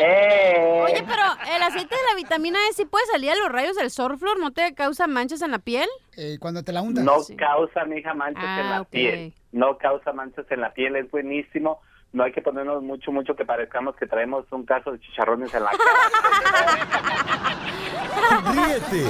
eh. 0.00 0.82
Oye, 0.84 1.04
pero 1.06 1.22
el 1.56 1.62
aceite 1.62 1.94
de 1.94 2.00
la 2.10 2.16
vitamina 2.16 2.58
E 2.68 2.72
sí 2.72 2.84
puede 2.84 3.06
salir 3.06 3.30
a 3.30 3.36
los 3.36 3.50
rayos 3.50 3.76
del 3.76 3.90
sol, 3.90 4.18
Flor, 4.18 4.38
¿no 4.40 4.52
te 4.52 4.74
causa 4.74 5.06
manchas 5.06 5.42
en 5.42 5.50
la 5.52 5.58
piel? 5.60 5.88
Eh, 6.16 6.38
cuando 6.40 6.62
te 6.64 6.72
la 6.72 6.82
untas. 6.82 7.04
No 7.04 7.18
causa, 7.36 7.84
mija, 7.84 8.14
manchas 8.14 8.42
en 8.42 8.48
Ah, 8.66 8.70
la 8.70 8.80
ok. 8.82 8.88
piel. 8.90 9.34
No 9.52 9.78
causa 9.78 10.12
manchas 10.12 10.46
en 10.50 10.60
la 10.60 10.72
piel, 10.72 10.96
es 10.96 11.10
buenísimo. 11.10 11.80
No 12.16 12.24
hay 12.24 12.32
que 12.32 12.40
ponernos 12.40 12.82
mucho, 12.82 13.12
mucho 13.12 13.36
que 13.36 13.44
parezcamos 13.44 13.94
que 13.96 14.06
traemos 14.06 14.46
un 14.50 14.64
caso 14.64 14.90
de 14.90 14.98
chicharrones 15.00 15.52
en 15.52 15.64
la 15.64 15.70
cara. 15.70 17.36
Ríete 18.52 19.04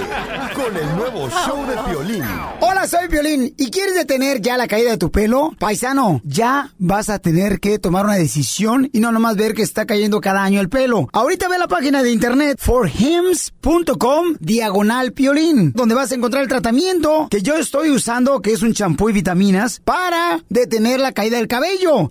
con 0.53 0.77
el 0.77 0.97
nuevo 0.97 1.29
show 1.31 1.65
de 1.67 1.77
Piolín. 1.89 2.25
Hola, 2.61 2.89
soy 2.89 3.07
Violín. 3.07 3.55
¿Y 3.57 3.71
quieres 3.71 3.95
detener 3.95 4.41
ya 4.41 4.57
la 4.57 4.67
caída 4.67 4.91
de 4.91 4.99
tu 4.99 5.13
pelo? 5.13 5.53
Paisano, 5.61 6.21
ya 6.25 6.71
vas 6.79 7.09
a 7.09 7.21
tener 7.21 7.61
que 7.61 7.79
tomar 7.79 8.05
una 8.05 8.17
decisión 8.17 8.91
y 8.93 8.99
no 8.99 9.13
nomás 9.13 9.37
ver 9.37 9.55
que 9.55 9.63
está 9.63 9.87
cayendo 9.87 10.21
cada 10.21 10.43
año 10.43 10.61
el 10.61 10.69
pelo. 10.69 11.09
Ahorita 11.13 11.49
ve 11.49 11.59
la 11.59 11.69
página 11.69 12.03
de 12.03 12.11
internet 12.11 12.59
forhims.com 12.61 14.35
diagonal 14.41 15.13
piolín, 15.13 15.73
donde 15.75 15.95
vas 15.95 16.11
a 16.11 16.17
encontrar 16.17 16.43
el 16.43 16.49
tratamiento 16.49 17.29
que 17.31 17.41
yo 17.41 17.55
estoy 17.55 17.91
usando, 17.91 18.43
que 18.43 18.53
es 18.53 18.63
un 18.63 18.73
champú 18.73 19.11
y 19.11 19.13
vitaminas, 19.13 19.81
para 19.85 20.41
detener 20.49 20.99
la 20.99 21.13
caída 21.13 21.37
del 21.37 21.47
cabello. 21.47 22.11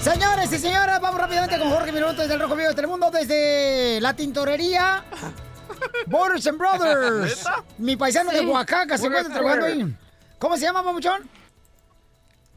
Señores 0.00 0.52
y 0.52 0.58
señoras, 0.58 1.00
vamos 1.00 1.20
rápidamente 1.20 1.58
con 1.58 1.70
Jorge 1.70 1.90
Minuto 1.90 2.22
desde 2.22 2.34
el 2.34 2.40
Rojo 2.40 2.54
Vivo 2.54 2.68
de 2.68 2.74
Telemundo, 2.76 3.10
desde 3.10 4.00
la 4.00 4.14
tintorería 4.14 5.02
Borders 6.06 6.46
and 6.46 6.56
Brothers. 6.56 7.38
¿Neta? 7.38 7.64
Mi 7.78 7.96
paisano 7.96 8.30
de. 8.30 8.46
Oaxaca 8.46 8.96
se 8.96 9.06
encuentra 9.06 9.34
trabajando 9.34 9.66
ahí. 9.66 9.96
¿Cómo 10.38 10.56
se 10.56 10.62
llama, 10.62 10.84
mamuchón? 10.84 11.28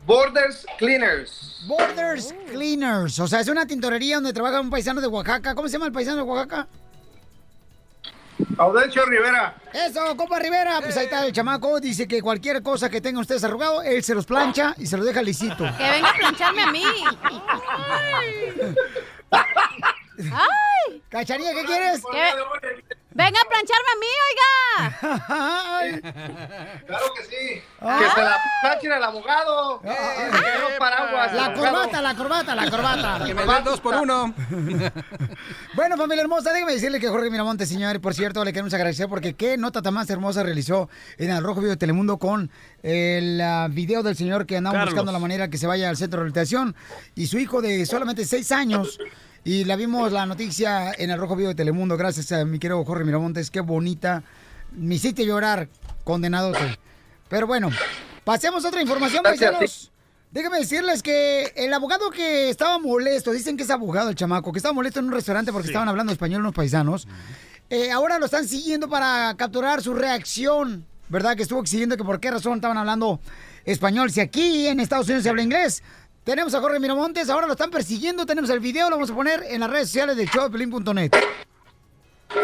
Borders 0.05 0.65
Cleaners. 0.77 1.63
Borders 1.67 2.33
Cleaners. 2.51 3.19
O 3.19 3.27
sea, 3.27 3.39
es 3.39 3.47
una 3.47 3.65
tintorería 3.65 4.15
donde 4.15 4.33
trabaja 4.33 4.59
un 4.59 4.69
paisano 4.69 4.99
de 4.99 5.07
Oaxaca. 5.07 5.55
¿Cómo 5.55 5.67
se 5.67 5.73
llama 5.73 5.85
el 5.85 5.91
paisano 5.91 6.17
de 6.17 6.23
Oaxaca? 6.23 6.67
Audencio 8.57 9.05
Rivera. 9.05 9.55
Eso, 9.71 10.17
compa 10.17 10.39
Rivera. 10.39 10.79
Pues 10.81 10.97
ahí 10.97 11.05
está 11.05 11.25
el 11.25 11.31
chamaco. 11.31 11.79
Dice 11.79 12.07
que 12.07 12.21
cualquier 12.21 12.63
cosa 12.63 12.89
que 12.89 12.99
tengan 12.99 13.21
ustedes 13.21 13.43
arrugado, 13.43 13.83
él 13.83 14.03
se 14.03 14.15
los 14.15 14.25
plancha 14.25 14.73
y 14.77 14.87
se 14.87 14.97
los 14.97 15.05
deja 15.05 15.21
lisito. 15.21 15.63
Que 15.77 15.89
venga 15.91 16.09
a 16.09 16.13
plancharme 16.15 16.63
a 16.63 16.71
mí. 16.71 16.83
¡Ay! 19.31 21.01
Cacharilla, 21.09 21.53
¿qué 21.53 21.65
quieres? 21.65 22.01
Que- 22.11 22.31
Venga 23.13 23.39
a 23.41 23.49
plancharme 23.49 23.91
a 23.91 23.97
mí, 23.99 24.07
oiga. 24.29 26.11
Claro 26.87 27.05
que 27.15 27.23
sí. 27.25 27.61
Que 27.79 28.09
se 28.15 28.21
la 28.21 28.37
planchen 28.61 28.91
al 28.93 29.03
abogado. 29.03 29.81
Ah, 29.83 30.29
Que 30.31 30.37
quiero 30.39 30.67
paraguas. 30.79 31.33
La 31.33 31.45
abogado. 31.45 31.71
corbata, 31.73 32.01
la 32.01 32.15
corbata, 32.15 32.55
la 32.55 32.69
corbata. 32.71 33.25
Que 33.25 33.33
me 33.33 33.45
den 33.45 33.63
dos 33.63 33.81
por 33.81 33.95
uno. 33.95 34.33
Bueno, 35.73 35.97
familia 35.97 36.21
hermosa, 36.21 36.51
déjeme 36.53 36.73
decirle 36.73 36.99
que 36.99 37.07
Jorge 37.07 37.29
Miramonte, 37.29 37.65
señor, 37.65 37.99
por 38.01 38.13
cierto, 38.13 38.43
le 38.45 38.51
queremos 38.53 38.73
agradecer 38.73 39.07
porque 39.07 39.33
qué 39.35 39.57
nota 39.57 39.81
tan 39.81 39.93
más 39.93 40.09
hermosa 40.09 40.43
realizó 40.43 40.89
en 41.17 41.31
el 41.31 41.41
Rojo 41.43 41.61
Vivo 41.61 41.71
de 41.71 41.77
Telemundo 41.77 42.17
con 42.17 42.51
el 42.83 43.39
ah, 43.41 43.67
video 43.69 44.03
del 44.03 44.15
señor 44.15 44.45
que 44.45 44.57
andamos 44.57 44.77
Carlos. 44.77 44.93
buscando 44.93 45.11
la 45.11 45.19
manera 45.19 45.49
que 45.49 45.57
se 45.57 45.67
vaya 45.67 45.89
al 45.89 45.97
centro 45.97 46.19
de 46.19 46.23
rehabilitación 46.25 46.75
y 47.15 47.27
su 47.27 47.39
hijo 47.39 47.61
de 47.61 47.85
solamente 47.85 48.25
seis 48.25 48.51
años. 48.51 48.99
Y 49.43 49.63
la 49.65 49.75
vimos 49.75 50.11
la 50.11 50.25
noticia 50.25 50.91
en 50.97 51.09
el 51.09 51.17
Rojo 51.17 51.35
Vivo 51.35 51.49
de 51.49 51.55
Telemundo, 51.55 51.97
gracias 51.97 52.31
a 52.31 52.45
mi 52.45 52.59
querido 52.59 52.83
Jorge 52.85 53.03
Miramontes, 53.03 53.49
qué 53.49 53.59
bonita. 53.61 54.23
Me 54.71 54.95
hiciste 54.95 55.25
llorar, 55.25 55.67
condenado. 56.03 56.53
Pero 57.27 57.47
bueno, 57.47 57.71
pasemos 58.23 58.63
a 58.63 58.67
otra 58.67 58.81
información, 58.81 59.23
paisanos. 59.23 59.91
Déjenme 60.29 60.59
decirles 60.59 61.01
que 61.01 61.51
el 61.55 61.73
abogado 61.73 62.09
que 62.11 62.49
estaba 62.49 62.77
molesto, 62.79 63.31
dicen 63.31 63.57
que 63.57 63.63
es 63.63 63.69
abogado 63.69 64.09
el 64.09 64.15
chamaco, 64.15 64.51
que 64.51 64.59
estaba 64.59 64.73
molesto 64.73 64.99
en 64.99 65.07
un 65.07 65.11
restaurante 65.11 65.51
porque 65.51 65.67
Sí. 65.67 65.71
estaban 65.71 65.89
hablando 65.89 66.13
español 66.13 66.41
unos 66.41 66.53
paisanos, 66.53 67.07
eh, 67.69 67.91
ahora 67.91 68.19
lo 68.19 68.25
están 68.25 68.47
siguiendo 68.47 68.87
para 68.89 69.33
capturar 69.37 69.81
su 69.81 69.93
reacción, 69.93 70.85
¿verdad? 71.09 71.35
Que 71.35 71.43
estuvo 71.43 71.59
exigiendo 71.61 71.97
que 71.97 72.03
por 72.05 72.19
qué 72.21 72.31
razón 72.31 72.55
estaban 72.55 72.77
hablando 72.77 73.19
español, 73.65 74.09
si 74.11 74.21
aquí 74.21 74.67
en 74.67 74.79
Estados 74.79 75.07
Unidos 75.07 75.23
se 75.23 75.29
habla 75.29 75.41
inglés. 75.41 75.83
Tenemos 76.23 76.53
a 76.53 76.61
Jorge 76.61 76.79
Miramontes, 76.79 77.31
ahora 77.31 77.47
lo 77.47 77.53
están 77.53 77.71
persiguiendo, 77.71 78.27
tenemos 78.27 78.51
el 78.51 78.59
video, 78.59 78.91
lo 78.91 78.97
vamos 78.97 79.09
a 79.09 79.15
poner 79.15 79.43
en 79.49 79.59
las 79.59 79.69
redes 79.71 79.87
sociales 79.87 80.15
de 80.15 80.27
showpelín.net. 80.27 81.11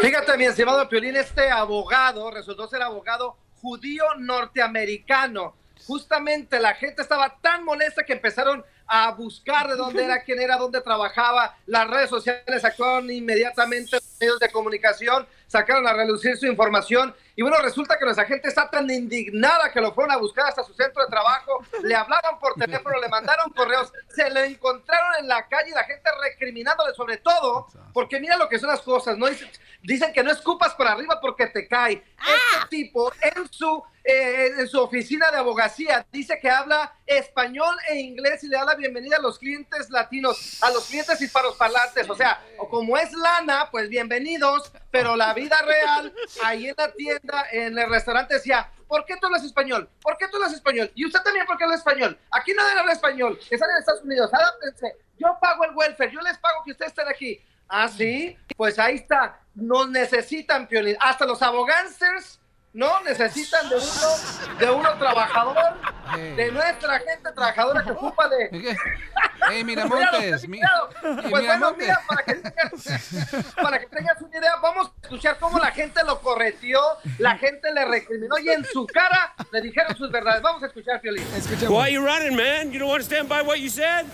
Fíjate, 0.00 0.36
mi 0.36 0.46
estimado 0.46 0.88
Piolín, 0.88 1.14
este 1.14 1.48
abogado 1.48 2.28
resultó 2.32 2.66
ser 2.66 2.82
abogado 2.82 3.36
judío 3.62 4.02
norteamericano. 4.18 5.54
Justamente 5.86 6.58
la 6.58 6.74
gente 6.74 7.02
estaba 7.02 7.38
tan 7.40 7.64
molesta 7.64 8.02
que 8.02 8.14
empezaron 8.14 8.64
a 8.88 9.12
buscar 9.12 9.68
de 9.68 9.76
dónde 9.76 10.04
era, 10.04 10.22
quién 10.24 10.40
era, 10.40 10.56
dónde 10.56 10.80
trabajaba. 10.80 11.56
Las 11.66 11.88
redes 11.88 12.10
sociales 12.10 12.64
actuaron 12.64 13.08
inmediatamente, 13.08 13.96
los 13.96 14.18
medios 14.18 14.40
de 14.40 14.50
comunicación 14.50 15.24
sacaron 15.46 15.86
a 15.86 15.92
relucir 15.92 16.36
su 16.36 16.46
información. 16.46 17.14
Y 17.38 17.42
bueno, 17.42 17.58
resulta 17.62 17.96
que 17.96 18.04
nuestra 18.04 18.24
gente 18.24 18.48
está 18.48 18.68
tan 18.68 18.90
indignada 18.90 19.70
que 19.70 19.80
lo 19.80 19.94
fueron 19.94 20.10
a 20.10 20.16
buscar 20.16 20.46
hasta 20.48 20.64
su 20.64 20.74
centro 20.74 21.04
de 21.04 21.08
trabajo, 21.08 21.64
le 21.84 21.94
hablaron 21.94 22.36
por 22.40 22.54
teléfono, 22.54 22.98
le 23.00 23.08
mandaron 23.08 23.52
correos, 23.52 23.92
se 24.08 24.28
lo 24.28 24.40
encontraron 24.40 25.20
en 25.20 25.28
la 25.28 25.46
calle 25.46 25.70
y 25.70 25.72
la 25.72 25.84
gente 25.84 26.10
recriminándole 26.20 26.92
sobre 26.94 27.18
todo, 27.18 27.68
porque 27.94 28.18
mira 28.18 28.36
lo 28.36 28.48
que 28.48 28.58
son 28.58 28.70
las 28.70 28.80
cosas, 28.80 29.16
¿no? 29.16 29.28
Dicen, 29.28 29.48
dicen 29.84 30.12
que 30.12 30.24
no 30.24 30.32
escupas 30.32 30.74
por 30.74 30.88
arriba 30.88 31.20
porque 31.20 31.46
te 31.46 31.68
cae. 31.68 31.92
Este 31.92 32.68
tipo 32.70 33.12
en 33.22 33.48
su, 33.52 33.84
eh, 34.10 34.54
en 34.60 34.66
su 34.68 34.80
oficina 34.80 35.30
de 35.30 35.36
abogacía 35.36 36.06
dice 36.10 36.38
que 36.40 36.48
habla 36.48 36.94
español 37.04 37.76
e 37.90 37.98
inglés 37.98 38.42
y 38.42 38.48
le 38.48 38.56
da 38.56 38.64
la 38.64 38.74
bienvenida 38.74 39.18
a 39.18 39.20
los 39.20 39.38
clientes 39.38 39.90
latinos, 39.90 40.62
a 40.62 40.70
los 40.70 40.86
clientes 40.86 41.20
hispanos-parlantes. 41.20 42.08
O 42.08 42.14
sea, 42.14 42.42
como 42.70 42.96
es 42.96 43.12
lana, 43.12 43.68
pues 43.70 43.90
bienvenidos, 43.90 44.72
pero 44.90 45.14
la 45.14 45.34
vida 45.34 45.60
real, 45.60 46.14
ahí 46.42 46.68
en 46.68 46.74
la 46.78 46.90
tienda, 46.92 47.44
en 47.52 47.78
el 47.78 47.90
restaurante 47.90 48.36
decía, 48.36 48.72
¿por 48.86 49.04
qué 49.04 49.18
tú 49.18 49.26
hablas 49.26 49.44
español? 49.44 49.90
¿Por 50.00 50.16
qué 50.16 50.26
tú 50.28 50.36
hablas 50.36 50.54
español? 50.54 50.90
Y 50.94 51.04
usted 51.04 51.20
también, 51.20 51.44
¿por 51.44 51.58
qué 51.58 51.64
habla 51.64 51.76
español? 51.76 52.18
Aquí 52.30 52.54
nadie 52.54 52.78
habla 52.78 52.92
español, 52.94 53.38
están 53.50 53.68
en 53.68 53.76
Estados 53.76 54.04
Unidos, 54.04 54.32
adáptense. 54.32 54.96
Yo 55.18 55.36
pago 55.38 55.64
el 55.64 55.76
welfare, 55.76 56.10
yo 56.10 56.22
les 56.22 56.38
pago 56.38 56.62
que 56.64 56.70
ustedes 56.70 56.92
estén 56.92 57.08
aquí. 57.08 57.44
Ah, 57.68 57.86
sí, 57.86 58.38
pues 58.56 58.78
ahí 58.78 58.94
está. 58.94 59.42
Nos 59.54 59.90
necesitan, 59.90 60.66
Piolín. 60.66 60.96
Hasta 60.98 61.26
los 61.26 61.42
abogánsters, 61.42 62.40
¿no? 62.78 63.00
Necesitan 63.00 63.68
de 63.68 63.74
uno, 63.74 64.56
de 64.60 64.70
uno 64.70 64.98
trabajador, 64.98 65.56
de 66.36 66.52
nuestra 66.52 67.00
gente 67.00 67.32
trabajadora 67.34 67.82
que 67.82 67.90
ocupa 67.90 68.28
de. 68.28 68.76
¡Ey, 69.50 69.64
Miramontes! 69.64 70.46
mi- 70.48 70.60
Pues 71.00 71.28
bueno, 71.30 71.74
mira, 71.76 72.00
para 72.06 72.22
que, 72.22 72.34
tengas, 72.34 73.54
para 73.60 73.78
que 73.80 73.86
tengas 73.86 74.20
una 74.20 74.38
idea, 74.38 74.56
vamos 74.62 74.88
a 74.88 74.92
escuchar 75.02 75.38
cómo 75.40 75.58
la 75.58 75.72
gente 75.72 76.02
lo 76.04 76.20
correteó, 76.20 76.80
la 77.18 77.36
gente 77.36 77.72
le 77.72 77.84
recriminó 77.84 78.38
y 78.38 78.48
en 78.50 78.64
su 78.64 78.86
cara 78.86 79.34
le 79.50 79.60
dijeron 79.60 79.96
sus 79.96 80.10
verdades. 80.12 80.40
Vamos 80.42 80.62
a 80.62 80.66
escuchar, 80.66 81.00
Piolín. 81.00 81.26
Why 81.68 81.80
are 81.82 81.92
you 81.92 82.04
running, 82.04 82.36
man? 82.36 82.70
You 82.72 82.78
don't 82.78 82.90
want 82.90 83.00
to 83.00 83.06
stand 83.06 83.28
by 83.28 83.42
what 83.42 83.56
you 83.58 83.70
said? 83.70 84.06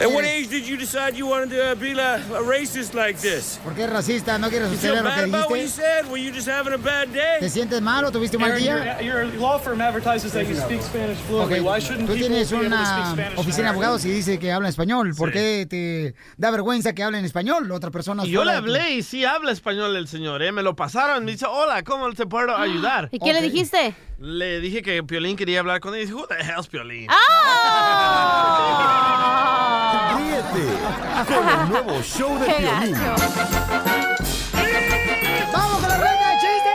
At 0.00 0.10
what 0.12 0.24
age 0.24 0.48
did 0.48 0.66
you 0.66 0.76
decide 0.76 1.16
you 1.16 1.26
wanted 1.26 1.50
to 1.50 1.76
be 1.76 1.92
a, 1.92 2.16
a 2.16 2.42
racist 2.42 2.94
like 2.94 3.18
this? 3.20 3.58
¿Por 3.64 3.74
qué 3.74 3.84
es 3.84 3.90
racista? 3.90 4.38
¿No 4.38 4.50
quieres 4.50 4.68
suceder 4.70 5.02
lo 5.02 5.10
que 5.10 5.22
about 5.24 5.50
what 5.50 5.56
you 5.56 5.62
dijiste? 5.62 5.76
said? 5.76 6.10
Were 6.10 6.18
you 6.18 6.30
just 6.30 6.48
having 6.48 6.74
a 6.74 6.78
bad 6.78 7.08
day? 7.12 7.38
¿Te 7.40 7.48
sientes 7.48 7.80
mal 7.80 8.04
o 8.04 8.10
tuviste 8.10 8.36
un 8.36 8.42
mal 8.42 8.58
día? 8.58 9.00
your, 9.00 9.24
your 9.24 9.40
law 9.40 9.58
firm 9.58 9.80
advertises 9.80 10.32
that 10.32 10.46
you 10.46 10.56
speak 10.56 10.82
Spanish 10.82 11.16
fluently. 11.26 11.60
Ok, 11.60 11.64
Why 11.64 11.80
shouldn't 11.80 12.06
Tú 12.06 12.14
people 12.14 12.28
tienes 12.28 12.50
be 12.50 12.56
able 12.56 12.68
to 12.70 12.84
speak 12.84 13.06
una 13.14 13.40
oficina 13.40 13.64
de 13.64 13.68
abogados 13.70 14.04
y 14.04 14.10
dice 14.10 14.38
que 14.38 14.52
habla 14.52 14.68
español. 14.68 15.14
¿Por 15.16 15.32
qué 15.32 15.66
te 15.68 16.14
da 16.36 16.50
vergüenza 16.50 16.92
que 16.92 17.02
hablen 17.02 17.24
español? 17.24 17.70
Otra 17.70 17.90
persona. 17.90 18.26
Y 18.26 18.30
yo 18.30 18.44
le 18.44 18.52
hablé 18.52 18.94
y 18.94 19.02
sí 19.02 19.24
habla 19.24 19.52
español 19.52 19.96
el 19.96 20.08
señor, 20.08 20.42
¿eh? 20.42 20.52
Me 20.52 20.62
lo 20.62 20.76
pasaron, 20.76 21.24
me 21.24 21.32
dice, 21.32 21.46
hola, 21.46 21.82
¿cómo 21.82 22.12
te 22.12 22.26
puedo 22.26 22.56
ayudar? 22.56 23.08
¿Y 23.12 23.18
qué 23.18 23.32
le 23.32 23.40
dijiste? 23.40 23.94
Le 24.18 24.58
dije 24.58 24.82
que 24.82 25.00
Piolín 25.04 25.36
quería 25.36 25.60
hablar 25.60 25.80
con 25.80 25.94
él 25.94 26.00
y 26.00 26.02
dice, 26.06 26.14
who 26.14 26.26
the 26.26 26.34
hell's 26.34 26.66
Piolín? 26.66 27.06
Ríete 30.16 30.64
con 31.28 31.48
el 31.48 31.68
nuevo 31.68 32.02
show 32.02 32.36
de 32.40 32.46
¡Qué 32.46 32.52
Piolín. 32.54 32.96
¡Vamos 35.52 35.78
con 35.78 35.88
la 35.88 35.98
rueda 35.98 36.30
de 36.30 36.36
chistes! 36.40 36.72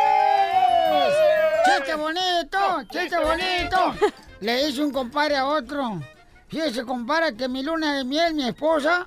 ¡Chiste 1.66 1.96
bonito! 1.96 2.60
¡Chiste 2.90 3.18
bonito! 3.20 4.14
Le 4.40 4.70
hice 4.70 4.82
un 4.82 4.92
compadre 4.94 5.36
a 5.36 5.46
otro. 5.46 6.02
Fíjese, 6.48 6.86
compadre, 6.86 7.36
que 7.36 7.50
mi 7.50 7.62
luna 7.62 7.98
de 7.98 8.06
miel, 8.06 8.36
mi 8.36 8.48
esposa, 8.48 9.06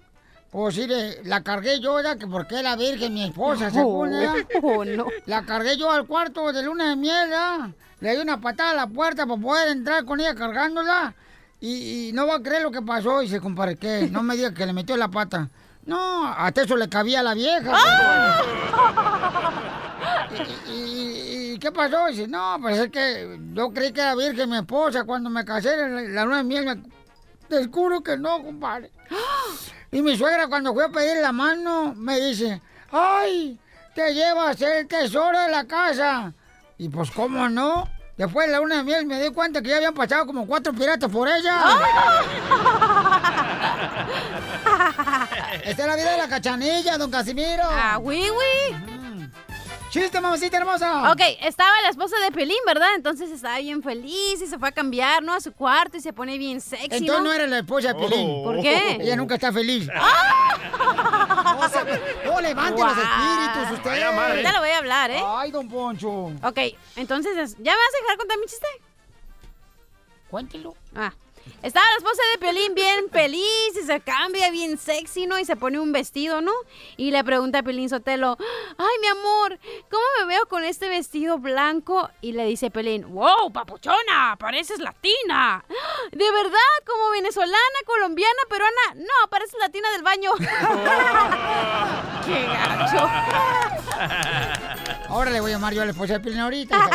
pues 0.50 0.76
mire, 0.76 1.22
la 1.24 1.42
cargué 1.42 1.80
yo, 1.80 2.02
ya 2.02 2.16
que 2.16 2.26
porque 2.26 2.62
la 2.62 2.76
virgen, 2.76 3.14
mi 3.14 3.24
esposa, 3.24 3.70
según 3.70 4.12
ella. 4.12 4.34
Oh, 4.62 4.84
no. 4.84 5.06
La 5.24 5.46
cargué 5.46 5.78
yo 5.78 5.90
al 5.90 6.06
cuarto 6.06 6.52
de 6.52 6.62
luna 6.62 6.90
de 6.90 6.96
miel, 6.96 7.30
¿ah? 7.32 7.70
Le 8.00 8.14
di 8.14 8.20
una 8.20 8.40
patada 8.40 8.70
a 8.72 8.74
la 8.74 8.86
puerta 8.86 9.26
para 9.26 9.40
poder 9.40 9.68
entrar 9.68 10.04
con 10.04 10.20
ella 10.20 10.34
cargándola. 10.34 11.14
Y, 11.60 12.08
y 12.08 12.12
no 12.12 12.26
va 12.26 12.36
a 12.36 12.42
creer 12.42 12.62
lo 12.62 12.70
que 12.70 12.82
pasó. 12.82 13.22
Y 13.22 13.26
dice, 13.26 13.40
compadre, 13.40 13.76
¿qué? 13.76 14.08
No 14.10 14.22
me 14.22 14.36
diga 14.36 14.52
que 14.52 14.66
le 14.66 14.72
metió 14.72 14.96
la 14.96 15.08
pata. 15.08 15.48
No, 15.86 16.26
hasta 16.26 16.62
eso 16.62 16.76
le 16.76 16.88
cabía 16.88 17.20
a 17.20 17.22
la 17.22 17.34
vieja. 17.34 17.72
¿Y, 20.68 20.72
y- 20.72 21.52
y 21.54 21.58
qué 21.58 21.72
pasó? 21.72 22.06
Dice, 22.08 22.28
no, 22.28 22.58
pues 22.60 22.78
es 22.78 22.90
que 22.90 23.38
yo 23.54 23.72
creí 23.72 23.92
que 23.92 24.00
era 24.00 24.14
virgen 24.14 24.50
mi 24.50 24.58
esposa 24.58 25.04
cuando 25.04 25.30
me 25.30 25.44
casé 25.44 25.76
la, 25.76 25.88
la 25.88 26.24
luna 26.24 26.38
de 26.38 26.44
miel. 26.44 26.64
Me... 26.66 26.82
Descubro 27.48 28.02
que 28.02 28.16
no, 28.16 28.42
compadre. 28.42 28.90
Y 29.92 30.02
mi 30.02 30.16
suegra 30.18 30.48
cuando 30.48 30.74
fue 30.74 30.84
a 30.84 30.88
pedir 30.88 31.18
la 31.22 31.30
mano 31.32 31.94
me 31.96 32.20
dice, 32.20 32.60
¡ay! 32.90 33.58
Te 33.94 34.12
llevas 34.12 34.60
el 34.60 34.86
tesoro 34.88 35.38
de 35.40 35.48
la 35.48 35.64
casa. 35.64 36.34
Y 36.78 36.88
pues, 36.88 37.10
¿cómo 37.10 37.48
no? 37.48 37.88
Después 38.16 38.46
de 38.46 38.52
la 38.52 38.60
luna 38.60 38.76
de 38.76 38.84
miel 38.84 39.06
me 39.06 39.22
di 39.22 39.30
cuenta 39.30 39.60
que 39.60 39.68
ya 39.68 39.76
habían 39.76 39.94
pasado 39.94 40.26
como 40.26 40.46
cuatro 40.46 40.72
piratas 40.72 41.10
por 41.10 41.28
ella. 41.28 41.60
Esta 45.64 45.82
es 45.82 45.88
la 45.88 45.96
vida 45.96 46.12
de 46.12 46.18
la 46.18 46.28
cachanilla, 46.28 46.96
don 46.96 47.10
Casimiro. 47.10 47.64
Ah, 47.64 47.98
oui, 48.00 48.28
oui. 48.30 48.95
Chiste, 49.90 50.20
mamacita 50.20 50.56
hermosa. 50.58 51.10
Ok, 51.12 51.20
estaba 51.42 51.70
la 51.82 51.88
esposa 51.88 52.16
de 52.18 52.30
Pelín, 52.30 52.56
¿verdad? 52.66 52.88
Entonces 52.96 53.30
estaba 53.30 53.58
bien 53.58 53.82
feliz 53.82 54.42
y 54.42 54.46
se 54.46 54.58
fue 54.58 54.68
a 54.68 54.72
cambiar, 54.72 55.22
¿no? 55.22 55.32
A 55.32 55.40
su 55.40 55.52
cuarto 55.52 55.96
y 55.96 56.00
se 56.00 56.12
pone 56.12 56.36
bien 56.38 56.60
sexy, 56.60 56.86
Entonces 56.90 57.22
no 57.24 57.32
era 57.32 57.46
la 57.46 57.58
esposa 57.58 57.88
de 57.88 57.94
Pelín. 57.94 58.42
¿Por 58.44 58.60
qué? 58.60 58.98
Ella 59.00 59.16
nunca 59.16 59.36
está 59.36 59.52
feliz. 59.52 59.86
No, 59.88 61.68
se- 61.68 62.26
no 62.26 62.40
levante 62.40 62.82
los 62.82 62.92
espíritus 62.98 63.72
usted. 63.78 63.90
Vaya 63.90 64.12
madre. 64.12 64.30
Ahorita 64.32 64.52
lo 64.52 64.58
voy 64.58 64.68
a 64.70 64.78
hablar, 64.78 65.10
¿eh? 65.12 65.22
Ay, 65.24 65.50
don 65.50 65.68
Poncho. 65.68 66.10
Ok, 66.42 66.58
entonces, 66.96 67.56
¿ya 67.58 67.72
me 67.72 67.78
vas 67.78 67.94
a 67.94 68.02
dejar 68.02 68.16
contar 68.18 68.38
mi 68.38 68.46
chiste? 68.46 68.66
Cuéntelo. 70.28 70.74
Ah. 70.94 71.12
Estaba 71.62 71.86
la 71.90 71.96
esposa 71.96 72.22
de 72.32 72.38
Piolín 72.38 72.74
bien 72.74 73.10
feliz 73.10 73.76
y 73.80 73.84
se 73.84 74.00
cambia 74.00 74.50
bien 74.50 74.78
sexy, 74.78 75.26
¿no? 75.26 75.38
Y 75.38 75.44
se 75.44 75.56
pone 75.56 75.80
un 75.80 75.90
vestido, 75.90 76.40
¿no? 76.40 76.52
Y 76.96 77.10
le 77.10 77.24
pregunta 77.24 77.58
a 77.58 77.62
Piolín 77.62 77.88
Sotelo, 77.88 78.36
ay, 78.78 79.00
mi 79.00 79.06
amor, 79.08 79.58
¿cómo 79.90 80.04
me 80.20 80.26
veo 80.26 80.46
con 80.46 80.64
este 80.64 80.88
vestido 80.88 81.38
blanco? 81.38 82.08
Y 82.20 82.32
le 82.32 82.44
dice 82.44 82.70
Piolín, 82.70 83.12
wow, 83.12 83.52
papuchona, 83.52 84.36
pareces 84.38 84.78
latina. 84.78 85.64
¿De 86.12 86.30
verdad? 86.30 86.58
¿Como 86.86 87.10
venezolana, 87.10 87.56
colombiana, 87.84 88.42
peruana? 88.48 88.94
No, 88.94 89.28
pareces 89.28 89.58
latina 89.58 89.90
del 89.92 90.02
baño. 90.02 90.32
¡Qué 92.26 92.44
gacho! 92.44 93.08
Ahora 95.08 95.30
le 95.30 95.40
voy 95.40 95.50
a 95.50 95.54
llamar 95.54 95.72
yo 95.72 95.82
a 95.82 95.84
la 95.84 95.92
esposa 95.92 96.14
de 96.14 96.20
Piolín 96.20 96.40
ahorita. 96.40 96.90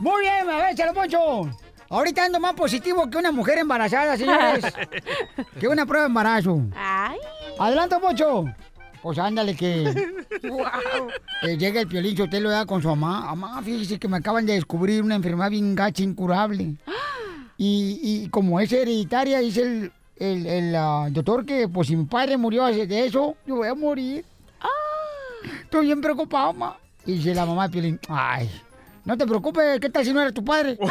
Muy 0.00 0.20
bien, 0.22 0.50
a 0.50 0.56
ver, 0.56 0.72
échale, 0.72 0.92
Poncho. 0.92 1.48
Ahorita 1.94 2.24
ando 2.24 2.40
más 2.40 2.54
positivo 2.54 3.08
que 3.08 3.18
una 3.18 3.30
mujer 3.30 3.56
embarazada, 3.58 4.16
señores. 4.16 4.64
que 5.60 5.68
una 5.68 5.86
prueba 5.86 6.02
de 6.02 6.08
embarazo. 6.08 6.60
Ay. 6.74 7.18
Adelante, 7.56 7.94
Poncho. 8.00 8.46
Pues 9.00 9.16
ándale 9.16 9.54
que... 9.54 9.94
que 11.40 11.56
llega 11.56 11.80
el 11.80 11.86
Piolín 11.86 12.16
Sotelo 12.16 12.50
ya 12.50 12.66
con 12.66 12.82
su 12.82 12.88
mamá. 12.88 13.32
Mamá, 13.36 13.62
fíjese 13.62 14.00
que 14.00 14.08
me 14.08 14.16
acaban 14.16 14.44
de 14.44 14.54
descubrir 14.54 15.04
una 15.04 15.14
enfermedad 15.14 15.50
bien 15.50 15.76
gacha, 15.76 16.02
incurable. 16.02 16.74
Y, 17.56 18.00
y 18.02 18.28
como 18.30 18.58
es 18.58 18.72
hereditaria, 18.72 19.38
dice 19.38 19.62
el, 19.62 19.92
el, 20.16 20.44
el, 20.44 20.74
ah, 20.74 21.06
doctor 21.08 21.46
que 21.46 21.68
pues 21.68 21.86
si 21.86 21.94
mi 21.94 22.04
padre 22.04 22.36
murió 22.36 22.64
de 22.64 23.06
eso, 23.06 23.36
yo 23.46 23.54
voy 23.54 23.68
a 23.68 23.76
morir. 23.76 24.24
Estoy 25.62 25.86
bien 25.86 26.00
preocupado, 26.00 26.52
mamá. 26.52 26.76
Y 27.06 27.12
dice 27.12 27.32
la 27.32 27.46
mamá 27.46 27.68
de 27.68 27.72
Piolín, 27.72 28.00
ay, 28.08 28.50
no 29.04 29.16
te 29.18 29.26
preocupes, 29.26 29.80
¿qué 29.80 29.90
tal 29.90 30.04
si 30.04 30.12
no 30.12 30.20
era 30.20 30.32
tu 30.32 30.44
padre? 30.44 30.78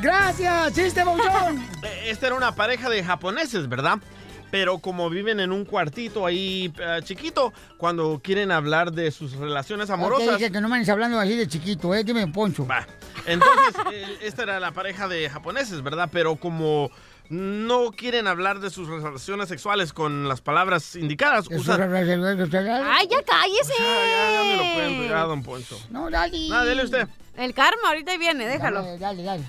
Gracias, 0.00 0.72
chiste, 0.74 1.04
Bouchón. 1.04 1.64
Esta 2.04 2.26
era 2.26 2.36
una 2.36 2.54
pareja 2.54 2.88
de 2.88 3.02
japoneses, 3.04 3.68
¿verdad? 3.68 3.98
Pero 4.50 4.78
como 4.78 5.10
viven 5.10 5.40
en 5.40 5.52
un 5.52 5.64
cuartito 5.64 6.24
ahí 6.24 6.72
eh, 6.78 7.00
chiquito, 7.02 7.52
cuando 7.76 8.20
quieren 8.22 8.52
hablar 8.52 8.92
de 8.92 9.10
sus 9.10 9.32
relaciones 9.32 9.90
amorosas... 9.90 10.28
Ok, 10.28 10.34
dice 10.38 10.52
que 10.52 10.60
no 10.60 10.68
me 10.68 10.88
hablando 10.88 11.18
así 11.18 11.36
de 11.36 11.48
chiquito, 11.48 11.94
¿eh? 11.94 12.04
Dime, 12.04 12.28
Poncho. 12.28 12.66
Entonces, 13.26 13.74
eh, 13.92 14.18
esta 14.22 14.44
era 14.44 14.60
la 14.60 14.72
pareja 14.72 15.08
de 15.08 15.28
japoneses, 15.28 15.82
¿verdad? 15.82 16.08
Pero 16.12 16.36
como 16.36 16.90
no 17.28 17.92
quieren 17.92 18.26
hablar 18.26 18.60
de 18.60 18.70
sus 18.70 18.88
relaciones 18.88 19.48
sexuales 19.48 19.92
con 19.92 20.28
las 20.28 20.40
palabras 20.40 20.96
indicadas, 20.96 21.46
usan... 21.50 21.82
¡Ay, 21.82 23.08
ya 23.10 23.22
cállese! 23.22 23.74
Ya, 23.78 24.32
ya 24.32 24.42
me 24.44 24.56
lo 24.56 24.74
cuento, 24.74 25.04
ya, 25.08 25.22
don 25.24 25.42
Poncho. 25.42 25.78
No, 25.90 26.10
dale. 26.10 26.48
Nada, 26.48 26.64
dele 26.64 26.84
usted. 26.84 27.08
El 27.36 27.54
karma 27.54 27.88
ahorita 27.88 28.16
viene, 28.16 28.46
déjalo. 28.46 28.82
Dale, 28.82 28.98
dale, 28.98 29.22
dale. 29.22 29.44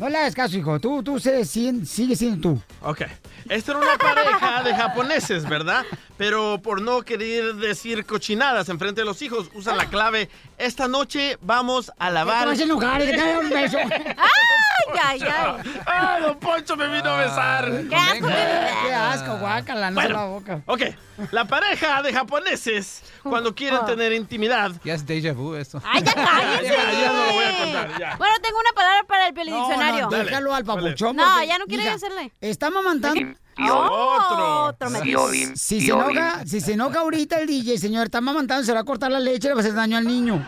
No 0.00 0.08
le 0.08 0.18
hagas 0.18 0.34
caso, 0.34 0.56
hijo. 0.56 0.80
Tú, 0.80 1.02
tú 1.02 1.18
sé- 1.20 1.44
sigue, 1.44 1.84
sigue 1.86 2.16
siendo 2.16 2.40
tú. 2.40 2.62
Ok. 2.82 3.02
Esta 3.48 3.72
era 3.72 3.80
una 3.80 3.96
pareja 3.96 4.62
de 4.64 4.74
japoneses, 4.74 5.48
¿verdad? 5.48 5.84
Pero 6.16 6.60
por 6.60 6.82
no 6.82 7.02
querer 7.02 7.54
decir 7.54 8.04
cochinadas 8.04 8.68
enfrente 8.68 9.02
de 9.02 9.04
los 9.04 9.22
hijos, 9.22 9.48
usan 9.54 9.76
la 9.76 9.86
clave, 9.86 10.28
esta 10.58 10.88
noche 10.88 11.38
vamos 11.40 11.92
a 11.98 12.10
lavar... 12.10 12.48
A 12.48 12.54
enojar, 12.54 13.02
que 13.02 13.12
te 13.12 13.38
un 13.38 13.48
beso. 13.50 13.78
¡Ay, 13.78 14.98
ay, 15.04 15.20
ay! 15.22 15.82
¡Ah, 15.86 16.18
don 16.20 16.38
Poncho 16.40 16.76
me 16.76 16.88
vino 16.88 17.08
a 17.10 17.18
besar! 17.18 17.70
¡Qué 17.88 17.94
asco! 17.94 18.26
Qué 18.26 18.92
asco, 18.94 19.36
guácala, 19.38 19.90
no 19.90 19.94
Bueno, 19.94 20.14
la 20.16 20.24
boca. 20.24 20.62
Ok, 20.66 20.82
la 21.30 21.44
pareja 21.44 22.02
de 22.02 22.12
japoneses, 22.12 23.02
cuando 23.28 23.54
quieren 23.54 23.84
tener 23.84 24.12
intimidad... 24.12 24.72
Ya 24.84 24.94
es 24.94 25.06
déjà 25.06 25.34
vu 25.34 25.54
esto. 25.54 25.80
¡Ay, 25.84 26.02
ya 26.02 26.14
cállese! 26.14 26.74
Ya, 26.74 26.92
ya 26.92 27.12
no 27.12 27.26
lo 27.26 27.32
voy 27.32 27.44
a 27.44 27.58
contar, 27.62 27.98
ya. 28.00 28.16
Bueno, 28.16 28.34
tengo 28.42 28.58
una 28.58 28.72
palabra 28.72 29.04
para 29.06 29.28
el 29.28 29.34
diccionario. 29.34 30.10
No, 30.10 30.16
déjalo 30.16 30.54
al 30.54 30.64
papuchón. 30.64 31.16
No, 31.16 31.44
ya 31.44 31.58
no 31.58 31.66
quiere 31.66 31.84
mija, 31.84 31.94
hacerle. 31.94 32.32
Está 32.40 32.70
mamantando. 32.70 33.20
Otro. 33.58 34.64
Otro 34.64 34.90
me 34.90 35.00
Si, 35.00 35.56
si 35.56 35.80
se 35.80 35.92
enoja, 35.92 36.44
si 36.46 36.60
se 36.60 36.74
enoja 36.74 37.00
ahorita 37.00 37.38
el 37.40 37.46
DJ, 37.46 37.78
señor, 37.78 38.06
está 38.06 38.20
mamantando, 38.20 38.64
se 38.64 38.72
va 38.72 38.80
a 38.80 38.84
cortar 38.84 39.10
la 39.10 39.20
leche 39.20 39.48
y 39.48 39.50
le 39.50 39.54
va 39.54 39.60
a 39.60 39.62
hacer 39.62 39.74
daño 39.74 39.96
al 39.96 40.06
niño. 40.06 40.44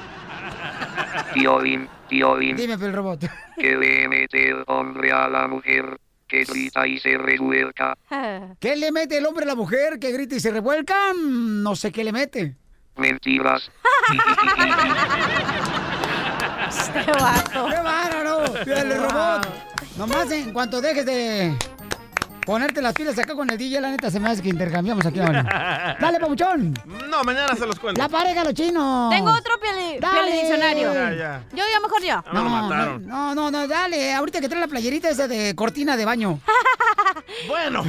Piolín, 1.33 1.89
Piolín, 2.09 2.57
Dime, 2.57 2.75
el 2.75 2.93
robot. 2.93 3.21
que 3.57 3.77
le 3.77 4.09
mete 4.09 4.51
el 4.51 4.65
hombre 4.67 5.13
a 5.13 5.29
la 5.29 5.49
mujer, 5.49 5.99
que 6.27 6.45
grita 6.45 6.87
y 6.87 6.99
se 6.99 7.17
revuelca. 7.17 7.97
¿Qué 8.61 8.77
le 8.77 8.93
mete 8.93 9.19
el 9.19 9.27
hombre 9.27 9.45
a 9.45 9.49
la 9.49 9.55
mujer 9.55 9.99
que 9.99 10.13
grita 10.13 10.35
y 10.37 10.41
se 10.41 10.51
revuelca? 10.51 11.13
No 11.15 11.75
sé 11.77 11.91
qué 11.93 12.05
le 12.05 12.13
mete. 12.13 12.57
Mentiras. 12.99 13.71
¡Qué 16.93 17.13
vato! 17.21 17.69
¡Qué 17.69 17.77
bárbaro! 17.77 18.45
Fíjale, 18.65 18.97
robot. 18.97 19.49
Nomás 19.97 20.31
en 20.33 20.53
cuanto 20.53 20.81
dejes 20.81 21.07
de 21.07 21.57
ponerte 22.49 22.81
las 22.81 22.95
pilas 22.95 23.19
acá 23.19 23.35
con 23.35 23.51
el 23.51 23.59
DJ, 23.59 23.79
la 23.79 23.91
neta 23.91 24.11
se 24.11 24.19
me 24.19 24.31
hace 24.31 24.41
que 24.41 24.49
intercambiamos 24.49 25.05
aquí. 25.05 25.21
¿vale? 25.21 25.43
Dale, 26.01 26.19
papuchón. 26.19 26.73
No, 27.11 27.23
mañana 27.23 27.55
se 27.55 27.67
los 27.67 27.79
cuento. 27.79 28.01
La 28.01 28.09
pareja, 28.09 28.43
los 28.43 28.55
chinos. 28.55 29.11
Tengo 29.11 29.31
otro 29.31 29.61
piel, 29.61 30.01
diccionario. 30.33 30.95
Ya, 30.95 31.13
ya. 31.13 31.45
Yo, 31.53 31.63
yo, 31.75 31.83
mejor 31.83 32.03
yo. 32.03 32.25
me 32.33 32.41
lo 32.41 32.49
mataron. 32.49 33.07
No, 33.07 33.35
no, 33.35 33.51
no, 33.51 33.69
dale. 33.69 34.15
Ahorita 34.15 34.41
que 34.41 34.49
trae 34.49 34.63
la 34.63 34.67
playerita 34.67 35.11
esa 35.11 35.29
de 35.29 35.55
cortina 35.55 35.99
de 35.99 36.07
baño. 36.07 36.41
Bueno. 37.47 37.85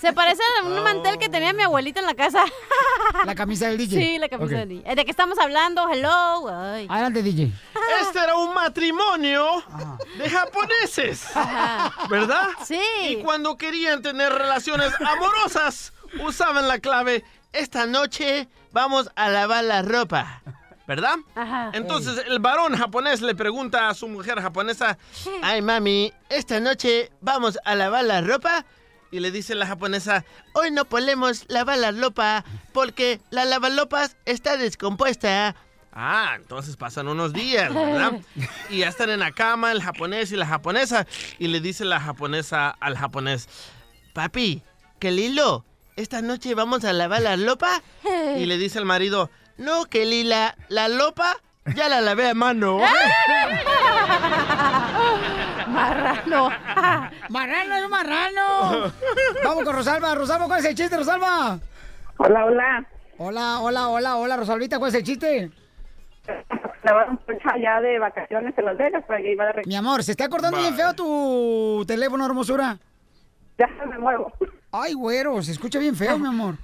Se 0.00 0.12
parece 0.12 0.42
a 0.60 0.66
un 0.66 0.82
mantel 0.82 1.18
que 1.18 1.28
tenía 1.28 1.52
mi 1.52 1.62
abuelita 1.62 2.00
en 2.00 2.06
la 2.06 2.14
casa. 2.14 2.44
La 3.24 3.34
camisa 3.34 3.68
del 3.68 3.78
DJ. 3.78 4.00
Sí, 4.00 4.18
la 4.18 4.28
camisa 4.28 4.56
del 4.56 4.68
DJ. 4.68 4.94
¿De 4.94 5.04
qué 5.04 5.10
estamos 5.10 5.38
hablando? 5.38 5.88
Hello. 5.88 6.48
Ay. 6.48 6.86
Adelante, 6.88 7.22
DJ. 7.22 7.52
Este 8.00 8.18
era 8.18 8.36
un 8.36 8.54
matrimonio 8.54 9.62
de 10.18 10.30
japoneses, 10.30 11.24
¿verdad? 12.08 12.48
Sí. 12.64 12.80
Y 13.08 13.16
cuando 13.22 13.56
querían 13.56 14.01
tener 14.02 14.32
relaciones 14.32 14.92
amorosas, 15.00 15.92
usaban 16.24 16.68
la 16.68 16.78
clave, 16.78 17.24
esta 17.52 17.86
noche 17.86 18.48
vamos 18.72 19.10
a 19.16 19.28
lavar 19.28 19.64
la 19.64 19.82
ropa. 19.82 20.42
¿Verdad? 20.86 21.16
Ajá. 21.36 21.70
Entonces 21.74 22.24
el 22.26 22.40
varón 22.40 22.76
japonés 22.76 23.22
le 23.22 23.34
pregunta 23.34 23.88
a 23.88 23.94
su 23.94 24.08
mujer 24.08 24.40
japonesa, 24.40 24.98
ay 25.42 25.62
mami, 25.62 26.12
esta 26.28 26.58
noche 26.60 27.10
vamos 27.20 27.58
a 27.64 27.74
lavar 27.74 28.04
la 28.04 28.20
ropa. 28.20 28.66
Y 29.12 29.20
le 29.20 29.30
dice 29.30 29.54
la 29.54 29.66
japonesa, 29.66 30.24
hoy 30.54 30.70
no 30.70 30.86
podemos 30.86 31.44
lavar 31.48 31.78
la 31.78 31.92
ropa 31.92 32.44
porque 32.72 33.20
la 33.30 33.44
lavalopas 33.44 34.16
está 34.24 34.56
descompuesta. 34.56 35.54
Ah, 35.92 36.32
entonces 36.36 36.76
pasan 36.76 37.06
unos 37.08 37.34
días, 37.34 37.72
¿verdad? 37.72 38.12
Y 38.70 38.78
ya 38.78 38.88
están 38.88 39.10
en 39.10 39.20
la 39.20 39.32
cama 39.32 39.72
el 39.72 39.82
japonés 39.82 40.32
y 40.32 40.36
la 40.36 40.46
japonesa. 40.46 41.06
Y 41.38 41.48
le 41.48 41.60
dice 41.60 41.84
la 41.84 42.00
japonesa 42.00 42.70
al 42.80 42.96
japonés, 42.96 43.48
papi, 44.12 44.62
que 44.98 45.10
Lilo, 45.10 45.64
esta 45.96 46.22
noche 46.22 46.54
vamos 46.54 46.84
a 46.84 46.92
lavar 46.92 47.22
la 47.22 47.36
ropa. 47.36 47.82
Y 48.36 48.46
le 48.46 48.58
dice 48.58 48.78
el 48.78 48.84
marido, 48.84 49.30
no, 49.58 49.84
que 49.86 50.06
Lila, 50.06 50.56
la 50.68 50.88
lopa 50.88 51.36
ya 51.76 51.88
la 51.88 52.00
lavé 52.00 52.28
a 52.28 52.34
mano. 52.34 52.80
Marrano. 55.68 56.50
Marrano 57.28 57.76
es 57.76 57.84
un 57.84 57.90
marrano. 57.90 58.92
Vamos 59.44 59.64
con 59.64 59.74
Rosalba. 59.74 60.14
Rosalba, 60.14 60.46
¿cuál 60.46 60.60
es 60.60 60.66
el 60.66 60.74
chiste, 60.74 60.96
Rosalba? 60.96 61.58
Hola, 62.18 62.44
hola. 62.44 62.86
Hola, 63.18 63.60
hola, 63.60 63.88
hola, 63.88 64.16
hola, 64.16 64.36
Rosalvita, 64.36 64.78
¿cuál 64.78 64.88
es 64.88 64.96
el 64.96 65.04
chiste? 65.04 65.50
Poncho 67.26 67.48
allá 67.54 67.80
de 67.80 67.98
vacaciones 67.98 68.52
en 68.56 68.64
Las 68.64 68.76
Vegas, 68.76 69.04
para 69.06 69.20
que 69.20 69.32
iba 69.32 69.46
de 69.46 69.62
Mi 69.64 69.76
amor, 69.76 70.02
¿se 70.02 70.10
está 70.12 70.24
acordando 70.24 70.58
bien 70.58 70.74
feo 70.74 70.92
tu 70.94 71.84
teléfono, 71.86 72.26
hermosura? 72.26 72.78
Ya 73.62 73.86
me 73.86 73.98
muevo. 73.98 74.32
Ay, 74.72 74.94
güero, 74.94 75.40
se 75.42 75.52
escucha 75.52 75.78
bien 75.78 75.94
feo, 75.94 76.18
mi 76.18 76.26
amor. 76.28 76.56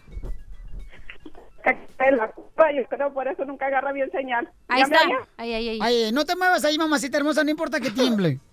La 2.11 2.29
culpa, 2.29 2.73
yo 2.73 2.87
creo 2.89 3.13
por 3.13 3.29
eso 3.29 3.45
nunca 3.45 3.67
agarra 3.67 3.93
bien 3.93 4.11
señal. 4.11 4.49
Ahí 4.69 4.81
¿Ya 4.81 4.87
me 4.87 4.97
está. 4.97 5.09
Ay, 5.37 5.53
ay, 5.53 5.69
ay. 5.69 5.79
Ay, 5.83 6.13
no 6.13 6.25
te 6.25 6.35
muevas 6.37 6.65
ahí, 6.65 6.79
mamacita 6.79 7.19
hermosa, 7.19 7.45
no 7.45 7.51
importa 7.51 7.81
que 7.81 7.91
tiemble. 7.91 8.39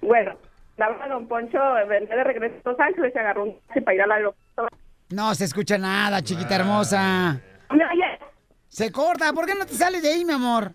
Bueno, 0.00 0.36
estaba 0.72 1.08
Don 1.08 1.26
Poncho, 1.26 1.58
venía 1.88 2.14
de 2.14 2.24
regreso 2.24 2.56
a 2.62 2.70
Los 2.70 2.78
Ángeles 2.78 3.10
y 3.14 3.18
agarró 3.18 3.44
un 3.44 3.58
taxi 3.60 3.80
para 3.80 3.94
ir 3.94 4.02
al 4.02 4.12
aeropuerto. 4.12 4.76
No 5.08 5.34
se 5.34 5.44
escucha 5.44 5.78
nada, 5.78 6.20
chiquita 6.20 6.56
hermosa. 6.56 7.40
Se 8.68 8.92
corta, 8.92 9.32
¿por 9.32 9.46
qué 9.46 9.54
no 9.54 9.64
te 9.64 9.72
sales 9.72 10.02
de 10.02 10.12
ahí, 10.12 10.26
mi 10.26 10.34
amor? 10.34 10.72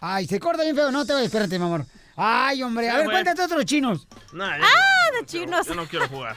Ay, 0.00 0.26
se 0.26 0.38
corta 0.38 0.62
bien 0.62 0.76
feo, 0.76 0.92
no 0.92 1.04
te 1.04 1.14
voy, 1.14 1.24
espérate, 1.24 1.58
mi 1.58 1.64
amor. 1.64 1.84
Ay, 2.16 2.62
hombre, 2.62 2.88
a 2.90 2.96
ver, 2.98 3.06
cuéntate 3.06 3.42
otros 3.42 3.64
chinos. 3.64 4.06
Nah, 4.32 4.54
Ah, 4.54 5.20
de 5.20 5.26
chinos. 5.26 5.66
Yo 5.66 5.74
no 5.74 5.86
quiero 5.86 6.08
jugar. 6.08 6.36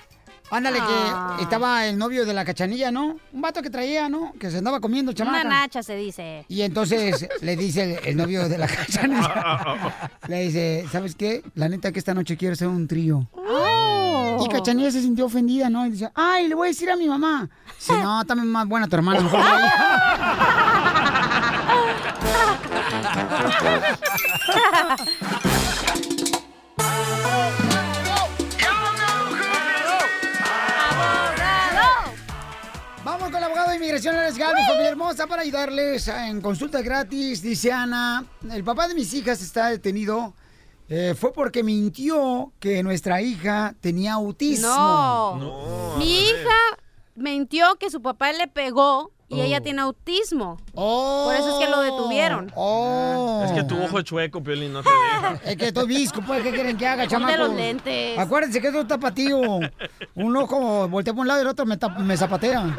Ándale, 0.51 0.79
Ah. 0.81 1.35
que 1.37 1.43
estaba 1.43 1.85
el 1.85 1.95
novio 1.97 2.25
de 2.25 2.33
la 2.33 2.43
cachanilla, 2.43 2.89
¿no? 2.91 3.17
Un 3.31 3.41
vato 3.41 3.61
que 3.61 3.69
traía, 3.69 4.09
¿no? 4.09 4.33
Que 4.39 4.49
se 4.49 4.57
andaba 4.57 4.79
comiendo, 4.79 5.13
chamaca. 5.13 5.41
Una 5.41 5.49
nacha 5.61 5.83
se 5.83 5.95
dice. 5.95 6.43
Y 6.47 6.63
entonces 6.63 7.27
le 7.41 7.55
dice 7.55 7.99
el, 7.99 8.07
el 8.07 8.17
novio 8.17 8.49
de 8.49 8.57
la 8.57 8.67
cachanilla, 8.67 10.11
le 10.27 10.41
dice, 10.41 10.85
¿sabes 10.91 11.13
qué? 11.15 11.43
La 11.53 11.69
neta 11.69 11.91
que 11.91 11.99
esta 11.99 12.15
noche 12.15 12.35
quiero 12.35 12.53
hacer 12.53 12.67
un 12.67 12.87
trío. 12.87 13.29
Oh. 13.33 14.47
Cachanilla 14.51 14.89
se 14.89 15.01
sintió 15.01 15.25
ofendida, 15.27 15.69
¿no? 15.69 15.85
Y 15.85 15.91
dice, 15.91 16.09
ay, 16.15 16.47
le 16.47 16.55
voy 16.55 16.67
a 16.67 16.71
decir 16.71 16.89
a 16.89 16.95
mi 16.95 17.07
mamá. 17.07 17.47
Si 17.77 17.93
no, 17.93 18.25
también 18.25 18.47
más 18.51 18.67
buena 18.67 18.87
tu 18.87 18.95
hermana. 18.95 19.19
mejor 19.21 19.39
Vamos 33.03 33.29
con 33.29 33.37
el 33.37 33.43
abogado 33.43 33.69
de 33.69 33.77
inmigración, 33.77 34.15
Alex 34.15 34.37
Galvez, 34.37 34.65
familia 34.67 34.89
hermosa, 34.89 35.25
para 35.25 35.41
ayudarles 35.41 36.07
en 36.09 36.41
consulta 36.41 36.81
gratis. 36.81 37.41
Dice 37.41 37.71
Ana, 37.71 38.25
el 38.51 38.63
papá 38.63 38.87
de 38.87 38.93
mis 38.93 39.13
hijas 39.13 39.41
está 39.41 39.69
detenido. 39.69 40.33
eh, 40.89 41.15
fue 41.17 41.31
porque 41.31 41.63
mintió 41.63 42.51
que 42.59 42.83
nuestra 42.83 43.21
hija 43.21 43.73
tenía 43.79 44.13
autismo. 44.13 44.67
No. 45.39 45.95
Mi 45.97 46.19
hija 46.19 46.77
mintió 47.15 47.75
que 47.75 47.89
su 47.89 48.01
papá 48.01 48.33
le 48.33 48.47
pegó 48.47 49.11
y 49.29 49.41
ella 49.41 49.61
tiene 49.61 49.81
autismo. 49.81 50.57
Por 50.73 51.35
eso 51.35 51.59
es 51.59 51.65
que 51.65 51.71
lo 51.71 51.81
detuvieron. 51.81 52.51
Oh. 52.55 53.43
Es 53.45 53.51
que 53.51 53.63
tu 53.63 53.81
ojo 53.81 53.99
es 53.99 54.05
chueco, 54.05 54.41
Piolín, 54.43 54.73
no 54.73 54.83
te 54.83 54.89
deja. 54.89 55.39
Es 55.45 55.55
que 55.55 55.67
estoy 55.67 55.87
visco, 55.87 56.21
pues, 56.25 56.41
¿qué 56.43 56.51
quieren 56.51 56.77
que 56.77 56.87
haga, 56.87 57.07
chamaco? 57.07 57.37
los 57.37 57.55
lentes. 57.55 58.17
Acuérdense 58.17 58.59
que 58.59 58.67
es 58.69 58.87
tapatío. 58.87 59.39
Un 60.15 60.37
ojo 60.37 60.87
voltea 60.89 61.13
por 61.13 61.21
un 61.21 61.27
lado 61.27 61.39
y 61.39 61.43
el 61.43 61.47
otro 61.47 61.65
me 61.65 62.17
zapatea. 62.17 62.75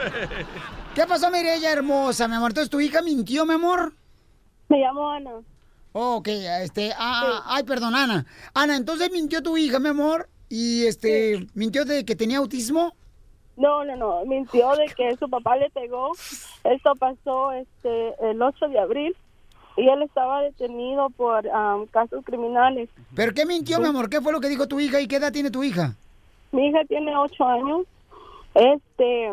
¿Qué 0.94 1.06
pasó, 1.06 1.30
Mireya 1.30 1.72
hermosa, 1.72 2.26
mi 2.26 2.34
amor? 2.34 2.50
Entonces, 2.50 2.68
¿tu 2.68 2.80
hija 2.80 3.00
mintió, 3.00 3.46
mi 3.46 3.54
amor? 3.54 3.94
Me 4.68 4.78
llamo 4.78 5.10
Ana. 5.10 5.30
Oh, 5.92 6.16
ok, 6.16 6.28
este, 6.28 6.92
ah, 6.96 7.44
ay, 7.46 7.64
perdón, 7.64 7.94
Ana. 7.94 8.26
Ana, 8.54 8.76
entonces 8.76 9.10
mintió 9.12 9.42
tu 9.42 9.56
hija, 9.56 9.78
mi 9.78 9.88
amor, 9.88 10.28
y 10.48 10.86
este, 10.86 11.46
mintió 11.54 11.84
de 11.84 12.04
que 12.04 12.16
tenía 12.16 12.38
autismo. 12.38 12.94
No, 13.56 13.84
no, 13.84 13.96
no, 13.96 14.24
mintió 14.24 14.74
de 14.76 14.86
que 14.86 15.16
su 15.16 15.28
papá 15.28 15.56
le 15.56 15.70
pegó. 15.70 16.12
Esto 16.64 16.94
pasó 16.98 17.52
este 17.52 18.14
el 18.30 18.40
8 18.40 18.68
de 18.68 18.78
abril 18.78 19.16
y 19.76 19.88
él 19.88 20.02
estaba 20.02 20.42
detenido 20.42 21.10
por 21.10 21.48
am, 21.48 21.86
casos 21.86 22.24
criminales. 22.24 22.88
¿Pero 23.14 23.32
qué 23.32 23.46
mintió, 23.46 23.78
mi 23.80 23.86
amor? 23.86 24.08
¿Qué 24.08 24.20
fue 24.20 24.32
lo 24.32 24.40
que 24.40 24.48
dijo 24.48 24.68
tu 24.68 24.80
hija 24.80 25.00
y 25.00 25.08
qué 25.08 25.16
edad 25.16 25.32
tiene 25.32 25.50
tu 25.50 25.62
hija? 25.62 25.94
Mi 26.52 26.68
hija 26.68 26.84
tiene 26.86 27.16
ocho 27.16 27.44
años. 27.44 27.86
Este, 28.54 29.30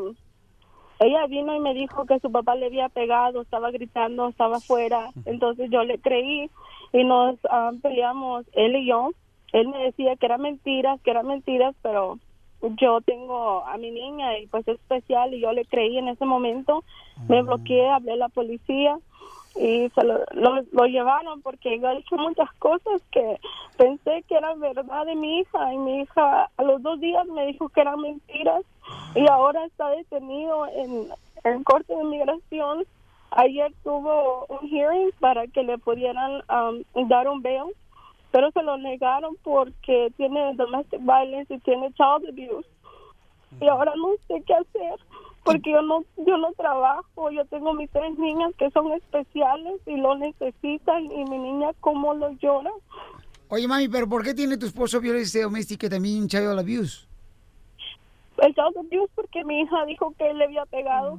ella 1.00 1.28
vino 1.28 1.56
y 1.56 1.60
me 1.60 1.74
dijo 1.74 2.06
que 2.06 2.20
su 2.20 2.32
papá 2.32 2.56
le 2.56 2.68
había 2.68 2.90
pegado, 2.90 3.42
estaba 3.42 3.72
gritando, 3.72 4.30
estaba 4.30 4.58
afuera. 4.58 5.10
Entonces 5.26 5.70
yo 5.72 5.84
le 5.84 6.00
creí 6.00 6.50
y 6.94 7.04
nos 7.04 7.38
ah, 7.50 7.72
peleamos 7.82 8.46
él 8.54 8.76
y 8.76 8.88
yo. 8.88 9.12
Él 9.54 9.68
me 9.70 9.84
decía 9.84 10.16
que 10.16 10.26
eran 10.26 10.42
mentiras, 10.42 11.00
que 11.02 11.12
eran 11.12 11.28
mentiras, 11.28 11.76
pero 11.82 12.20
yo 12.62 13.02
tengo 13.02 13.66
a 13.66 13.78
mi 13.78 13.92
niña 13.92 14.38
y 14.40 14.48
pues 14.48 14.68
es 14.68 14.76
especial 14.76 15.34
y 15.34 15.42
yo 15.42 15.52
le 15.52 15.66
creí 15.66 15.98
en 15.98 16.08
ese 16.08 16.26
momento. 16.26 16.84
Me 17.28 17.42
bloqueé, 17.42 17.90
hablé 17.90 18.14
a 18.14 18.18
la 18.18 18.30
policía 18.30 18.98
y 19.56 19.90
se 19.90 20.04
lo, 20.04 20.20
lo, 20.34 20.62
lo 20.72 20.86
llevaron 20.86 21.42
porque 21.42 21.80
yo 21.80 21.90
he 21.90 21.98
hecho 21.98 22.16
muchas 22.18 22.52
cosas 22.60 23.02
que 23.12 23.40
pensé 23.78 24.24
que 24.28 24.36
eran 24.36 24.60
verdad 24.60 25.06
de 25.06 25.16
mi 25.16 25.40
hija 25.40 25.74
y 25.74 25.78
mi 25.78 26.02
hija 26.02 26.50
a 26.56 26.64
los 26.64 26.82
dos 26.84 27.00
días 27.00 27.26
me 27.28 27.48
dijo 27.48 27.70
que 27.70 27.82
eran 27.82 28.00
mentiras 28.00 28.64
y 29.16 29.28
ahora 29.30 29.66
está 29.66 29.90
detenido 29.90 30.68
en, 30.68 31.08
en 31.44 31.64
corte 31.64 31.94
de 31.96 32.04
inmigración. 32.04 32.86
Ayer 33.32 33.74
tuvo 33.84 34.46
un 34.48 34.70
hearing 34.70 35.12
para 35.20 35.48
que 35.48 35.64
le 35.64 35.78
pudieran 35.78 36.42
um, 36.50 37.08
dar 37.08 37.28
un 37.28 37.42
bail, 37.42 37.74
pero 38.38 38.52
se 38.52 38.62
lo 38.62 38.78
negaron 38.78 39.36
porque 39.42 40.14
tiene 40.16 40.54
domestic 40.54 41.00
violence 41.00 41.52
y 41.52 41.58
tiene 41.62 41.92
child 41.94 42.30
abuse. 42.30 42.70
Y 43.60 43.68
ahora 43.68 43.92
no 43.96 44.10
sé 44.28 44.44
qué 44.46 44.54
hacer 44.54 45.00
porque 45.44 45.72
yo 45.72 45.82
no 45.82 46.04
yo 46.18 46.38
no 46.38 46.52
trabajo, 46.52 47.32
yo 47.32 47.44
tengo 47.46 47.74
mis 47.74 47.90
tres 47.90 48.16
niñas 48.20 48.54
que 48.60 48.70
son 48.70 48.92
especiales 48.92 49.82
y 49.88 49.98
lo 49.98 50.16
necesitan 50.20 51.06
y 51.06 51.26
mi 51.26 51.40
niña 51.40 51.72
cómo 51.80 52.14
lo 52.14 52.30
llora. 52.34 52.70
Oye, 53.50 53.68
mami, 53.68 53.90
¿pero 53.90 54.08
por 54.08 54.24
qué 54.24 54.36
tiene 54.36 54.56
tu 54.58 54.68
esposo 54.68 55.02
violencia 55.02 55.42
doméstica 55.42 55.88
y 55.88 55.90
también 55.90 56.28
child 56.28 56.60
abuse? 56.60 57.08
El 58.38 58.54
child 58.54 58.78
abuse 58.78 59.12
porque 59.16 59.44
mi 59.46 59.62
hija 59.62 59.84
dijo 59.86 60.14
que 60.16 60.30
él 60.30 60.38
le 60.38 60.44
había 60.44 60.68
pegado. 60.68 61.18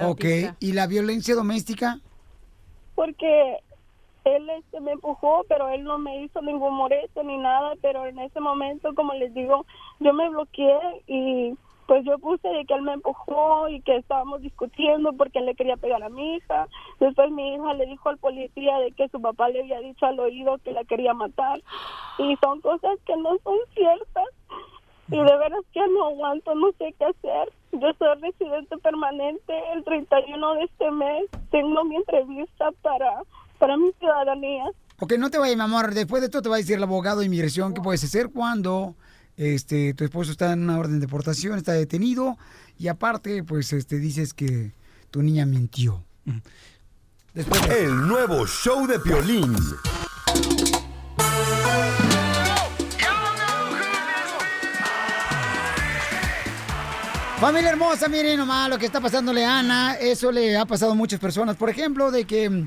Ok, 0.00 0.24
¿y 0.58 0.72
la 0.72 0.86
violencia 0.86 1.34
doméstica? 1.34 2.00
Porque 2.94 3.58
él 4.26 4.50
este, 4.50 4.80
me 4.80 4.92
empujó, 4.92 5.44
pero 5.48 5.68
él 5.68 5.84
no 5.84 5.98
me 5.98 6.22
hizo 6.22 6.42
ningún 6.42 6.74
morete 6.74 7.22
ni 7.22 7.38
nada, 7.38 7.74
pero 7.80 8.06
en 8.06 8.18
ese 8.18 8.40
momento, 8.40 8.94
como 8.94 9.14
les 9.14 9.32
digo, 9.34 9.64
yo 10.00 10.12
me 10.12 10.28
bloqueé 10.28 10.78
y 11.06 11.56
pues 11.86 12.04
yo 12.04 12.18
puse 12.18 12.48
de 12.48 12.64
que 12.64 12.74
él 12.74 12.82
me 12.82 12.94
empujó 12.94 13.68
y 13.68 13.80
que 13.82 13.96
estábamos 13.96 14.42
discutiendo 14.42 15.12
porque 15.12 15.38
él 15.38 15.46
le 15.46 15.54
quería 15.54 15.76
pegar 15.76 16.02
a 16.02 16.08
mi 16.08 16.34
hija. 16.34 16.66
Después 16.98 17.30
mi 17.30 17.54
hija 17.54 17.74
le 17.74 17.86
dijo 17.86 18.08
al 18.08 18.18
policía 18.18 18.78
de 18.78 18.90
que 18.92 19.08
su 19.08 19.20
papá 19.20 19.48
le 19.48 19.60
había 19.60 19.78
dicho 19.78 20.04
al 20.04 20.18
oído 20.18 20.58
que 20.64 20.72
la 20.72 20.84
quería 20.84 21.14
matar. 21.14 21.60
Y 22.18 22.36
son 22.42 22.60
cosas 22.60 22.98
que 23.06 23.16
no 23.16 23.36
son 23.44 23.58
ciertas. 23.74 24.26
Y 25.08 25.16
de 25.16 25.36
veras 25.36 25.62
que 25.72 25.86
no 25.86 26.06
aguanto, 26.06 26.56
no 26.56 26.72
sé 26.72 26.92
qué 26.98 27.04
hacer. 27.04 27.52
Yo 27.70 27.92
soy 27.96 28.20
residente 28.20 28.76
permanente. 28.78 29.54
El 29.72 29.84
31 29.84 30.54
de 30.54 30.64
este 30.64 30.90
mes 30.90 31.24
tengo 31.52 31.84
mi 31.84 31.96
entrevista 31.96 32.72
para, 32.82 33.22
para 33.58 33.76
mi 33.76 33.92
ciudadanía. 33.98 34.64
Ok, 34.98 35.14
no 35.18 35.30
te 35.30 35.38
vayas, 35.38 35.56
mi 35.56 35.62
amor. 35.62 35.94
Después 35.94 36.22
de 36.22 36.26
esto 36.26 36.42
te 36.42 36.48
va 36.48 36.56
a 36.56 36.58
decir 36.58 36.76
el 36.76 36.82
abogado 36.82 37.20
de 37.20 37.26
inmigración 37.26 37.74
qué 37.74 37.80
puedes 37.80 38.02
hacer 38.02 38.30
cuando 38.30 38.94
este, 39.36 39.92
tu 39.94 40.04
esposo 40.04 40.30
está 40.30 40.52
en 40.52 40.62
una 40.62 40.78
orden 40.78 40.94
de 40.94 41.06
deportación, 41.06 41.58
está 41.58 41.72
detenido. 41.72 42.38
Y 42.78 42.88
aparte, 42.88 43.42
pues 43.44 43.72
este, 43.72 43.98
dices 43.98 44.32
que 44.32 44.72
tu 45.10 45.22
niña 45.22 45.46
mintió. 45.46 46.04
El 47.68 48.08
nuevo 48.08 48.46
show 48.46 48.86
de 48.86 48.98
Piolín. 48.98 49.54
Familia 57.38 57.68
hermosa, 57.68 58.08
miren 58.08 58.38
nomás 58.38 58.70
lo 58.70 58.78
que 58.78 58.86
está 58.86 58.98
pasándole 58.98 59.44
a 59.44 59.58
Ana. 59.58 59.94
Eso 60.00 60.32
le 60.32 60.56
ha 60.56 60.64
pasado 60.64 60.92
a 60.92 60.94
muchas 60.94 61.20
personas. 61.20 61.54
Por 61.56 61.68
ejemplo, 61.68 62.10
de 62.10 62.24
que 62.24 62.48
mm, 62.48 62.66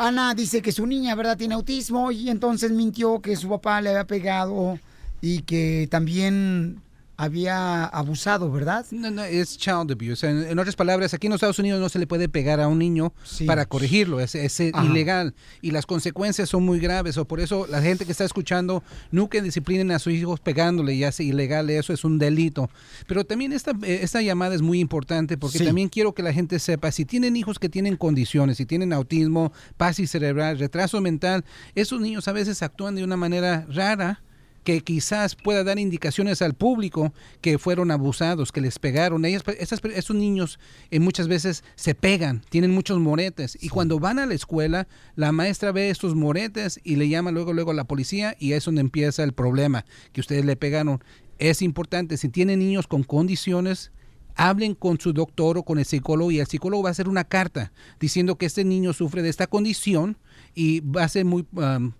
Ana 0.00 0.34
dice 0.34 0.62
que 0.62 0.72
su 0.72 0.86
niña, 0.86 1.14
¿verdad?, 1.14 1.36
tiene 1.36 1.54
autismo 1.54 2.10
y 2.10 2.30
entonces 2.30 2.70
mintió 2.70 3.20
que 3.20 3.36
su 3.36 3.50
papá 3.50 3.82
le 3.82 3.90
había 3.90 4.06
pegado 4.06 4.78
y 5.20 5.42
que 5.42 5.88
también 5.90 6.80
había 7.24 7.84
abusado, 7.84 8.50
¿verdad? 8.50 8.86
No, 8.92 9.10
no, 9.10 9.22
es 9.24 9.58
child 9.58 9.92
abuse. 9.92 10.26
En, 10.26 10.42
en 10.44 10.58
otras 10.58 10.74
palabras, 10.74 11.12
aquí 11.12 11.26
en 11.26 11.32
los 11.32 11.38
Estados 11.38 11.58
Unidos 11.58 11.78
no 11.78 11.88
se 11.90 11.98
le 11.98 12.06
puede 12.06 12.28
pegar 12.30 12.60
a 12.60 12.68
un 12.68 12.78
niño 12.78 13.12
para 13.46 13.66
corregirlo. 13.66 14.20
Es, 14.20 14.34
es 14.34 14.58
ilegal. 14.60 15.34
Y 15.60 15.70
las 15.70 15.84
consecuencias 15.84 16.48
son 16.48 16.64
muy 16.64 16.78
graves. 16.80 17.18
O 17.18 17.26
por 17.26 17.40
eso 17.40 17.66
la 17.68 17.82
gente 17.82 18.06
que 18.06 18.12
está 18.12 18.24
escuchando, 18.24 18.82
nunca 19.10 19.40
disciplinen 19.42 19.90
a 19.90 19.98
sus 19.98 20.14
hijos 20.14 20.40
pegándole. 20.40 20.96
Ya 20.96 21.08
es 21.08 21.20
ilegal, 21.20 21.68
eso 21.68 21.92
es 21.92 22.04
un 22.04 22.18
delito. 22.18 22.70
Pero 23.06 23.24
también 23.24 23.52
esta, 23.52 23.72
eh, 23.82 24.00
esta 24.02 24.22
llamada 24.22 24.54
es 24.54 24.62
muy 24.62 24.80
importante 24.80 25.36
porque 25.36 25.58
Sí. 25.58 25.64
también 25.66 25.88
quiero 25.90 26.14
que 26.14 26.22
la 26.22 26.32
gente 26.32 26.58
sepa, 26.58 26.90
si 26.90 27.04
tienen 27.04 27.36
hijos 27.36 27.58
que 27.58 27.68
tienen 27.68 27.96
condiciones, 27.96 28.56
si 28.56 28.64
tienen 28.64 28.92
autismo, 28.94 29.52
pasis 29.76 30.10
cerebral, 30.10 30.58
retraso 30.58 31.00
mental, 31.02 31.44
esos 31.74 32.00
niños 32.00 32.28
a 32.28 32.32
veces 32.32 32.62
actúan 32.62 32.94
de 32.94 33.04
una 33.04 33.16
manera 33.18 33.66
rara 33.68 34.22
que 34.64 34.80
quizás 34.82 35.34
pueda 35.36 35.64
dar 35.64 35.78
indicaciones 35.78 36.42
al 36.42 36.54
público 36.54 37.12
que 37.40 37.58
fueron 37.58 37.90
abusados, 37.90 38.52
que 38.52 38.60
les 38.60 38.78
pegaron. 38.78 39.24
Ellas, 39.24 39.42
esas- 39.58 39.80
esos 39.84 40.14
niños 40.16 40.58
eh, 40.90 41.00
muchas 41.00 41.28
veces 41.28 41.64
se 41.76 41.94
pegan, 41.94 42.42
tienen 42.50 42.70
muchos 42.70 42.98
moretes 42.98 43.56
y 43.60 43.68
cuando 43.70 43.98
van 43.98 44.18
a 44.18 44.26
la 44.26 44.34
escuela, 44.34 44.86
la 45.16 45.32
maestra 45.32 45.72
ve 45.72 45.90
estos 45.90 46.14
moretes 46.14 46.80
y 46.84 46.96
le 46.96 47.08
llama 47.08 47.30
luego 47.30 47.52
luego 47.52 47.70
a 47.70 47.74
la 47.74 47.84
policía 47.84 48.36
y 48.38 48.52
es 48.52 48.64
donde 48.64 48.82
empieza 48.82 49.22
el 49.24 49.32
problema, 49.32 49.84
que 50.12 50.20
ustedes 50.20 50.44
le 50.44 50.56
pegaron. 50.56 51.02
Es 51.38 51.62
importante, 51.62 52.16
si 52.18 52.28
tienen 52.28 52.58
niños 52.58 52.86
con 52.86 53.02
condiciones, 53.02 53.92
hablen 54.36 54.74
con 54.74 55.00
su 55.00 55.12
doctor 55.12 55.58
o 55.58 55.62
con 55.64 55.78
el 55.78 55.84
psicólogo 55.84 56.30
y 56.30 56.38
el 56.38 56.46
psicólogo 56.46 56.82
va 56.84 56.90
a 56.90 56.92
hacer 56.92 57.08
una 57.08 57.24
carta 57.24 57.72
diciendo 57.98 58.36
que 58.36 58.46
este 58.46 58.64
niño 58.64 58.92
sufre 58.92 59.22
de 59.22 59.28
esta 59.30 59.46
condición 59.46 60.18
y 60.54 60.80
va 60.80 61.04
a 61.04 61.08
ser 61.08 61.24
muy 61.24 61.46
um, 61.52 61.92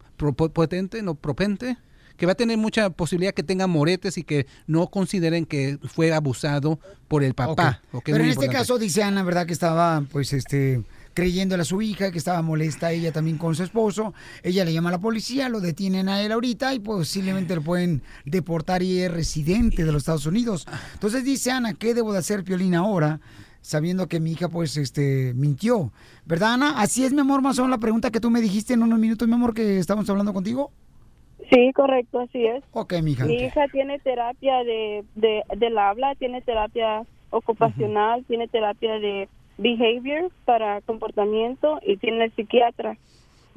potente, 0.53 1.03
no 1.03 1.15
propente, 1.15 1.79
que 2.21 2.27
va 2.27 2.33
a 2.33 2.35
tener 2.35 2.59
mucha 2.59 2.91
posibilidad 2.91 3.33
que 3.33 3.43
tenga 3.43 3.67
moretes 3.67 4.19
y 4.19 4.25
que 4.25 4.47
no 4.67 4.89
consideren 4.89 5.47
que 5.47 5.79
fue 5.85 6.13
abusado 6.13 6.79
por 7.09 7.25
el 7.25 7.33
papá. 7.33 7.81
Pero 8.05 8.19
en 8.19 8.27
este 8.27 8.45
importante. 8.45 8.57
caso 8.59 8.79
dice 8.79 9.03
Ana, 9.03 9.23
¿verdad? 9.23 9.47
Que 9.47 9.55
estaba, 9.55 10.05
pues, 10.13 10.35
este, 10.35 10.83
creyéndole 11.15 11.63
a 11.63 11.65
su 11.65 11.81
hija, 11.81 12.13
que 12.13 12.19
estaba 12.19 12.43
molesta 12.43 12.93
ella 12.93 13.11
también 13.11 13.39
con 13.39 13.55
su 13.55 13.63
esposo. 13.63 14.13
Ella 14.43 14.67
le 14.67 14.75
llama 14.75 14.91
a 14.91 14.93
la 14.93 15.01
policía, 15.01 15.49
lo 15.49 15.61
detienen 15.61 16.11
a 16.11 16.21
él 16.21 16.31
ahorita 16.33 16.75
y 16.75 16.81
posiblemente 16.81 17.55
lo 17.55 17.63
pueden 17.63 18.03
deportar 18.27 18.83
y 18.83 18.99
es 18.99 19.11
residente 19.11 19.87
de 19.87 19.91
los 19.91 20.03
Estados 20.03 20.27
Unidos. 20.27 20.67
Entonces 20.93 21.25
dice 21.25 21.51
Ana, 21.53 21.73
¿qué 21.73 21.95
debo 21.95 22.13
de 22.13 22.19
hacer, 22.19 22.45
Piolín, 22.45 22.75
ahora? 22.75 23.19
Sabiendo 23.63 24.09
que 24.09 24.21
mi 24.21 24.33
hija, 24.33 24.51
pues, 24.51 24.77
este, 24.77 25.33
mintió. 25.35 25.91
¿Verdad, 26.27 26.53
Ana? 26.53 26.83
Así 26.83 27.03
es, 27.03 27.15
mi 27.15 27.21
amor, 27.21 27.41
más 27.41 27.59
o 27.59 27.63
menos 27.63 27.79
la 27.79 27.81
pregunta 27.81 28.11
que 28.11 28.21
tú 28.21 28.29
me 28.29 28.43
dijiste 28.43 28.75
en 28.75 28.83
unos 28.83 28.99
minutos, 28.99 29.27
mi 29.27 29.33
amor, 29.33 29.55
que 29.55 29.79
estábamos 29.79 30.11
hablando 30.11 30.35
contigo. 30.35 30.71
Sí, 31.51 31.73
correcto, 31.73 32.21
así 32.21 32.47
es. 32.47 32.63
Ok, 32.73 32.95
mija. 33.03 33.25
Mi 33.25 33.35
hija 33.35 33.67
tiene 33.69 33.99
terapia 33.99 34.63
de, 34.65 35.05
de, 35.17 35.43
del 35.57 35.79
habla, 35.79 36.15
tiene 36.15 36.43
terapia 36.43 37.05
ocupacional, 37.31 38.25
tiene 38.25 38.49
terapia 38.49 38.99
de 38.99 39.29
behavior 39.59 40.31
para 40.45 40.81
comportamiento 40.83 41.81
y 41.85 41.97
tiene 41.97 42.25
el 42.25 42.35
psiquiatra. 42.35 42.97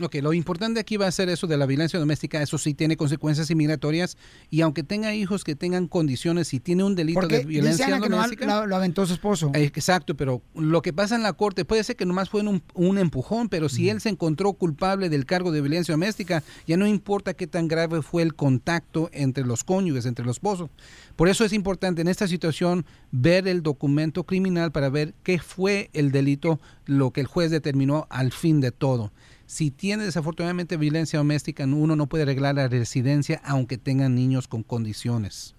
Ok, 0.02 0.16
lo 0.16 0.34
importante 0.34 0.80
aquí 0.80 0.98
va 0.98 1.06
a 1.08 1.12
ser 1.12 1.30
eso 1.30 1.46
de 1.46 1.56
la 1.56 1.66
violencia 1.66 2.00
doméstica, 2.00 2.42
eso 2.42 2.58
sí 2.58 2.74
tiene 2.74 2.98
consecuencias 2.98 3.52
inmigratorias 3.52 4.18
y 4.50 4.62
aunque 4.62 4.82
tenga 4.82 5.14
hijos 5.14 5.44
que 5.44 5.56
tengan 5.56 5.88
condiciones, 5.88 6.48
si 6.48 6.60
tiene 6.60 6.84
un 6.84 6.96
delito 6.96 7.20
Porque 7.20 7.40
de 7.40 7.46
violencia 7.46 7.86
dice 7.86 7.96
Ana 7.96 8.04
que 8.04 8.10
nomás 8.10 8.26
doméstica... 8.28 8.62
lo, 8.62 8.68
lo 8.68 8.76
aventó 8.76 9.06
su 9.06 9.14
esposo. 9.14 9.52
Eh, 9.54 9.72
Exacto, 9.84 10.16
pero 10.16 10.42
lo 10.56 10.82
que 10.82 10.94
pasa 10.94 11.16
en 11.16 11.24
la 11.24 11.34
corte 11.34 11.66
puede 11.66 11.84
ser 11.84 11.96
que 11.96 12.06
nomás 12.06 12.30
fue 12.30 12.42
un, 12.42 12.64
un 12.74 12.98
empujón, 12.98 13.50
pero 13.50 13.68
si 13.70 13.90
él 13.90 14.00
se 14.00 14.10
encontró 14.10 14.54
culpable 14.54 15.10
del 15.10 15.26
cargo 15.26 15.52
de 15.52 15.62
violencia 15.62 15.94
doméstica, 15.94 16.42
ya 16.66 16.78
no 16.78 16.88
importa 16.88 17.34
qué 17.34 17.48
tan 17.48 17.68
grave 17.68 18.02
fue 18.02 18.24
el 18.24 18.34
contacto 18.34 19.10
entre 19.12 19.46
los 19.46 19.64
cónyuges, 19.64 20.06
entre 20.06 20.26
los 20.26 20.38
esposos. 20.38 20.70
Por 21.16 21.28
eso 21.28 21.44
es 21.44 21.54
importante 21.54 22.02
en 22.02 22.08
esta 22.08 22.28
situación 22.28 22.86
ver 23.12 23.48
el 23.48 23.62
documento 23.62 24.24
criminal 24.24 24.72
para 24.72 24.90
ver 24.90 25.14
qué 25.24 25.38
fue 25.40 25.90
el 25.94 26.12
delito, 26.12 26.60
lo 26.86 27.12
que 27.12 27.22
el 27.22 27.28
juez 27.28 27.52
determinó 27.52 28.08
al 28.10 28.32
fin 28.32 28.62
de 28.62 28.72
todo. 28.72 29.12
Si 29.46 29.72
tiene 29.72 30.06
desafortunadamente 30.06 30.78
violencia 30.78 31.20
doméstica, 31.20 31.66
uno 31.66 31.96
no 31.96 32.08
puede 32.08 32.24
arreglar 32.24 32.56
la 32.56 32.68
residencia 32.68 33.42
aunque 33.44 33.78
tengan 33.78 34.16
niños 34.16 34.48
con 34.48 34.64
condiciones. 34.64 35.56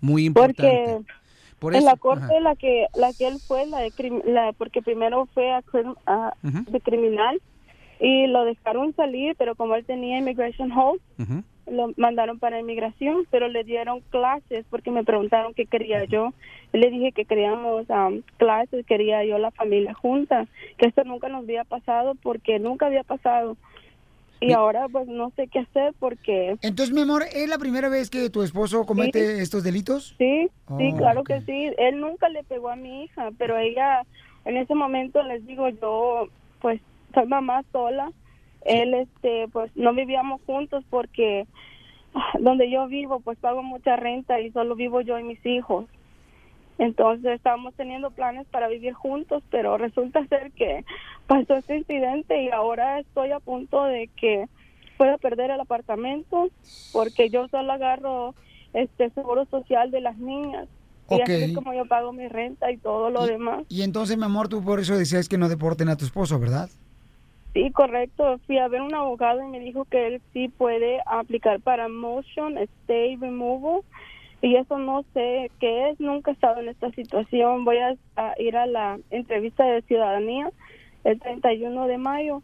Muy 0.00 0.24
importante. 0.24 0.62
Porque 0.62 1.04
Por 1.58 1.76
en 1.76 1.84
la 1.84 1.96
corte 1.96 2.24
ajá. 2.24 2.40
la 2.40 2.56
que 2.56 2.86
la 2.94 3.12
que 3.12 3.28
él 3.28 3.38
fue 3.46 3.66
la, 3.66 3.78
de 3.80 4.22
la 4.26 4.52
porque 4.52 4.82
primero 4.82 5.28
fue 5.32 5.52
a, 5.52 5.62
de 6.42 6.80
criminal 6.80 7.40
y 8.00 8.26
lo 8.26 8.44
dejaron 8.44 8.94
salir, 8.96 9.36
pero 9.38 9.54
como 9.54 9.76
él 9.76 9.84
tenía 9.84 10.18
immigration 10.18 10.72
hold. 10.72 11.00
Lo 11.66 11.92
mandaron 11.96 12.38
para 12.38 12.58
inmigración, 12.60 13.26
pero 13.30 13.48
le 13.48 13.64
dieron 13.64 14.00
clases 14.10 14.64
porque 14.70 14.90
me 14.90 15.04
preguntaron 15.04 15.54
qué 15.54 15.66
quería 15.66 16.04
yo. 16.04 16.32
Le 16.72 16.90
dije 16.90 17.12
que 17.12 17.24
queríamos 17.24 17.86
um, 17.88 18.22
clases, 18.38 18.84
quería 18.86 19.24
yo 19.24 19.38
la 19.38 19.50
familia 19.52 19.94
junta, 19.94 20.46
que 20.78 20.86
esto 20.86 21.04
nunca 21.04 21.28
nos 21.28 21.44
había 21.44 21.64
pasado 21.64 22.14
porque 22.22 22.58
nunca 22.58 22.86
había 22.86 23.04
pasado. 23.04 23.56
Y 24.40 24.52
ahora 24.54 24.88
pues 24.88 25.06
no 25.06 25.30
sé 25.36 25.46
qué 25.46 25.60
hacer 25.60 25.94
porque... 26.00 26.56
Entonces, 26.62 26.92
mi 26.92 27.02
amor, 27.02 27.22
¿es 27.32 27.48
la 27.48 27.58
primera 27.58 27.88
vez 27.88 28.10
que 28.10 28.28
tu 28.28 28.42
esposo 28.42 28.84
comete 28.84 29.36
Sí. 29.36 29.42
estos 29.42 29.62
delitos? 29.62 30.16
Sí, 30.18 30.48
sí, 30.78 30.90
Oh, 30.94 30.96
claro 30.96 31.22
que 31.22 31.42
sí. 31.42 31.70
Él 31.78 32.00
nunca 32.00 32.28
le 32.28 32.42
pegó 32.42 32.70
a 32.70 32.74
mi 32.76 33.04
hija, 33.04 33.30
pero 33.38 33.56
ella, 33.56 34.02
en 34.44 34.56
ese 34.56 34.74
momento 34.74 35.22
les 35.22 35.46
digo, 35.46 35.68
yo 35.68 36.26
pues 36.60 36.80
soy 37.14 37.26
mamá 37.26 37.62
sola. 37.70 38.10
Él, 38.64 38.94
este, 38.94 39.48
pues 39.48 39.70
no 39.74 39.92
vivíamos 39.94 40.40
juntos 40.46 40.84
porque 40.90 41.46
ah, 42.14 42.32
donde 42.40 42.70
yo 42.70 42.86
vivo, 42.88 43.20
pues 43.20 43.38
pago 43.38 43.62
mucha 43.62 43.96
renta 43.96 44.40
y 44.40 44.50
solo 44.50 44.74
vivo 44.74 45.00
yo 45.00 45.18
y 45.18 45.24
mis 45.24 45.44
hijos. 45.44 45.86
Entonces 46.78 47.32
estábamos 47.32 47.74
teniendo 47.74 48.10
planes 48.10 48.46
para 48.50 48.68
vivir 48.68 48.92
juntos, 48.94 49.42
pero 49.50 49.78
resulta 49.78 50.26
ser 50.26 50.52
que 50.52 50.84
pasó 51.26 51.54
este 51.56 51.76
incidente 51.76 52.42
y 52.42 52.50
ahora 52.50 52.98
estoy 52.98 53.30
a 53.32 53.40
punto 53.40 53.84
de 53.84 54.08
que 54.16 54.48
pueda 54.96 55.18
perder 55.18 55.50
el 55.50 55.60
apartamento 55.60 56.48
porque 56.92 57.28
yo 57.28 57.48
solo 57.48 57.72
agarro 57.72 58.34
este 58.72 59.10
seguro 59.10 59.44
social 59.46 59.90
de 59.90 60.00
las 60.00 60.16
niñas 60.18 60.68
y 61.10 61.20
así 61.20 61.32
es 61.32 61.54
como 61.54 61.74
yo 61.74 61.86
pago 61.86 62.12
mi 62.12 62.28
renta 62.28 62.70
y 62.70 62.78
todo 62.78 63.10
lo 63.10 63.26
demás. 63.26 63.64
Y 63.68 63.82
entonces, 63.82 64.16
mi 64.16 64.24
amor, 64.24 64.48
tú 64.48 64.62
por 64.62 64.80
eso 64.80 64.96
decías 64.96 65.28
que 65.28 65.38
no 65.38 65.48
deporten 65.48 65.88
a 65.88 65.96
tu 65.96 66.04
esposo, 66.04 66.38
¿verdad? 66.38 66.70
Sí, 67.52 67.70
correcto. 67.70 68.38
Fui 68.46 68.58
a 68.58 68.68
ver 68.68 68.80
un 68.80 68.94
abogado 68.94 69.42
y 69.42 69.48
me 69.48 69.60
dijo 69.60 69.84
que 69.84 70.06
él 70.06 70.22
sí 70.32 70.48
puede 70.48 71.00
aplicar 71.06 71.60
para 71.60 71.88
motion, 71.88 72.56
stay, 72.56 73.16
removal. 73.16 73.82
Y 74.40 74.56
eso 74.56 74.78
no 74.78 75.04
sé 75.14 75.50
qué 75.60 75.90
es. 75.90 76.00
Nunca 76.00 76.30
he 76.30 76.34
estado 76.34 76.60
en 76.60 76.68
esta 76.68 76.90
situación. 76.92 77.64
Voy 77.64 77.78
a, 77.78 77.94
a 78.16 78.34
ir 78.38 78.56
a 78.56 78.66
la 78.66 78.98
entrevista 79.10 79.64
de 79.64 79.82
ciudadanía 79.82 80.50
el 81.04 81.20
31 81.20 81.86
de 81.86 81.98
mayo. 81.98 82.42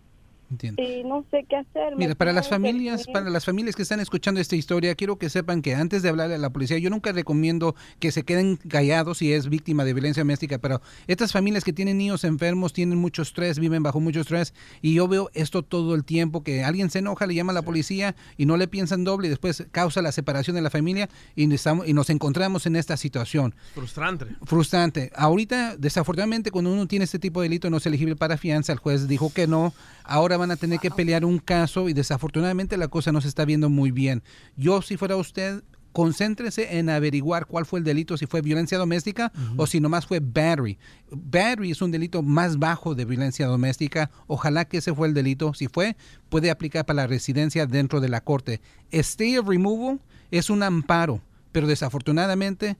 Y 0.50 1.04
no 1.04 1.24
sé 1.30 1.44
qué 1.48 1.56
hacer. 1.56 1.94
Mira, 1.96 2.14
para 2.14 2.32
las 2.32 2.48
familias, 2.48 3.06
para 3.12 3.28
las 3.28 3.44
familias 3.44 3.76
que 3.76 3.82
están 3.82 4.00
escuchando 4.00 4.40
esta 4.40 4.56
historia, 4.56 4.94
quiero 4.94 5.16
que 5.18 5.28
sepan 5.28 5.60
que 5.62 5.74
antes 5.74 6.02
de 6.02 6.08
hablarle 6.08 6.36
a 6.36 6.38
la 6.38 6.50
policía, 6.50 6.78
yo 6.78 6.88
nunca 6.90 7.12
recomiendo 7.12 7.74
que 8.00 8.12
se 8.12 8.22
queden 8.22 8.56
callados 8.56 9.18
si 9.18 9.32
es 9.32 9.48
víctima 9.48 9.84
de 9.84 9.92
violencia 9.92 10.22
doméstica, 10.22 10.58
pero 10.58 10.80
estas 11.06 11.32
familias 11.32 11.64
que 11.64 11.72
tienen 11.72 11.98
niños 11.98 12.24
enfermos, 12.24 12.72
tienen 12.72 12.98
mucho 12.98 13.22
estrés, 13.22 13.58
viven 13.58 13.82
bajo 13.82 14.00
mucho 14.00 14.20
estrés, 14.20 14.54
y 14.80 14.94
yo 14.94 15.06
veo 15.06 15.30
esto 15.34 15.62
todo 15.62 15.94
el 15.94 16.04
tiempo, 16.04 16.42
que 16.42 16.64
alguien 16.64 16.88
se 16.90 17.00
enoja, 17.00 17.26
le 17.26 17.34
llama 17.34 17.52
a 17.52 17.54
la 17.54 17.62
policía 17.62 18.16
y 18.36 18.46
no 18.46 18.56
le 18.56 18.68
piensan 18.68 19.04
doble 19.04 19.26
y 19.26 19.30
después 19.30 19.66
causa 19.70 20.00
la 20.00 20.12
separación 20.12 20.56
de 20.56 20.62
la 20.62 20.70
familia 20.70 21.10
y, 21.36 21.52
estamos- 21.52 21.86
y 21.86 21.92
nos 21.92 22.08
encontramos 22.08 22.64
en 22.66 22.76
esta 22.76 22.96
situación 22.96 23.54
Frustrante. 23.74 24.26
frustrante. 24.44 25.10
Ahorita, 25.14 25.76
desafortunadamente, 25.76 26.50
cuando 26.50 26.72
uno 26.72 26.86
tiene 26.86 27.04
este 27.04 27.18
tipo 27.18 27.42
de 27.42 27.48
delito 27.48 27.68
no 27.68 27.76
es 27.76 27.86
elegible 27.86 28.16
para 28.16 28.38
fianza, 28.38 28.72
el 28.72 28.78
juez 28.78 29.08
dijo 29.08 29.30
que 29.32 29.46
no. 29.46 29.74
Ahora 30.04 30.37
van 30.38 30.50
a 30.50 30.56
tener 30.56 30.78
que 30.78 30.90
pelear 30.90 31.24
un 31.24 31.38
caso 31.38 31.88
y 31.88 31.92
desafortunadamente 31.92 32.76
la 32.76 32.88
cosa 32.88 33.12
no 33.12 33.20
se 33.20 33.28
está 33.28 33.44
viendo 33.44 33.68
muy 33.68 33.90
bien. 33.90 34.22
Yo, 34.56 34.80
si 34.82 34.96
fuera 34.96 35.16
usted, 35.16 35.62
concéntrese 35.92 36.78
en 36.78 36.90
averiguar 36.90 37.46
cuál 37.46 37.66
fue 37.66 37.80
el 37.80 37.84
delito, 37.84 38.16
si 38.16 38.26
fue 38.26 38.40
violencia 38.40 38.78
doméstica 38.78 39.32
o 39.56 39.66
si 39.66 39.80
nomás 39.80 40.06
fue 40.06 40.20
battery. 40.20 40.78
Battery 41.10 41.72
es 41.72 41.82
un 41.82 41.90
delito 41.90 42.22
más 42.22 42.58
bajo 42.58 42.94
de 42.94 43.04
violencia 43.04 43.46
doméstica. 43.46 44.10
Ojalá 44.26 44.66
que 44.66 44.78
ese 44.78 44.94
fue 44.94 45.08
el 45.08 45.14
delito. 45.14 45.54
Si 45.54 45.66
fue, 45.68 45.96
puede 46.28 46.50
aplicar 46.50 46.86
para 46.86 47.02
la 47.02 47.06
residencia 47.06 47.66
dentro 47.66 48.00
de 48.00 48.08
la 48.08 48.20
corte. 48.22 48.60
Stay 48.92 49.36
of 49.38 49.48
removal 49.48 50.00
es 50.30 50.50
un 50.50 50.62
amparo, 50.62 51.20
pero 51.52 51.66
desafortunadamente 51.66 52.76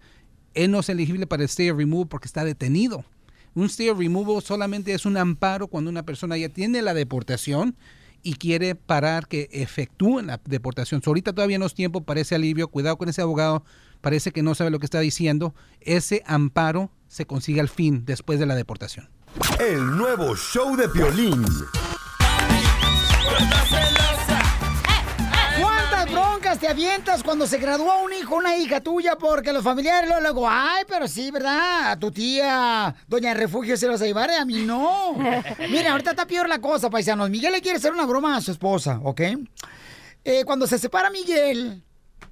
él 0.55 0.71
no 0.71 0.81
es 0.81 0.89
elegible 0.89 1.27
para 1.27 1.43
el 1.43 1.49
stay 1.49 1.71
of 1.71 1.79
removal 1.79 2.09
porque 2.09 2.27
está 2.27 2.45
detenido. 2.45 3.05
Un 3.55 3.67
stay 3.67 3.89
of 3.89 3.99
removal 3.99 4.43
solamente 4.43 4.93
es 4.93 5.07
un 5.07 5.17
amparo 5.17 5.69
cuando 5.69 5.91
una 5.91 6.05
persona 6.05 6.37
ya 6.37 6.49
tiene 6.49 6.83
la 6.83 6.95
deportación 6.95 7.77
y 8.23 8.35
quiere 8.35 8.75
parar 8.75 9.29
que 9.29 9.49
efectúen 9.53 10.27
la 10.27 10.41
deportación. 10.45 11.03
So, 11.03 11.11
ahorita 11.11 11.33
todavía 11.33 11.59
no 11.59 11.67
es 11.67 11.75
tiempo 11.75 12.03
para 12.03 12.21
ese 12.21 12.35
alivio. 12.35 12.69
Cuidado 12.69 12.97
con 12.99 13.09
ese 13.09 13.23
abogado. 13.23 13.65
Parece 14.01 14.33
que 14.33 14.43
no 14.43 14.55
sabe 14.55 14.71
lo 14.71 14.79
que 14.79 14.87
está 14.87 15.01
diciendo. 15.01 15.55
Ese 15.81 16.23
amparo 16.27 16.91
se 17.09 17.27
consigue 17.27 17.61
al 17.61 17.69
fin 17.69 18.05
después 18.05 18.39
de 18.39 18.47
la 18.47 18.55
deportación. 18.55 19.09
El 19.59 19.97
nuevo 19.97 20.37
show 20.37 20.77
de 20.77 20.89
Piolín. 20.89 21.45
¿Cuántas 26.49 26.63
broncas 26.63 26.77
te 26.79 26.83
avientas 26.83 27.23
cuando 27.23 27.47
se 27.47 27.59
graduó 27.59 28.03
un 28.03 28.13
hijo 28.15 28.37
una 28.37 28.57
hija 28.57 28.81
tuya? 28.81 29.17
Porque 29.17 29.53
los 29.53 29.63
familiares 29.63 30.09
luego, 30.23 30.49
ay, 30.49 30.85
pero 30.89 31.07
sí, 31.07 31.31
¿verdad? 31.31 31.91
A 31.91 31.99
tu 31.99 32.11
tía, 32.11 32.95
doña 33.07 33.35
Refugio, 33.35 33.77
se 33.77 33.87
los 33.87 34.01
a 34.01 34.07
llevar, 34.07 34.31
a 34.31 34.47
mí 34.47 34.65
no. 34.65 35.15
Mira, 35.71 35.93
ahorita 35.93 36.13
está 36.13 36.27
peor 36.27 36.49
la 36.49 36.59
cosa, 36.59 36.89
paisanos. 36.89 37.29
Miguel 37.29 37.53
le 37.53 37.61
quiere 37.61 37.77
hacer 37.77 37.93
una 37.93 38.07
broma 38.07 38.35
a 38.35 38.41
su 38.41 38.53
esposa, 38.53 38.99
¿ok? 39.05 39.21
Eh, 40.25 40.45
cuando 40.47 40.67
se 40.67 40.79
separa 40.79 41.11
Miguel 41.11 41.83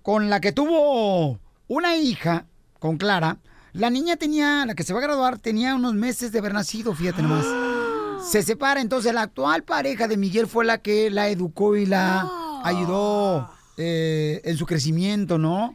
con 0.00 0.30
la 0.30 0.40
que 0.40 0.52
tuvo 0.52 1.38
una 1.68 1.96
hija, 1.96 2.46
con 2.78 2.96
Clara, 2.96 3.36
la 3.74 3.90
niña 3.90 4.16
tenía, 4.16 4.64
la 4.64 4.74
que 4.74 4.82
se 4.82 4.94
va 4.94 5.00
a 5.00 5.02
graduar, 5.02 5.38
tenía 5.38 5.74
unos 5.74 5.92
meses 5.92 6.32
de 6.32 6.38
haber 6.38 6.54
nacido, 6.54 6.94
fíjate 6.94 7.20
nomás. 7.20 7.44
Se 8.26 8.42
separa, 8.42 8.80
entonces 8.80 9.12
la 9.12 9.22
actual 9.22 9.62
pareja 9.62 10.08
de 10.08 10.16
Miguel 10.16 10.46
fue 10.46 10.64
la 10.64 10.78
que 10.78 11.10
la 11.10 11.28
educó 11.28 11.76
y 11.76 11.84
la 11.84 12.28
ayudó 12.64 13.55
eh, 13.76 14.40
en 14.44 14.56
su 14.56 14.66
crecimiento, 14.66 15.38
¿no? 15.38 15.72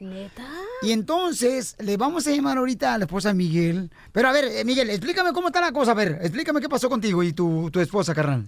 Y 0.82 0.92
entonces 0.92 1.76
le 1.80 1.98
vamos 1.98 2.26
a 2.28 2.32
llamar 2.32 2.58
ahorita 2.58 2.96
a 2.96 2.98
la 2.98 3.06
esposa 3.06 3.30
de 3.30 3.36
Miguel. 3.36 3.92
Pero 4.12 4.28
a 4.28 4.32
ver, 4.32 4.46
eh, 4.46 4.66
Miguel, 4.66 4.90
explícame 4.90 5.32
cómo 5.34 5.48
está 5.48 5.62
la 5.62 5.72
cosa. 5.72 5.92
A 5.92 5.96
ver, 5.96 6.18
explícame 6.22 6.62
qué 6.62 6.70
pasó 6.70 6.90
contigo 6.90 7.22
y 7.22 7.34
tu, 7.34 7.70
tu 7.72 7.80
esposa, 7.80 8.16
carnal. 8.16 8.46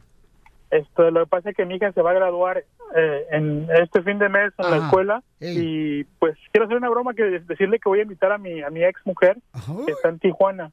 Esto, 0.72 1.12
lo 1.12 1.26
que 1.26 1.30
pasa 1.30 1.49
es 1.51 1.56
que 1.56 1.66
mi 1.66 1.76
hija 1.76 1.91
se 1.91 2.01
va 2.01 2.10
a 2.10 2.16
graduar 2.16 2.66
eh, 2.95 3.26
en 3.30 3.68
este 3.80 4.01
fin 4.01 4.18
de 4.18 4.28
mes 4.28 4.51
en 4.58 4.72
la 4.72 4.78
escuela 4.78 5.24
y 5.39 6.04
pues 6.18 6.36
quiero 6.51 6.66
hacer 6.66 6.78
una 6.78 6.89
broma 6.89 7.14
que 7.14 7.24
decirle 7.24 7.78
que 7.78 7.89
voy 7.89 7.99
a 7.99 8.04
invitar 8.04 8.32
a 8.32 8.39
mi 8.39 8.62
a 8.64 8.72
mi 8.72 8.84
ex 8.84 8.99
mujer 9.06 9.38
que 9.86 9.91
está 9.91 10.10
en 10.10 10.18
Tijuana. 10.18 10.72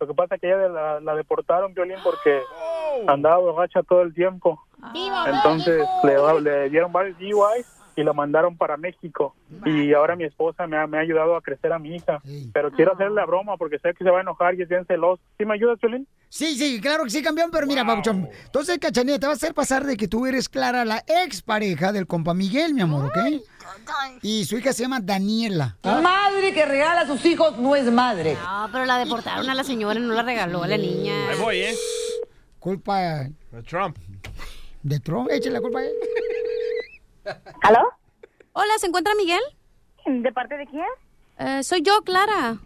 Lo 0.00 0.06
que 0.06 0.14
pasa 0.14 0.36
es 0.36 0.40
que 0.40 0.46
ella 0.46 0.68
la, 0.68 1.00
la 1.00 1.14
deportaron 1.14 1.74
violín 1.74 1.96
porque 2.02 2.40
andaba 3.06 3.36
borracha 3.38 3.82
todo 3.82 4.00
el 4.00 4.14
tiempo. 4.14 4.62
Entonces 5.26 5.86
le, 6.04 6.40
le 6.40 6.70
dieron 6.70 6.92
varios 6.92 7.18
DUIs 7.18 7.66
y 7.96 8.02
la 8.04 8.12
mandaron 8.12 8.56
para 8.56 8.76
México. 8.76 9.34
Y 9.64 9.92
ahora 9.92 10.16
mi 10.16 10.24
esposa 10.24 10.66
me 10.66 10.76
ha, 10.76 10.86
me 10.86 10.98
ha 10.98 11.00
ayudado 11.00 11.36
a 11.36 11.42
crecer 11.42 11.72
a 11.72 11.78
mi 11.78 11.94
hija. 11.96 12.20
Pero 12.52 12.70
quiero 12.72 12.92
hacerle 12.94 13.14
la 13.16 13.26
broma 13.26 13.56
porque 13.56 13.78
sé 13.78 13.94
que 13.94 14.04
se 14.04 14.10
va 14.10 14.18
a 14.18 14.22
enojar 14.22 14.54
y 14.54 14.62
es 14.62 14.68
bien 14.68 14.84
celoso. 14.86 15.22
¿Sí 15.38 15.44
me 15.44 15.54
ayudas, 15.54 15.78
Violín? 15.80 16.06
Sí, 16.28 16.56
sí, 16.56 16.80
claro 16.80 17.04
que 17.04 17.10
sí, 17.10 17.22
campeón, 17.22 17.50
pero 17.52 17.66
mira, 17.66 17.84
Pabuchón. 17.84 18.28
Entonces, 18.46 18.78
Cachanilla, 18.78 19.20
te 19.20 19.26
va 19.26 19.32
a 19.32 19.36
hacer 19.36 19.54
pasar 19.54 19.84
de 19.84 19.96
que 19.96 20.08
tú 20.08 20.26
eres 20.26 20.48
Clara, 20.48 20.84
la 20.84 21.04
ex 21.06 21.42
pareja 21.42 21.92
del 21.92 22.08
compa 22.08 22.34
Miguel, 22.34 22.74
mi 22.74 22.80
amor, 22.80 23.04
¿ok? 23.06 23.18
Y 24.22 24.44
su 24.44 24.56
hija 24.58 24.72
se 24.72 24.82
llama 24.82 24.98
Daniela. 25.00 25.76
Madre 25.84 26.52
que 26.52 26.64
regala 26.64 27.02
a 27.02 27.06
sus 27.06 27.24
hijos 27.24 27.56
no 27.58 27.76
es 27.76 27.84
madre. 27.92 28.34
No, 28.34 28.68
pero 28.72 28.84
la 28.84 28.98
deportaron 28.98 29.48
a 29.48 29.54
la 29.54 29.62
señora, 29.62 29.98
no 30.00 30.12
la 30.12 30.22
regaló 30.22 30.62
a 30.64 30.66
la 30.68 30.76
niña. 30.76 31.30
Ahí 31.30 31.38
voy, 31.38 31.58
¿eh? 31.60 31.74
Culpa 32.58 33.28
De 33.52 33.62
Trump. 33.68 33.96
de 34.82 34.98
Trump, 35.00 35.28
échale 35.30 35.52
la 35.54 35.60
culpa 35.60 35.80
a 35.80 35.84
él. 35.84 35.92
¿Aló? 37.62 37.80
Hola, 38.52 38.72
¿se 38.78 38.86
encuentra 38.86 39.14
Miguel? 39.14 39.40
¿De 40.06 40.32
parte 40.32 40.56
de 40.56 40.66
quién? 40.66 40.86
Eh, 41.38 41.62
soy 41.62 41.82
yo, 41.82 42.02
Clara. 42.02 42.56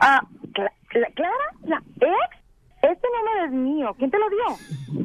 Ah, 0.00 0.20
Cla- 0.54 0.72
Cla- 0.90 1.12
¿Clara? 1.14 1.44
¿La 1.64 1.82
ex? 2.00 2.36
Este 2.82 3.06
número 3.18 3.44
es 3.46 3.52
mío. 3.52 3.94
¿Quién 3.98 4.10
te 4.10 4.18
lo 4.18 4.28
dio? 4.30 5.02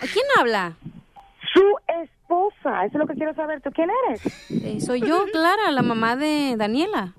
¿Quién 0.00 0.24
habla? 0.38 0.74
Su 1.52 1.62
esposa. 2.02 2.84
Eso 2.84 2.98
es 2.98 3.00
lo 3.00 3.06
que 3.06 3.14
quiero 3.14 3.34
saber. 3.34 3.60
¿Tú 3.60 3.70
quién 3.72 3.90
eres? 4.06 4.50
Eh, 4.50 4.80
soy 4.80 5.00
yo, 5.00 5.24
Clara, 5.32 5.70
la 5.72 5.82
mamá 5.82 6.16
de 6.16 6.54
Daniela. 6.56 7.14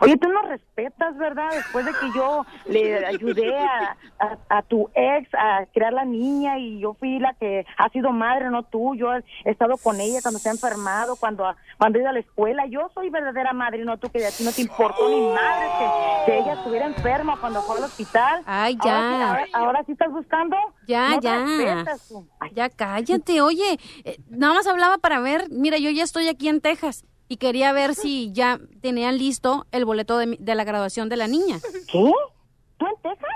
Oye, 0.00 0.16
tú 0.16 0.28
no 0.28 0.42
respetas, 0.42 1.16
¿verdad? 1.16 1.50
Después 1.54 1.84
de 1.86 1.92
que 1.92 2.10
yo 2.16 2.44
le 2.66 3.06
ayudé 3.06 3.58
a, 3.58 3.96
a, 4.18 4.38
a 4.58 4.62
tu 4.62 4.90
ex 4.94 5.28
a 5.34 5.66
criar 5.72 5.92
la 5.92 6.04
niña 6.04 6.58
y 6.58 6.80
yo 6.80 6.94
fui 6.94 7.18
la 7.18 7.34
que 7.34 7.64
ha 7.78 7.88
sido 7.90 8.10
madre, 8.12 8.50
no 8.50 8.62
tú. 8.64 8.94
Yo 8.94 9.12
he 9.14 9.22
estado 9.44 9.76
con 9.78 10.00
ella 10.00 10.20
cuando 10.22 10.38
se 10.40 10.48
ha 10.48 10.52
enfermado, 10.52 11.16
cuando 11.16 11.44
cuando 11.78 11.98
ha 11.98 12.00
ido 12.02 12.10
a 12.10 12.12
la 12.12 12.20
escuela. 12.20 12.66
Yo 12.66 12.90
soy 12.94 13.10
verdadera 13.10 13.52
madre 13.52 13.84
no 13.84 13.96
tú, 13.98 14.08
que 14.10 14.24
a 14.26 14.30
ti 14.30 14.44
no 14.44 14.52
te 14.52 14.62
importó 14.62 15.08
ni 15.08 15.20
madre 15.32 15.66
que, 15.78 16.32
que 16.32 16.38
ella 16.38 16.52
estuviera 16.54 16.86
enferma 16.86 17.38
cuando 17.40 17.62
fue 17.62 17.76
al 17.78 17.84
hospital. 17.84 18.42
Ay, 18.46 18.76
ya. 18.84 19.28
Ahora, 19.30 19.44
ahora 19.52 19.82
sí 19.84 19.92
estás 19.92 20.10
buscando. 20.10 20.56
Ya, 20.86 21.10
No 21.10 21.20
ya. 21.20 21.38
respetas. 21.38 22.12
Ya 22.52 22.68
cállate, 22.68 23.40
oye. 23.40 23.78
eh, 24.04 24.18
nada 24.28 24.54
más 24.54 24.66
hablaba 24.66 24.98
para 24.98 25.20
ver. 25.20 25.46
Mira, 25.50 25.78
yo 25.78 25.90
ya 25.90 26.02
estoy 26.04 26.28
aquí 26.28 26.48
en 26.48 26.60
Texas 26.60 27.04
y 27.28 27.36
quería 27.38 27.72
ver 27.72 27.94
si 27.94 28.32
ya 28.32 28.58
tenían 28.82 29.18
listo 29.18 29.66
el 29.72 29.84
boleto 29.84 30.18
de, 30.18 30.36
de 30.38 30.54
la 30.54 30.64
graduación 30.64 31.08
de 31.08 31.16
la 31.16 31.26
niña. 31.26 31.58
¿Qué? 31.90 32.12
¿Tú 32.76 32.86
en 32.86 33.02
Texas? 33.02 33.30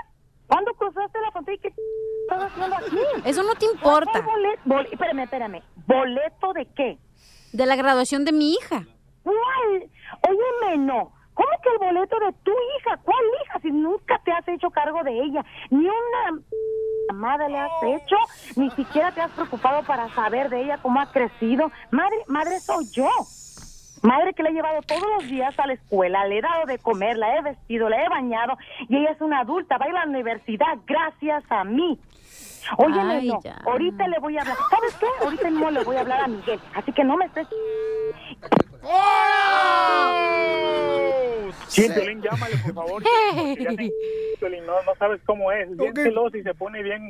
¿Cuándo 0.47 0.73
cruzaste 0.73 1.19
la 1.21 1.31
frontera 1.31 1.55
y 1.55 1.59
qué 1.59 1.67
estás 1.67 2.43
haciendo 2.51 2.75
aquí? 2.75 2.97
Eso 3.25 3.43
no 3.43 3.53
te 3.55 3.65
importa. 3.65 4.25
Bol- 4.65 4.87
espérame, 4.91 5.19
espérame. 5.23 5.61
¿Boleto 5.85 6.53
de 6.53 6.65
qué? 6.75 6.97
De 7.53 7.65
la 7.65 7.75
graduación 7.75 8.25
de 8.25 8.31
mi 8.31 8.53
hija. 8.53 8.85
¿Cuál? 9.23 9.89
Óyeme, 10.27 10.77
no. 10.85 11.11
¿Cómo 11.35 11.49
que 11.63 11.69
el 11.69 11.77
boleto 11.77 12.17
de 12.19 12.33
tu 12.43 12.51
hija? 12.51 12.97
¿Cuál 13.03 13.23
hija? 13.45 13.59
Si 13.61 13.71
nunca 13.71 14.19
te 14.25 14.31
has 14.31 14.45
hecho 14.47 14.69
cargo 14.71 15.03
de 15.03 15.11
ella. 15.23 15.45
Ni 15.69 15.85
una 15.85 16.41
madre 17.13 17.47
le 17.49 17.57
has 17.59 17.71
hecho, 17.83 18.15
ni 18.55 18.69
siquiera 18.71 19.11
te 19.13 19.21
has 19.21 19.31
preocupado 19.31 19.83
para 19.83 20.13
saber 20.15 20.49
de 20.49 20.63
ella 20.63 20.79
cómo 20.81 20.99
ha 20.99 21.11
crecido. 21.11 21.71
Madre, 21.91 22.17
madre 22.27 22.59
soy 22.59 22.85
yo. 22.91 23.07
Madre 24.01 24.33
que 24.33 24.43
le 24.43 24.49
he 24.49 24.53
llevado 24.53 24.81
todos 24.83 25.03
los 25.17 25.29
días 25.29 25.57
a 25.59 25.67
la 25.67 25.73
escuela, 25.73 26.25
le 26.27 26.37
he 26.37 26.41
dado 26.41 26.65
de 26.65 26.77
comer, 26.79 27.17
la 27.17 27.37
he 27.37 27.41
vestido, 27.41 27.89
la 27.89 28.03
he 28.03 28.09
bañado 28.09 28.57
y 28.87 28.97
ella 28.97 29.11
es 29.11 29.21
una 29.21 29.41
adulta, 29.41 29.77
va 29.77 29.85
a 29.85 29.89
ir 29.89 29.95
a 29.95 30.05
la 30.05 30.09
universidad 30.11 30.77
gracias 30.85 31.43
a 31.49 31.63
mí. 31.63 31.99
Óyeme, 32.77 33.13
Ay, 33.15 33.27
no, 33.29 33.39
ya. 33.43 33.57
ahorita 33.65 34.07
le 34.07 34.19
voy 34.19 34.37
a 34.37 34.41
hablar. 34.41 34.57
¿Sabes 34.69 34.95
qué? 34.95 35.05
Ahorita 35.23 35.49
mismo 35.49 35.71
le 35.71 35.83
voy 35.83 35.95
a 35.95 36.01
hablar 36.01 36.21
a 36.21 36.27
Miguel, 36.27 36.59
así 36.75 36.91
que 36.91 37.03
no 37.03 37.17
me 37.17 37.25
estés... 37.25 37.47
Sí, 41.67 41.87
Piolín, 41.93 42.21
llámale, 42.21 42.55
por 42.57 42.73
favor. 42.73 43.03
ya 43.03 43.69
Piolín, 44.39 44.65
no, 44.65 44.81
no 44.83 44.95
sabes 44.97 45.21
cómo 45.25 45.51
es. 45.51 45.75
Bien 45.77 45.95
celoso 45.95 46.37
y 46.37 46.43
se 46.43 46.53
pone 46.53 46.81
bien... 46.83 47.09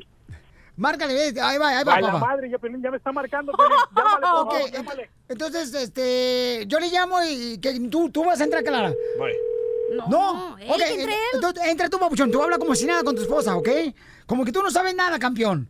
Márcale, 0.80 1.13
ahí 1.41 1.57
va, 1.57 1.69
ahí 1.69 1.84
va, 1.84 1.93
A 1.95 2.01
la 2.01 2.07
papá. 2.13 2.25
madre, 2.27 2.49
ya 2.49 2.57
me 2.89 2.97
está 2.97 3.11
marcando. 3.11 3.51
Llámale, 3.95 4.21
por 4.21 4.39
Ok, 4.43 4.51
favor, 4.53 4.61
ent- 4.69 4.71
llámale. 4.73 5.09
entonces, 5.27 5.73
este, 5.73 6.63
yo 6.67 6.80
le 6.80 6.88
llamo 6.89 7.17
y 7.23 7.59
que 7.59 7.77
tú, 7.89 8.09
tú 8.09 8.23
vas 8.23 8.39
a 8.39 8.45
entrar, 8.45 8.63
Clara. 8.63 8.93
Voy. 9.17 9.34
No, 10.09 10.57
ey, 10.57 10.69
ok, 10.69 10.77
que 10.77 10.93
entre 11.01 11.13
ent- 11.13 11.17
entonces 11.34 11.63
entra 11.67 11.89
tú, 11.89 11.99
papuchón, 11.99 12.32
tú 12.32 12.41
habla 12.41 12.57
como 12.57 12.75
si 12.75 12.86
nada 12.86 13.03
con 13.03 13.13
tu 13.15 13.21
esposa, 13.23 13.57
¿ok? 13.57 13.67
Como 14.25 14.45
que 14.45 14.51
tú 14.53 14.63
no 14.63 14.71
sabes 14.71 14.95
nada, 14.95 15.19
campeón. 15.19 15.67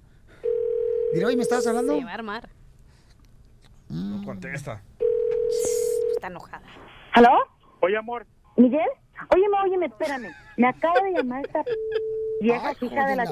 Diré, 1.14 1.26
oye, 1.26 1.36
¿me 1.38 1.42
estás 1.44 1.66
hablando? 1.66 1.98
Se 1.98 2.04
va 2.06 2.12
a 2.12 2.14
armar. 2.14 2.50
No 3.90 4.24
contesta. 4.24 4.84
Está 6.14 6.28
enojada. 6.28 6.62
¿Aló? 7.14 7.32
Oye, 7.80 7.98
amor. 7.98 8.28
¿Miguel? 8.58 8.88
Óyeme, 9.34 9.58
óyeme, 9.66 9.86
espérame. 9.88 10.30
Me 10.58 10.68
acaba 10.68 11.02
de 11.02 11.12
llamar 11.14 11.44
esta 11.46 11.64
vieja 12.40 12.72
hija 12.82 13.06
de 13.08 13.16
la... 13.16 13.26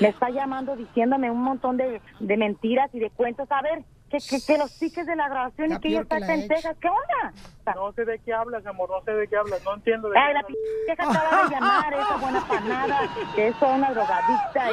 me 0.00 0.08
está 0.08 0.30
llamando 0.30 0.76
diciéndome 0.76 1.30
un 1.30 1.42
montón 1.42 1.76
de, 1.76 2.00
de 2.20 2.36
mentiras 2.36 2.88
y 2.94 2.98
de 3.00 3.10
cuentos. 3.10 3.50
A 3.50 3.62
ver, 3.62 3.84
que, 4.10 4.18
que, 4.20 4.40
que 4.40 4.56
los 4.58 4.70
tickets 4.78 5.06
de 5.06 5.16
la 5.16 5.28
grabación 5.28 5.72
y 5.72 5.78
que 5.80 5.88
ella 5.88 6.00
está 6.02 6.18
la 6.18 6.26
acá 6.26 6.34
en 6.34 6.40
ex. 6.40 6.48
Texas. 6.48 6.76
¿Qué 6.80 6.88
onda? 6.88 7.34
No 7.74 7.92
sé 7.92 8.06
de 8.06 8.18
qué 8.20 8.32
hablas, 8.32 8.64
amor, 8.64 8.88
no 8.88 9.02
sé 9.02 9.12
de 9.12 9.28
qué 9.28 9.36
hablas, 9.36 9.60
no 9.62 9.74
entiendo 9.74 10.08
de 10.08 10.14
qué 10.14 10.20
Ay, 10.20 10.32
la 10.32 10.40
hablas. 10.40 10.56
p- 10.56 10.86
vieja 10.86 11.02
acaba 11.10 11.42
de 11.42 11.50
llamar, 11.54 11.92
esa 11.92 12.16
buena 12.16 12.48
panada, 12.48 13.00
que 13.34 13.48
es 13.48 13.56
una 13.60 13.90
drogadicta 13.92 14.72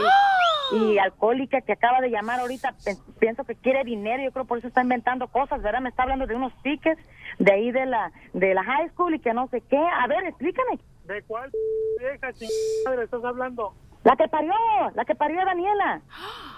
y, 0.72 0.78
y 0.78 0.98
alcohólica 0.98 1.60
que 1.60 1.74
acaba 1.74 2.00
de 2.00 2.10
llamar 2.10 2.40
ahorita. 2.40 2.74
Pienso 3.20 3.44
que 3.44 3.56
quiere 3.56 3.84
dinero, 3.84 4.24
yo 4.24 4.32
creo 4.32 4.46
por 4.46 4.60
eso 4.60 4.70
está 4.70 4.82
inventando 4.82 5.28
cosas, 5.28 5.62
¿verdad? 5.62 5.82
Me 5.82 5.90
está 5.90 6.04
hablando 6.04 6.26
de 6.26 6.36
unos 6.36 6.54
tickets 6.64 7.02
de 7.40 7.52
ahí 7.52 7.72
de 7.72 7.86
la, 7.86 8.14
de 8.32 8.54
la 8.54 8.64
high 8.64 8.90
school 8.92 9.14
y 9.14 9.20
que 9.20 9.34
no 9.34 9.50
sé 9.50 9.60
qué. 9.70 9.78
A 9.78 10.08
ver, 10.08 10.24
explícame. 10.24 10.80
¿De 11.06 11.22
cuál 11.24 11.52
vieja 12.00 12.34
chingada 12.34 13.04
estás 13.04 13.24
hablando? 13.24 13.74
La 14.04 14.16
que 14.16 14.28
parió, 14.28 14.54
la 14.94 15.06
que 15.06 15.16
parió 15.16 15.42
a 15.42 15.46
Daniela. 15.46 16.02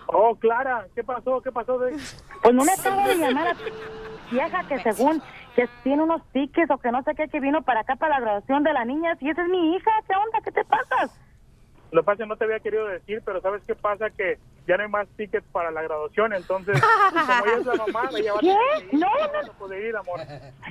Oh, 0.08 0.36
Clara, 0.36 0.88
¿qué 0.96 1.04
pasó? 1.04 1.42
¿Qué 1.42 1.52
pasó? 1.52 1.78
De... 1.80 1.98
Pues 2.42 2.56
no 2.56 2.64
me 2.64 2.72
acaba 2.72 3.08
de 3.08 3.16
llamar 3.16 3.48
a 3.48 3.56
vieja 4.32 4.68
que 4.68 4.80
según 4.80 5.22
que 5.56 5.68
tiene 5.84 6.04
unos 6.04 6.22
tickets 6.32 6.70
o 6.72 6.78
que 6.78 6.92
no 6.92 7.02
sé 7.04 7.16
qué, 7.16 7.28
que 7.28 7.40
vino 7.40 7.62
para 7.62 7.82
acá 7.82 7.96
para 7.96 8.16
la 8.16 8.22
graduación 8.22 8.64
de 8.64 8.74
la 8.74 8.86
niña. 8.86 9.16
Si 9.16 9.30
esa 9.30 9.44
es 9.44 9.50
mi 9.50 9.76
hija, 9.76 9.92
¿qué 10.08 10.16
onda? 10.16 10.40
¿Qué 10.44 10.52
te 10.52 10.64
pasa? 10.66 11.14
Lo 11.92 12.02
que 12.02 12.06
pasa 12.06 12.26
no 12.26 12.36
te 12.36 12.46
había 12.46 12.60
querido 12.60 12.86
decir, 12.88 13.22
pero 13.26 13.42
¿sabes 13.42 13.64
qué 13.66 13.76
pasa? 13.76 14.10
Que 14.12 14.38
ya 14.68 14.78
no 14.78 14.84
hay 14.84 14.90
más 14.90 15.08
tickets 15.16 15.48
para 15.52 15.72
la 15.72 15.82
graduación, 15.82 16.34
entonces, 16.34 16.82
como 17.12 17.46
ella 17.46 17.58
es 17.58 17.66
la 17.66 17.76
mamá, 17.76 18.10
ella 18.18 18.34
va 18.34 18.38
a 18.38 18.42
tener 18.42 18.90
que 18.90 18.96
ir, 18.96 19.00
No, 19.00 19.08
poder 19.58 19.84
ir, 19.86 19.96
amor. 19.96 20.20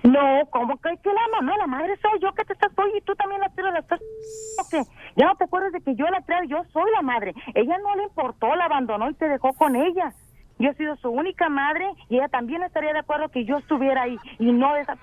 No, 0.02 0.46
¿cómo 0.50 0.76
que, 0.80 0.96
que 1.02 1.12
la 1.12 1.28
mamá? 1.32 1.56
La 1.56 1.66
madre 1.66 1.96
soy 2.02 2.20
yo 2.20 2.32
que 2.34 2.44
te 2.44 2.52
estás 2.52 2.72
hoy 2.76 2.92
y 2.96 3.00
tú 3.00 3.14
también 3.16 3.40
la 3.40 3.48
tienes, 3.50 3.72
la 3.72 3.80
estás... 3.80 4.00
¿o 4.60 4.68
qué? 4.70 4.82
Ya 5.16 5.26
no 5.26 5.36
te 5.36 5.44
acuerdas 5.44 5.72
de 5.72 5.80
que 5.80 5.94
yo 5.94 6.06
la 6.06 6.20
traigo, 6.20 6.44
yo 6.44 6.64
soy 6.72 6.90
la 6.92 7.02
madre. 7.02 7.34
Ella 7.54 7.78
no 7.78 7.96
le 7.96 8.04
importó, 8.04 8.54
la 8.54 8.66
abandonó 8.66 9.08
y 9.10 9.14
te 9.14 9.28
dejó 9.28 9.54
con 9.54 9.74
ella. 9.76 10.12
Yo 10.58 10.70
he 10.70 10.74
sido 10.74 10.96
su 10.96 11.10
única 11.10 11.48
madre 11.48 11.86
y 12.08 12.16
ella 12.16 12.28
también 12.28 12.62
estaría 12.62 12.92
de 12.92 13.00
acuerdo 13.00 13.28
que 13.28 13.44
yo 13.44 13.58
estuviera 13.58 14.02
ahí 14.02 14.16
y 14.38 14.52
no 14.52 14.74
esa 14.76 14.96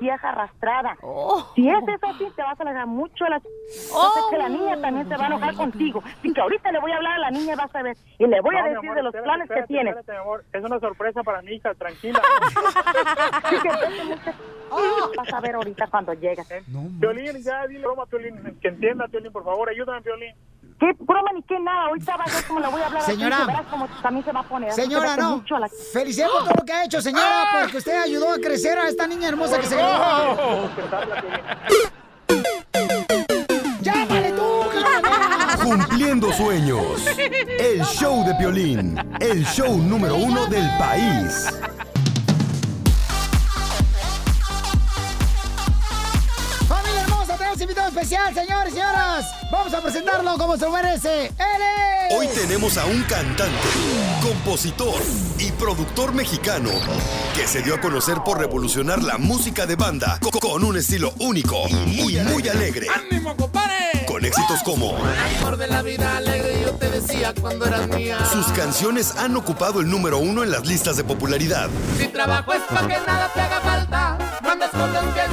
vieja 0.00 0.28
arrastrada. 0.30 0.96
Si 1.54 1.68
es 1.68 1.82
eso 1.86 2.06
así, 2.06 2.26
te 2.34 2.42
vas 2.42 2.58
a 2.58 2.62
alejar 2.62 2.86
mucho 2.86 3.24
la... 3.26 3.38
Sé 3.40 4.20
que 4.30 4.38
la 4.38 4.48
niña 4.48 4.80
también 4.80 5.08
se 5.08 5.16
va 5.16 5.24
a 5.24 5.26
enojar 5.28 5.54
contigo. 5.54 6.02
Así 6.04 6.32
que 6.32 6.40
ahorita 6.40 6.72
le 6.72 6.80
voy 6.80 6.90
a 6.92 6.96
hablar 6.96 7.12
a 7.14 7.18
la 7.18 7.30
niña 7.30 7.52
y 7.52 7.56
vas 7.56 7.74
a 7.74 7.82
ver. 7.82 7.96
Y 8.18 8.26
le 8.26 8.40
voy 8.40 8.56
a 8.56 8.60
No, 8.60 8.64
mi 8.64 8.70
decir 8.74 8.88
amor, 8.90 8.96
de 8.96 9.02
los 9.02 9.14
espérate, 9.14 9.24
planes 9.24 9.44
espérate, 9.44 9.66
que 9.66 9.74
tiene. 9.74 9.90
espérate, 9.90 10.12
mi 10.12 10.18
amor. 10.18 10.44
Es 10.52 10.64
una 10.64 10.80
sorpresa 10.80 11.22
para 11.22 11.42
mi 11.42 11.52
hija, 11.52 11.74
tranquila. 11.74 12.20
Así 13.42 13.56
que 13.62 14.04
mucho. 14.04 15.12
Vas 15.16 15.32
a 15.32 15.40
ver 15.40 15.54
ahorita 15.56 15.86
cuando 15.88 16.14
llegas. 16.14 16.48
Violín, 16.68 17.42
ya 17.42 17.66
dile 17.66 17.80
broma, 17.80 18.04
Violín, 18.06 18.58
que 18.60 18.68
entienda, 18.68 19.06
Violín, 19.06 19.32
por 19.32 19.44
favor, 19.44 19.68
ayúdame, 19.68 20.00
Violín. 20.00 20.34
¿Qué 20.80 20.86
broma 20.98 21.30
ni 21.34 21.42
qué 21.42 21.58
nada? 21.60 21.88
Ahorita 21.88 22.16
vas 22.16 22.32
a 22.32 22.36
ver 22.36 22.44
cómo 22.46 22.60
le 22.60 22.68
voy 22.68 22.80
a 22.82 22.86
hablar 22.86 23.02
Señora. 23.02 23.36
a 23.36 23.40
ti, 23.40 23.46
verás 23.46 23.66
cómo 23.70 23.86
también 24.02 24.24
se 24.24 24.32
va 24.32 24.40
a 24.40 24.44
poner. 24.44 24.72
Señora, 24.72 25.16
no. 25.16 25.36
mucho 25.36 25.58
la- 25.58 25.68
Felicidades 25.92 26.32
por 26.32 26.44
todo 26.44 26.54
lo 26.58 26.64
que 26.64 26.72
ha 26.72 26.84
hecho, 26.84 27.02
señora, 27.02 27.48
porque 27.60 27.76
usted 27.78 28.02
ayudó 28.02 28.32
a 28.32 28.38
crecer 28.38 28.78
a 28.78 28.88
esta 28.88 29.06
niña 29.06 29.28
hermosa 29.28 29.58
que 29.60 29.66
se. 29.66 29.76
¡Llámale 33.82 34.32
tú, 34.32 34.60
Cumpliendo 35.62 36.32
sueños. 36.32 37.06
El 37.58 37.82
show 37.84 38.24
de 38.24 38.34
Piolín. 38.36 38.96
El 39.20 39.44
show 39.44 39.76
número 39.76 40.16
uno 40.16 40.46
del 40.46 40.66
país. 40.78 41.48
Tenemos 47.60 47.62
invitado 47.62 47.88
especial, 47.88 48.34
señores 48.34 48.72
y 48.72 48.76
señoras. 48.76 49.26
Vamos 49.50 49.74
a 49.74 49.80
presentarlo 49.82 50.38
como 50.38 50.56
se 50.56 50.64
lo 50.64 50.70
merece. 50.72 51.26
¡Él 51.26 51.32
es! 52.08 52.16
Hoy 52.16 52.26
tenemos 52.28 52.76
a 52.78 52.86
un 52.86 53.02
cantante, 53.04 53.68
compositor 54.22 55.00
y 55.38 55.52
productor 55.52 56.12
mexicano 56.12 56.70
que 57.34 57.46
se 57.46 57.62
dio 57.62 57.74
a 57.74 57.80
conocer 57.80 58.18
por 58.24 58.38
revolucionar 58.38 59.02
la 59.02 59.18
música 59.18 59.66
de 59.66 59.76
banda 59.76 60.18
co- 60.20 60.30
con 60.40 60.64
un 60.64 60.76
estilo 60.76 61.12
único 61.18 61.68
y 61.68 61.74
muy, 61.74 62.14
muy 62.20 62.48
alegre. 62.48 62.86
¡Ánimo, 63.10 63.36
compadre! 63.36 64.06
Con 64.06 64.24
éxitos 64.24 64.62
como 64.64 64.96
Amor 65.40 65.56
de 65.56 65.66
la 65.68 65.82
vida 65.82 66.16
alegre, 66.16 66.62
yo 66.62 66.72
te 66.72 66.90
decía 66.90 67.32
cuando 67.40 67.66
eras 67.66 67.86
mía. 67.88 68.18
sus 68.32 68.46
canciones 68.52 69.14
han 69.16 69.36
ocupado 69.36 69.80
el 69.80 69.88
número 69.88 70.18
uno 70.18 70.42
en 70.42 70.50
las 70.50 70.66
listas 70.66 70.96
de 70.96 71.04
popularidad. 71.04 71.68
Mi 71.98 72.08
trabajo 72.08 72.52
es 72.54 72.62
para 72.62 72.88
que 72.88 72.98
nada 73.06 73.30
te 73.34 73.40
haga 73.40 73.60
falta. 73.60 74.18
No 74.42 74.50
andes 74.50 74.70
con 74.70 74.92
los 74.92 75.04
pies 75.14 75.30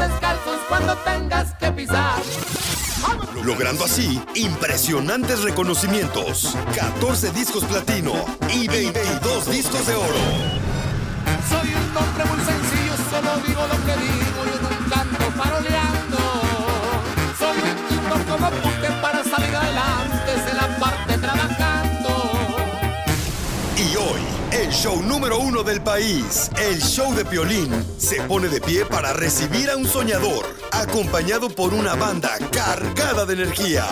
cuando 0.68 0.96
tengas 0.98 1.54
que 1.56 1.72
pisar. 1.72 2.22
logrando 3.44 3.86
así 3.86 4.22
impresionantes 4.36 5.44
reconocimientos, 5.44 6.56
14 6.76 7.32
discos 7.32 7.64
platino 7.66 8.14
y 8.54 8.68
22 8.68 9.50
discos 9.50 9.88
de 9.88 9.96
oro. 9.96 10.58
Soy 11.50 11.70
un 11.74 11.98
hombre 11.98 12.26
muy 12.26 12.40
sencillo, 12.46 12.94
solo 13.10 13.38
digo 13.48 13.62
lo 13.62 13.86
que 13.86 13.96
digo, 14.02 14.46
yo 14.46 14.62
no 14.62 14.70
canto 14.90 15.26
paroleando. 15.38 16.18
Soy 17.40 17.58
un 17.58 17.78
tipo 17.88 18.16
como 18.32 18.77
el 24.68 24.74
show 24.74 25.02
número 25.02 25.40
uno 25.40 25.64
del 25.64 25.82
país, 25.82 26.52
el 26.58 26.82
show 26.82 27.14
de 27.16 27.24
Piolín, 27.24 27.72
se 27.98 28.22
pone 28.24 28.50
de 28.50 28.60
pie 28.60 28.86
para 28.86 29.14
recibir 29.14 29.70
a 29.70 29.78
un 29.78 29.88
soñador, 29.88 30.46
acompañado 30.74 31.48
por 31.48 31.74
una 31.74 31.96
banda 31.96 32.38
cargada 32.52 33.26
de 33.26 33.36
energía. 33.36 33.86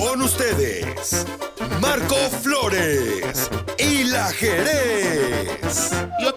Con 0.00 0.22
ustedes, 0.22 1.26
Marco 1.78 2.16
Flores 2.42 3.50
y 3.76 4.04
la 4.04 4.32
Jerez. 4.32 5.90
Yo 6.22 6.34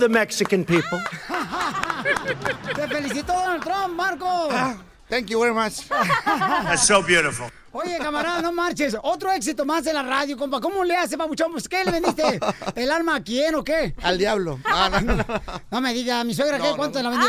the 0.00 0.08
Mexican 0.08 0.64
people. 0.64 0.98
Te 2.74 2.88
felicito, 2.88 3.26
Donald 3.32 3.62
Trump, 3.62 3.94
Marco. 3.94 4.48
Thank 5.08 5.28
you 5.30 5.40
very 5.40 5.52
much. 5.54 5.88
That's 5.88 6.86
so 6.86 7.02
beautiful. 7.02 7.50
Oye, 7.72 7.98
camarada, 7.98 8.42
no 8.42 8.50
marches. 8.52 8.96
Otro 9.00 9.30
éxito 9.30 9.64
más 9.64 9.86
en 9.86 9.94
la 9.94 10.02
radio, 10.02 10.36
compa. 10.36 10.60
¿Cómo 10.60 10.82
le 10.82 10.96
hace, 10.96 11.16
papuchón? 11.16 11.52
Pues, 11.52 11.68
¿qué 11.68 11.84
le 11.84 11.92
vendiste? 11.92 12.40
¿El 12.74 12.90
arma 12.90 13.16
a 13.16 13.22
quién 13.22 13.54
o 13.54 13.62
qué? 13.62 13.94
Al 14.02 14.18
diablo. 14.18 14.58
No, 14.70 15.00
no, 15.00 15.24
no 15.70 15.80
me 15.80 15.92
diga, 15.92 16.24
¿mi 16.24 16.34
suegra 16.34 16.58
qué? 16.58 16.72
¿Cuánto 16.76 17.00
la 17.02 17.10
vendió? 17.10 17.28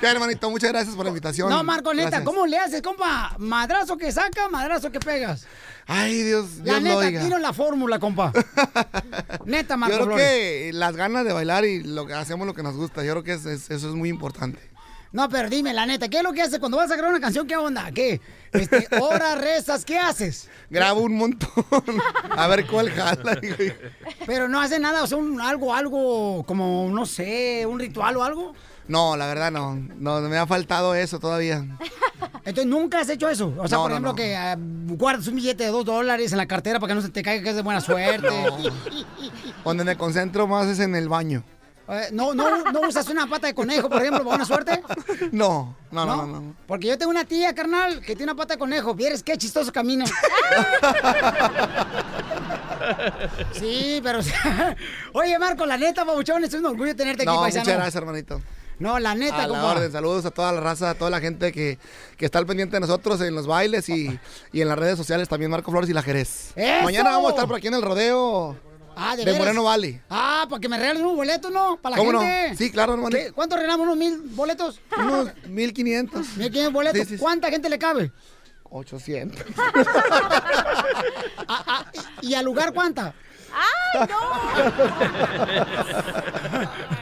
Ya, 0.00 0.10
hermanito, 0.10 0.50
muchas 0.50 0.70
gracias 0.70 0.94
por 0.94 1.04
la 1.04 1.08
invitación. 1.10 1.48
No, 1.48 1.62
Marco, 1.64 1.92
neta, 1.94 2.10
Gracias. 2.10 2.26
¿cómo 2.26 2.46
le 2.46 2.58
haces, 2.58 2.82
compa? 2.82 3.34
¿Madrazo 3.38 3.96
que 3.96 4.12
saca, 4.12 4.48
madrazo 4.48 4.90
que 4.92 5.00
pegas? 5.00 5.46
Ay, 5.86 6.22
Dios, 6.22 6.46
La 6.58 6.64
Dios 6.64 6.76
lo 6.76 6.80
neta, 6.82 6.96
oiga. 6.96 7.22
tiro 7.24 7.38
la 7.38 7.52
fórmula, 7.52 7.98
compa. 7.98 8.32
neta, 9.44 9.76
Marco 9.76 9.92
Yo 9.96 10.04
creo 10.04 10.16
Flores. 10.16 10.26
que 10.26 10.70
las 10.72 10.96
ganas 10.96 11.24
de 11.24 11.32
bailar 11.32 11.64
y 11.64 11.82
lo 11.82 12.06
que 12.06 12.14
hacemos 12.14 12.46
lo 12.46 12.54
que 12.54 12.62
nos 12.62 12.74
gusta, 12.76 13.04
yo 13.04 13.12
creo 13.12 13.22
que 13.24 13.32
es- 13.34 13.46
es- 13.46 13.70
eso 13.70 13.88
es 13.88 13.94
muy 13.94 14.08
importante. 14.08 14.58
No, 15.12 15.28
pero 15.28 15.48
dime, 15.48 15.72
la 15.72 15.86
neta, 15.86 16.08
¿qué 16.08 16.16
es 16.16 16.22
lo 16.24 16.32
que 16.32 16.42
haces 16.42 16.58
cuando 16.58 16.76
vas 16.76 16.90
a 16.90 16.96
grabar 16.96 17.12
una 17.12 17.20
canción? 17.20 17.46
¿Qué 17.46 17.56
onda? 17.56 17.88
¿Qué? 17.92 18.20
Este, 18.52 18.88
horas, 19.00 19.38
rezas, 19.40 19.84
¿qué 19.84 19.96
haces? 19.96 20.48
Grabo 20.70 21.02
un 21.02 21.16
montón. 21.16 21.48
A 22.30 22.48
ver 22.48 22.66
cuál 22.66 22.90
jala. 22.90 23.38
Pero 24.26 24.48
no 24.48 24.60
hace 24.60 24.80
nada, 24.80 25.04
o 25.04 25.06
sea, 25.06 25.18
un- 25.18 25.40
algo, 25.40 25.72
algo, 25.72 26.44
como, 26.46 26.88
no 26.90 27.06
sé, 27.06 27.64
un 27.66 27.78
ritual 27.78 28.16
o 28.16 28.24
algo. 28.24 28.54
No, 28.88 29.16
la 29.16 29.26
verdad 29.26 29.50
no. 29.50 29.74
No, 29.98 30.20
me 30.22 30.36
ha 30.36 30.46
faltado 30.46 30.94
eso 30.94 31.18
todavía. 31.18 31.64
Entonces, 32.44 32.66
¿nunca 32.66 33.00
has 33.00 33.08
hecho 33.08 33.28
eso? 33.28 33.54
O 33.58 33.66
sea, 33.66 33.78
No, 33.78 33.84
por 33.84 33.92
ejemplo, 33.92 34.10
no. 34.12 34.16
que 34.16 34.36
ah, 34.36 34.56
guardas 34.58 35.26
un 35.28 35.36
billete 35.36 35.64
de 35.64 35.70
dos 35.70 35.84
dólares 35.84 36.30
en 36.32 36.38
la 36.38 36.46
cartera 36.46 36.78
para 36.78 36.90
que 36.90 36.94
no 36.96 37.00
se 37.02 37.08
te 37.08 37.22
caiga 37.22 37.42
que 37.42 37.50
es 37.50 37.56
de 37.56 37.62
buena 37.62 37.80
suerte. 37.80 38.28
Donde 39.64 39.84
me 39.84 39.96
concentro 39.96 40.46
más 40.46 40.66
es 40.66 40.78
en 40.80 40.94
el 40.94 41.08
baño. 41.08 41.42
Eh, 41.88 42.08
no, 42.12 42.32
no, 42.34 42.64
¿No 42.72 42.80
usas 42.80 43.08
una 43.08 43.26
pata 43.26 43.46
de 43.46 43.54
conejo, 43.54 43.90
por 43.90 43.98
ejemplo, 44.00 44.18
para 44.24 44.28
buena 44.36 44.44
suerte? 44.46 44.82
No, 45.32 45.76
no, 45.90 46.06
no, 46.06 46.16
no. 46.16 46.26
no. 46.40 46.54
Porque 46.66 46.86
yo 46.88 46.96
tengo 46.98 47.10
una 47.10 47.24
tía, 47.26 47.54
carnal, 47.54 48.00
que 48.00 48.16
tiene 48.16 48.32
una 48.32 48.34
pata 48.34 48.54
de 48.54 48.58
conejo. 48.58 48.94
¿Vieres 48.94 49.22
qué 49.22 49.36
chistoso 49.36 49.72
camina? 49.72 50.04
Sí, 53.52 54.00
pero... 54.02 54.20
Oye, 55.14 55.38
Marco, 55.38 55.64
la 55.66 55.76
neta, 55.76 56.04
babuchón, 56.04 56.44
es 56.44 56.52
un 56.54 56.66
orgullo 56.66 56.94
tenerte 56.94 57.22
aquí, 57.22 57.32
No, 57.32 57.40
paisano. 57.40 57.62
muchas 57.64 57.76
gracias, 57.76 57.94
hermanito. 57.96 58.40
No, 58.78 58.98
la 58.98 59.14
neta, 59.14 59.44
a 59.44 59.46
la 59.46 59.64
orden. 59.64 59.92
Saludos 59.92 60.24
a 60.24 60.30
toda 60.30 60.52
la 60.52 60.60
raza, 60.60 60.90
a 60.90 60.94
toda 60.94 61.10
la 61.10 61.20
gente 61.20 61.52
que, 61.52 61.78
que 62.16 62.24
está 62.24 62.38
al 62.38 62.46
pendiente 62.46 62.76
de 62.76 62.80
nosotros 62.80 63.20
en 63.20 63.34
los 63.34 63.46
bailes 63.46 63.88
y, 63.88 64.18
y 64.52 64.60
en 64.60 64.68
las 64.68 64.78
redes 64.78 64.96
sociales 64.96 65.28
también, 65.28 65.50
Marco 65.50 65.70
Flores 65.70 65.88
y 65.88 65.92
la 65.92 66.02
Jerez. 66.02 66.52
¡Eso! 66.56 66.84
Mañana 66.84 67.10
vamos 67.10 67.28
a 67.28 67.30
estar 67.34 67.46
por 67.46 67.56
aquí 67.56 67.68
en 67.68 67.74
el 67.74 67.82
rodeo 67.82 68.56
Ah, 68.96 69.16
¿de 69.16 69.24
de? 69.24 69.36
Moreno 69.36 69.64
Valley. 69.64 70.00
Ah, 70.08 70.46
para 70.48 70.60
que 70.60 70.68
me 70.68 70.78
regalen 70.78 71.02
unos 71.02 71.16
boletos, 71.16 71.50
¿no? 71.50 71.78
Para 71.82 71.96
la 71.96 71.98
¿Cómo 71.98 72.12
no? 72.12 72.20
gente. 72.20 72.56
Sí, 72.56 72.70
claro, 72.70 72.94
hermano. 72.94 73.16
¿Cuánto 73.34 73.56
regalamos? 73.56 73.86
¿Unos 73.86 73.96
mil 73.96 74.20
boletos? 74.22 74.80
Unos 74.96 75.30
mil 75.48 75.72
quinientos. 75.72 76.28
¿Mil 76.36 76.46
quinientos 76.48 76.72
boletos? 76.72 77.00
Sí, 77.00 77.04
sí, 77.06 77.14
sí. 77.16 77.20
¿Cuánta 77.20 77.50
gente 77.50 77.68
le 77.68 77.78
cabe? 77.78 78.12
800. 78.70 79.40
Ah, 81.48 81.84
¿Y 82.22 82.28
y 82.28 82.34
al 82.34 82.44
lugar 82.44 82.72
cuánta? 82.72 83.12
¡Ay, 83.52 84.08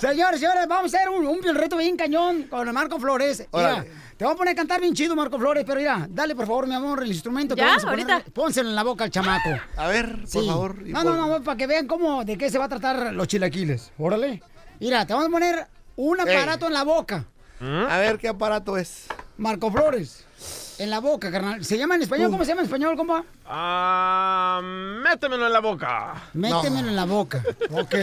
Señores, 0.00 0.40
señores, 0.40 0.66
vamos 0.66 0.94
a 0.94 0.96
hacer 0.96 1.08
un, 1.10 1.26
un 1.26 1.54
reto 1.54 1.76
bien 1.76 1.96
cañón 1.96 2.44
con 2.44 2.66
el 2.66 2.72
Marco 2.72 2.98
Flores. 2.98 3.46
Mira, 3.52 3.84
te 4.16 4.24
voy 4.24 4.32
a 4.32 4.36
poner 4.36 4.52
a 4.52 4.56
cantar 4.56 4.80
bien 4.80 4.94
chido, 4.94 5.14
Marco 5.14 5.38
Flores, 5.38 5.62
pero 5.66 5.78
mira, 5.78 6.06
dale 6.08 6.34
por 6.34 6.46
favor, 6.46 6.66
mi 6.66 6.74
amor, 6.74 7.02
el 7.02 7.08
instrumento. 7.10 7.54
que 7.54 7.60
¿Ya? 7.60 7.66
vamos 7.68 7.84
a 7.84 7.90
poner. 7.90 8.10
¿Ahorita? 8.10 8.30
Pónselo 8.32 8.70
en 8.70 8.74
la 8.76 8.82
boca 8.82 9.04
al 9.04 9.10
chamaco. 9.10 9.50
A 9.76 9.88
ver, 9.88 10.20
por 10.20 10.26
Sí. 10.28 10.46
favor. 10.46 10.82
No, 10.88 11.02
por- 11.02 11.14
no, 11.16 11.26
no, 11.28 11.42
para 11.42 11.56
que 11.58 11.66
vean 11.66 11.86
cómo, 11.86 12.24
de 12.24 12.38
qué 12.38 12.48
se 12.50 12.56
va 12.58 12.64
a 12.64 12.68
tratar 12.70 13.12
los 13.12 13.28
chilaquiles. 13.28 13.92
Órale. 13.98 14.42
Mira, 14.80 15.04
te 15.06 15.12
vamos 15.12 15.28
a 15.28 15.30
poner 15.32 15.66
un 15.96 16.18
Ey. 16.26 16.34
aparato 16.36 16.66
en 16.66 16.72
la 16.72 16.82
boca. 16.84 17.26
A 17.60 17.98
ver 17.98 18.16
qué 18.18 18.28
aparato 18.28 18.78
es. 18.78 19.06
Marco 19.36 19.70
Flores. 19.70 20.24
En 20.78 20.88
la 20.88 21.00
boca, 21.00 21.30
carnal. 21.30 21.62
¿Se 21.62 21.76
llama 21.76 21.96
en 21.96 22.02
español? 22.02 22.30
¿Cómo 22.30 22.42
se 22.44 22.48
llama 22.52 22.62
en 22.62 22.66
español, 22.66 22.96
compa? 22.96 23.22
Ah, 23.44 24.62
métemelo 24.62 25.46
en 25.46 25.52
la 25.52 25.60
boca. 25.60 26.14
Métemelo 26.32 26.88
en 26.88 26.96
la 26.96 27.04
boca. 27.04 27.42
Ok. 27.70 27.94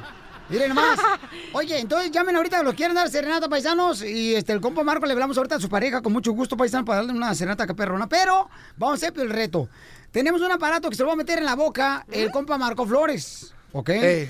Miren 0.50 0.70
nomás. 0.70 1.00
Oye, 1.54 1.80
entonces 1.80 2.12
llamen 2.12 2.36
ahorita, 2.36 2.64
los 2.64 2.74
quieren 2.74 2.95
dar 2.95 3.10
serenata, 3.10 3.50
paisanos. 3.50 4.02
Y 4.04 4.36
este, 4.36 4.54
el 4.54 4.62
compa 4.62 4.84
Marco 4.84 5.06
le 5.06 5.14
hablamos 5.14 5.38
ahorita 5.38 5.56
a 5.56 5.60
su 5.60 5.70
pareja 5.70 6.02
con 6.02 6.14
mucho 6.14 6.32
gusto, 6.32 6.56
paisano, 6.56 6.86
para 6.86 6.98
darle 6.98 7.14
una 7.14 7.34
serenata 7.36 7.68
caperrona. 7.68 8.08
Pero 8.08 8.50
vamos 8.78 9.04
a 9.04 9.08
hacer 9.08 9.20
el 9.20 9.30
reto. 9.30 9.68
Tenemos 10.12 10.41
un 10.41 10.52
aparato 10.52 10.89
que 10.89 10.95
se 10.95 11.04
lo 11.04 11.08
va 11.08 11.14
a 11.14 11.18
meter 11.18 11.39
en 11.39 11.45
la 11.45 11.56
boca 11.56 12.06
el 12.12 12.32
compa 12.32 12.58
Marco 12.58 12.86
Flores. 12.86 13.54
¿Ok? 13.74 13.89
Ey. 13.89 14.30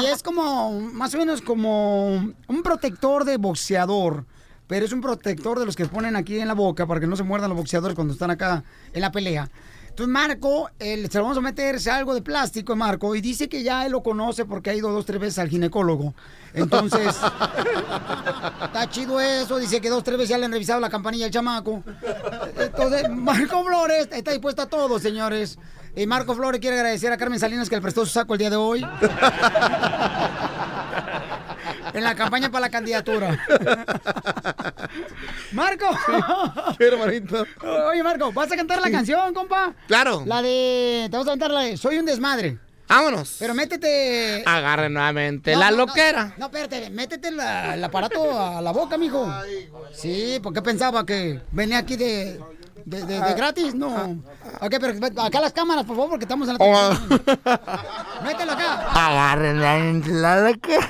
Y 0.00 0.06
es 0.06 0.22
como, 0.22 0.78
más 0.80 1.14
o 1.14 1.18
menos 1.18 1.40
como 1.40 2.14
un 2.14 2.62
protector 2.62 3.24
de 3.24 3.36
boxeador. 3.38 4.24
Pero 4.66 4.84
es 4.84 4.92
un 4.92 5.00
protector 5.00 5.58
de 5.58 5.64
los 5.64 5.76
que 5.76 5.86
ponen 5.86 6.16
aquí 6.16 6.38
en 6.40 6.48
la 6.48 6.54
boca 6.54 6.86
para 6.86 7.00
que 7.00 7.06
no 7.06 7.16
se 7.16 7.22
muerdan 7.22 7.50
los 7.50 7.56
boxeadores 7.56 7.94
cuando 7.94 8.12
están 8.12 8.30
acá 8.30 8.64
en 8.92 9.00
la 9.00 9.12
pelea. 9.12 9.48
Entonces 9.96 10.12
Marco, 10.12 10.68
se 10.78 11.08
lo 11.14 11.22
vamos 11.22 11.38
a 11.38 11.40
meter 11.40 11.76
es 11.76 11.86
algo 11.86 12.12
de 12.12 12.20
plástico 12.20 12.74
a 12.74 12.76
Marco 12.76 13.14
y 13.14 13.22
dice 13.22 13.48
que 13.48 13.62
ya 13.62 13.86
él 13.86 13.92
lo 13.92 14.02
conoce 14.02 14.44
porque 14.44 14.68
ha 14.68 14.74
ido 14.74 14.92
dos, 14.92 15.06
tres 15.06 15.18
veces 15.18 15.38
al 15.38 15.48
ginecólogo. 15.48 16.12
Entonces, 16.52 17.16
está 18.62 18.90
chido 18.90 19.18
eso. 19.18 19.56
Dice 19.56 19.80
que 19.80 19.88
dos, 19.88 20.04
tres 20.04 20.18
veces 20.18 20.28
ya 20.28 20.36
le 20.36 20.44
han 20.44 20.52
revisado 20.52 20.80
la 20.80 20.90
campanilla 20.90 21.24
al 21.24 21.30
chamaco. 21.30 21.82
Entonces, 22.58 23.08
Marco 23.08 23.64
Flores 23.64 24.10
está 24.12 24.32
dispuesto 24.32 24.60
a 24.60 24.66
todo, 24.66 24.98
señores. 24.98 25.58
Y 25.96 26.06
Marco 26.06 26.34
Flores 26.34 26.60
quiere 26.60 26.76
agradecer 26.76 27.10
a 27.10 27.16
Carmen 27.16 27.40
Salinas 27.40 27.70
que 27.70 27.76
le 27.76 27.80
prestó 27.80 28.04
su 28.04 28.12
saco 28.12 28.34
el 28.34 28.38
día 28.38 28.50
de 28.50 28.56
hoy. 28.56 28.86
en 31.96 32.04
la 32.04 32.14
campaña 32.14 32.50
para 32.50 32.66
la 32.66 32.70
candidatura. 32.70 33.38
Marco. 35.52 35.86
Quiero, 36.76 36.96
hermanito. 36.96 37.46
Oye, 37.90 38.02
Marco, 38.02 38.32
¿vas 38.32 38.50
a 38.52 38.56
cantar 38.56 38.80
la 38.80 38.90
canción, 38.90 39.32
compa? 39.34 39.74
Claro. 39.86 40.22
La 40.26 40.42
de. 40.42 41.08
Te 41.10 41.16
vas 41.16 41.26
a 41.26 41.30
cantar 41.30 41.50
la 41.50 41.60
de 41.62 41.76
Soy 41.76 41.98
un 41.98 42.06
desmadre. 42.06 42.58
Vámonos. 42.88 43.36
Pero 43.40 43.52
métete. 43.54 44.44
Agarre 44.46 44.88
nuevamente 44.88 45.54
No, 45.54 45.58
la 45.58 45.70
no, 45.72 45.78
loquera. 45.78 46.34
No, 46.38 46.46
espérate, 46.46 46.88
métete 46.90 47.32
la- 47.32 47.74
el 47.74 47.82
aparato 47.82 48.38
a 48.38 48.62
la 48.62 48.70
boca, 48.70 48.96
mijo. 48.96 49.28
Sí, 49.92 50.38
porque 50.42 50.62
pensaba 50.62 51.04
que 51.04 51.40
venía 51.50 51.78
aquí 51.78 51.96
de, 51.96 52.40
de, 52.86 53.02
de- 53.04 53.20
de 53.20 53.34
gratis. 53.34 53.74
No. 53.74 54.22
Ok, 54.60 54.74
pero 54.80 54.94
acá 55.22 55.40
las 55.40 55.52
cámaras, 55.52 55.84
por 55.84 55.96
favor, 55.96 56.10
porque 56.10 56.24
estamos 56.24 56.48
en 56.48 56.54
la 56.56 56.64
Oh. 56.64 56.88
televisión. 56.94 57.20
Mételo 58.24 58.52
acá. 58.52 59.08
Agarre 59.08 59.54
la 59.54 60.40
loquera. 60.48 60.88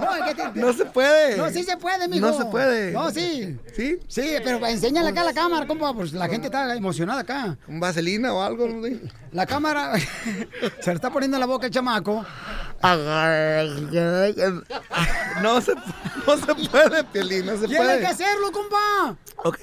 No, 0.00 0.14
es 0.16 0.22
que 0.24 0.34
te- 0.34 0.60
No 0.60 0.72
se 0.72 0.84
puede. 0.86 1.36
No, 1.36 1.48
sí 1.50 1.62
se 1.62 1.76
puede, 1.76 2.08
mijo. 2.08 2.26
No 2.26 2.36
se 2.36 2.44
puede. 2.46 2.90
No, 2.92 3.10
sí. 3.12 3.56
¿Sí? 3.74 3.98
Sí, 4.08 4.34
pero 4.44 4.64
enséñale 4.66 5.10
acá 5.10 5.20
a 5.20 5.24
la 5.24 5.32
cámara, 5.32 5.66
compa, 5.66 5.94
pues 5.94 6.12
la 6.12 6.28
gente 6.28 6.46
está 6.48 6.74
emocionada 6.74 7.20
acá. 7.20 7.56
¿Un 7.68 7.78
vaselina 7.80 8.32
o 8.34 8.42
algo? 8.42 8.66
No. 8.66 8.86
La 9.32 9.46
cámara 9.46 9.92
se 10.80 10.90
le 10.90 10.94
está 10.94 11.10
poniendo 11.10 11.36
en 11.36 11.40
la 11.40 11.46
boca 11.46 11.66
el 11.66 11.72
chamaco. 11.72 12.24
No 15.42 15.60
se, 15.60 15.72
no 16.26 16.36
se 16.36 16.68
puede, 16.68 17.04
Piolín, 17.04 17.46
no 17.46 17.52
se 17.56 17.66
Tiene 17.68 17.76
puede. 17.84 18.00
que 18.00 18.06
hacerlo, 18.06 18.50
compa. 18.52 19.16
Ok. 19.44 19.58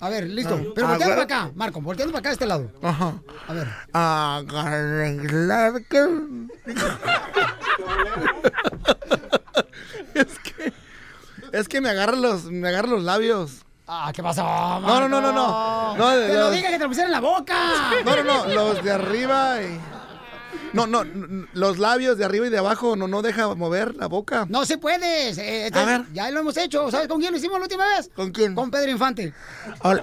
A 0.00 0.08
ver, 0.08 0.28
listo. 0.28 0.54
Ah, 0.54 0.58
Pero 0.74 0.86
volteando 0.88 1.14
agarra- 1.14 1.26
para 1.26 1.42
acá, 1.44 1.52
Marco, 1.56 1.80
volteando 1.80 2.12
para 2.12 2.20
acá 2.20 2.28
a 2.28 2.32
este 2.32 2.46
lado. 2.46 2.70
Ajá. 2.82 3.14
A 3.48 3.52
ver. 3.52 3.68
Loquera. 5.32 6.08
es 10.14 10.38
que 10.38 10.72
es 11.52 11.68
que 11.68 11.80
me 11.80 11.88
agarran 11.90 12.22
los 12.22 12.44
me 12.44 12.68
agarran 12.68 12.92
los 12.92 13.02
labios. 13.02 13.62
Ah, 13.86 14.12
¿qué 14.14 14.22
pasó? 14.22 14.42
No, 14.42 15.00
no, 15.00 15.08
no, 15.08 15.20
no, 15.20 15.32
no. 15.32 15.96
No, 15.96 16.10
Te 16.10 16.34
lo 16.34 16.50
dije 16.50 16.66
que 16.66 16.72
te 16.76 16.80
lo 16.80 16.88
pusieran 16.88 17.08
en 17.08 17.12
la 17.12 17.20
boca. 17.20 17.54
No, 18.04 18.16
no, 18.16 18.22
no, 18.22 18.46
los 18.46 18.84
de 18.84 18.92
arriba 18.92 19.62
y 19.62 19.80
No, 20.72 20.86
no, 20.86 21.02
los 21.54 21.78
labios 21.78 22.18
de 22.18 22.24
arriba 22.24 22.46
y 22.46 22.50
de 22.50 22.58
abajo 22.58 22.94
no 22.94 23.08
no 23.08 23.22
deja 23.22 23.54
mover 23.54 23.94
la 23.96 24.06
boca. 24.06 24.46
No 24.48 24.64
se 24.66 24.76
puede. 24.78 25.28
eh, 25.30 25.66
este- 25.66 25.78
A 25.78 25.84
ver. 25.84 26.02
Ya 26.12 26.30
lo 26.30 26.40
hemos 26.40 26.56
hecho. 26.56 26.90
¿Sabes 26.90 27.08
con 27.08 27.18
quién 27.20 27.32
lo 27.32 27.38
hicimos 27.38 27.58
la 27.58 27.64
última 27.64 27.84
vez? 27.96 28.10
¿Con 28.14 28.30
quién? 28.32 28.54
Con 28.54 28.70
Pedro 28.70 28.90
Infante. 28.90 29.32
Hola. 29.82 30.02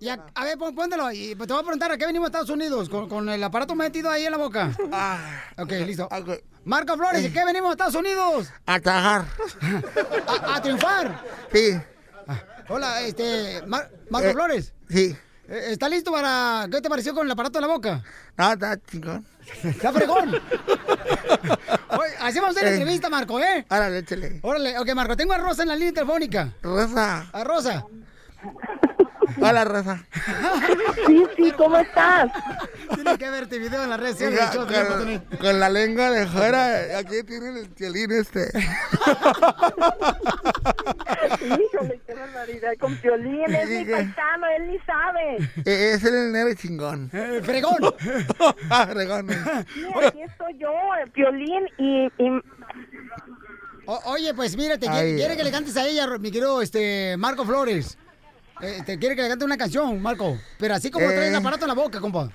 y 0.00 0.08
a, 0.08 0.18
a 0.34 0.44
ver, 0.44 0.58
pon- 0.58 0.74
póntelo. 0.74 1.12
Y 1.12 1.34
te 1.36 1.46
voy 1.46 1.58
a 1.58 1.62
preguntar 1.62 1.92
a 1.92 1.98
qué 1.98 2.06
venimos 2.06 2.26
a 2.26 2.28
Estados 2.28 2.50
Unidos 2.50 2.88
con, 2.88 3.08
con 3.08 3.28
el 3.28 3.42
aparato 3.44 3.74
metido 3.74 4.10
ahí 4.10 4.24
en 4.24 4.32
la 4.32 4.38
boca. 4.38 4.70
Ok, 5.58 5.70
listo. 5.86 6.08
Marco 6.64 6.96
Flores, 6.96 7.24
¿y 7.24 7.30
qué 7.32 7.44
venimos 7.44 7.70
a 7.70 7.72
Estados 7.72 7.94
Unidos? 7.94 8.48
A 8.66 8.80
trabajar. 8.80 9.24
A, 10.26 10.56
a 10.56 10.62
triunfar. 10.62 11.24
Sí. 11.52 11.78
Hola, 12.68 13.00
este, 13.02 13.62
Mar- 13.66 13.90
Marco 14.10 14.28
Eh, 14.28 14.32
Flores. 14.32 14.72
Sí. 14.88 15.16
Eh, 15.48 15.66
¿Está 15.72 15.88
listo 15.88 16.12
para 16.12 16.66
qué 16.70 16.80
te 16.80 16.88
pareció 16.88 17.12
con 17.14 17.26
el 17.26 17.32
aparato 17.32 17.58
en 17.58 17.62
la 17.62 17.68
boca? 17.68 18.02
No, 18.36 18.52
está 18.52 18.76
chingón. 18.90 19.26
Está 19.64 19.92
fregón. 19.92 20.30
Oye, 21.90 22.14
así 22.20 22.38
vamos 22.38 22.56
a 22.56 22.60
hacer 22.60 22.64
la 22.64 22.70
Eh. 22.70 22.74
entrevista, 22.74 23.08
Marco, 23.10 23.40
¿eh? 23.40 23.66
Árale, 23.68 23.98
échale. 23.98 24.38
Órale, 24.42 24.78
ok, 24.78 24.94
Marco, 24.94 25.16
tengo 25.16 25.32
a 25.32 25.38
Rosa 25.38 25.62
en 25.62 25.68
la 25.68 25.76
línea 25.76 25.92
telefónica. 25.92 26.52
Rosa. 26.62 27.28
A 27.32 27.42
Rosa. 27.44 27.84
Hola, 29.38 29.64
Rosa. 29.64 30.04
Sí, 31.06 31.22
sí, 31.36 31.52
¿cómo 31.56 31.76
estás? 31.78 32.30
Tienes 32.94 33.18
que 33.18 33.30
verte 33.30 33.58
video 33.58 33.82
en 33.84 33.90
las 33.90 34.00
redes 34.00 34.18
sociales. 34.18 34.50
Piolín, 34.50 35.18
con, 35.20 35.38
con 35.38 35.60
la 35.60 35.68
lengua 35.68 36.10
de 36.10 36.26
fuera, 36.26 36.98
aquí 36.98 37.22
tienen 37.26 37.56
el 37.58 37.68
violín 37.68 38.10
este. 38.12 38.50
Híjole, 41.40 42.00
qué 42.06 42.14
barbaridad. 42.14 42.72
Con 42.78 42.96
Piolín, 42.96 43.54
es 43.54 43.68
mi 43.68 43.84
paisano, 43.84 44.46
él 44.56 44.68
ni 44.70 44.78
sabe. 44.80 45.36
E- 45.64 45.92
Es 45.94 46.04
el 46.04 46.32
nero 46.32 46.54
chingón. 46.54 47.10
fregón. 47.42 47.78
Ah, 48.70 48.86
fregón. 48.90 49.26
Mira, 49.26 49.64
aquí 50.08 50.22
estoy 50.22 50.56
yo, 50.58 50.72
el 51.02 51.10
Piolín, 51.10 51.66
y, 51.78 52.06
y 52.18 52.42
O- 53.86 54.00
oye, 54.12 54.32
pues 54.34 54.56
mírate, 54.56 54.86
Ay, 54.88 54.92
quiere, 54.94 55.14
quiere 55.16 55.30
ay. 55.32 55.36
que 55.36 55.44
le 55.44 55.50
cantes 55.50 55.76
a 55.76 55.86
ella, 55.86 56.06
mi 56.18 56.30
querido 56.30 56.62
este, 56.62 57.16
Marco 57.16 57.44
Flores. 57.44 57.98
Eh, 58.62 58.82
te 58.84 58.98
quiere 58.98 59.16
que 59.16 59.22
le 59.22 59.28
cante 59.28 59.44
una 59.44 59.56
canción, 59.56 60.00
Marco. 60.02 60.38
Pero 60.58 60.74
así 60.74 60.90
como 60.90 61.06
Eh. 61.06 61.14
traes 61.14 61.30
el 61.30 61.36
aparato 61.36 61.64
en 61.64 61.68
la 61.68 61.74
boca, 61.74 62.00
compa. 62.00 62.28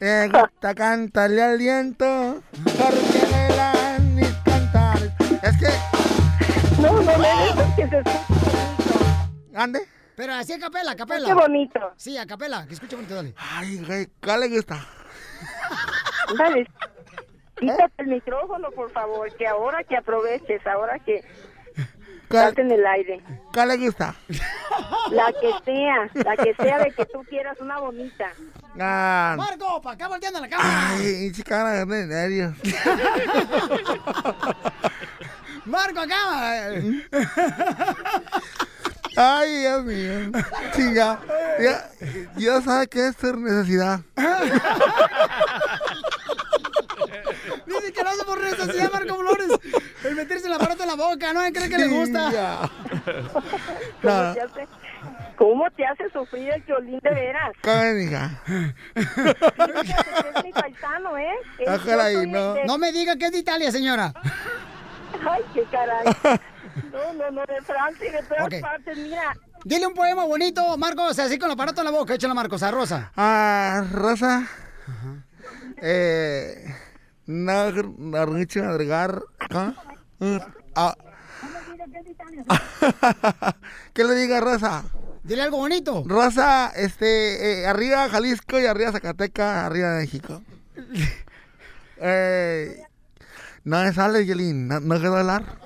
Me 0.00 0.28
gusta 0.28 0.74
cantarle 0.74 1.42
al 1.42 1.58
viento, 1.58 2.42
porque 2.64 3.26
me 3.32 3.56
la 3.56 3.98
ni 3.98 4.22
cantar. 4.44 4.98
Es 5.42 5.56
que. 5.58 6.80
No, 6.80 6.92
no, 6.92 7.02
no, 7.02 7.62
es 7.62 7.74
que 7.76 7.88
se 7.88 9.56
¿Ande? 9.56 9.80
Pero 10.16 10.34
así 10.34 10.52
a 10.52 10.58
capela, 10.58 10.92
a 10.92 10.96
capela. 10.96 11.26
Qué 11.26 11.34
bonito. 11.34 11.92
Sí, 11.96 12.16
a 12.18 12.26
capela, 12.26 12.66
que 12.66 12.74
escuche 12.74 12.94
bonito, 12.96 13.14
dale. 13.14 13.34
Ay, 13.36 13.78
güey, 13.84 14.08
¿cuál 14.22 14.40
le 14.40 14.48
gusta? 14.48 14.84
Dale, 16.38 16.66
quítate 17.56 17.92
el 17.98 18.06
micrófono, 18.08 18.70
por 18.72 18.90
favor, 18.92 19.32
que 19.36 19.46
ahora 19.46 19.82
que 19.84 19.96
aproveches, 19.96 20.64
ahora 20.66 20.98
que 21.00 21.24
estás 22.24 22.58
en 22.58 22.70
el 22.70 22.86
aire. 22.86 23.22
¿Cuál 23.52 23.68
le 23.68 23.76
gusta? 23.78 24.14
La 25.10 25.32
que 25.32 25.52
sea, 25.64 26.08
la 26.14 26.36
que 26.36 26.54
sea 26.54 26.78
de 26.78 26.90
que 26.90 27.06
tú 27.06 27.22
quieras 27.28 27.56
una 27.60 27.78
bonita. 27.78 28.30
Ah, 28.78 29.34
Marco, 29.36 29.80
para 29.82 29.94
acá 29.94 30.08
volteando 30.08 30.40
la 30.40 30.48
cámara. 30.48 30.90
ay, 30.90 31.30
chica, 31.32 31.84
de 31.84 32.06
nervios. 32.06 32.54
Marco, 35.64 36.00
acá. 36.00 36.72
Ay, 39.16 39.58
Dios 39.60 39.84
mío. 39.84 40.32
Chinga. 40.74 41.20
Ya, 41.60 41.88
ya 42.36 42.60
sabe 42.60 42.88
qué 42.88 43.08
es 43.08 43.16
ser 43.16 43.38
necesidad. 43.38 44.00
Dice 47.80 47.92
que 47.92 48.02
lo 48.02 48.10
hace 48.10 48.24
por 48.24 48.40
necesidad, 48.40 48.92
Marco 48.92 49.16
Flores. 49.16 49.48
El 50.04 50.14
meterse 50.16 50.46
el 50.46 50.52
aparato 50.52 50.82
en 50.82 50.88
la 50.88 50.94
boca, 50.96 51.32
¿no? 51.32 51.40
¿Cree 51.52 51.68
que 51.68 51.78
le 51.78 51.88
gusta? 51.88 52.70
¿Cómo, 54.02 54.32
te 54.34 54.40
hace, 54.40 54.68
¿Cómo 55.36 55.70
te 55.70 55.86
hace 55.86 56.10
sufrir 56.10 56.50
el 56.50 56.62
violín 56.62 56.98
de 57.02 57.10
veras? 57.10 57.52
¿Cómo, 57.62 57.98
hija? 57.98 58.40
Es 58.94 60.44
mi 60.44 60.52
paisano, 60.52 61.16
¿eh? 61.18 61.34
Ojalá 61.66 62.10
y 62.10 62.14
soy 62.14 62.26
no. 62.30 62.54
de- 62.54 62.64
No 62.66 62.78
me 62.78 62.92
diga 62.92 63.16
que 63.16 63.26
es 63.26 63.32
de 63.32 63.38
Italia, 63.38 63.70
señora. 63.72 64.12
Ay, 65.28 65.42
qué 65.54 65.64
caray. 65.70 66.04
No, 66.92 67.12
no, 67.14 67.30
no, 67.30 67.42
de 67.46 67.60
Francia 67.62 68.06
y 68.08 68.10
de 68.12 68.22
todas 68.24 68.60
partes, 68.60 68.98
mira. 68.98 69.32
Dile 69.64 69.86
un 69.86 69.94
poema 69.94 70.24
bonito, 70.24 70.76
Marcos, 70.76 71.18
así 71.18 71.38
con 71.38 71.48
el 71.48 71.54
aparato 71.54 71.80
en 71.80 71.84
la 71.86 71.90
boca. 71.92 72.14
Échalo, 72.14 72.34
Marcos, 72.34 72.62
a 72.62 72.70
Rosa. 72.70 73.12
Ah, 73.16 73.84
Rosa. 73.92 74.46
Eh. 75.80 76.74
No, 77.26 77.70
no, 77.72 78.26
mucho 78.26 78.64
agregar. 78.64 79.22
acá. 79.38 79.74
Ah. 80.76 80.96
¿Qué 83.92 84.02
le 84.02 84.14
diga 84.16 84.40
Rosa? 84.40 84.82
Dile 85.22 85.42
algo 85.42 85.58
bonito. 85.58 86.02
Rosa, 86.04 86.72
este, 86.74 87.60
eh, 87.62 87.66
arriba 87.66 88.08
Jalisco 88.08 88.58
y 88.58 88.66
arriba 88.66 88.90
Zacatecas, 88.90 89.64
arriba 89.64 89.96
México. 89.96 90.42
Eh, 92.06 92.82
no 93.62 93.80
me 93.82 93.92
sale, 93.92 94.26
Yelín, 94.26 94.66
no, 94.66 94.80
no 94.80 95.00
quedó 95.00 95.16
hablar. 95.16 95.58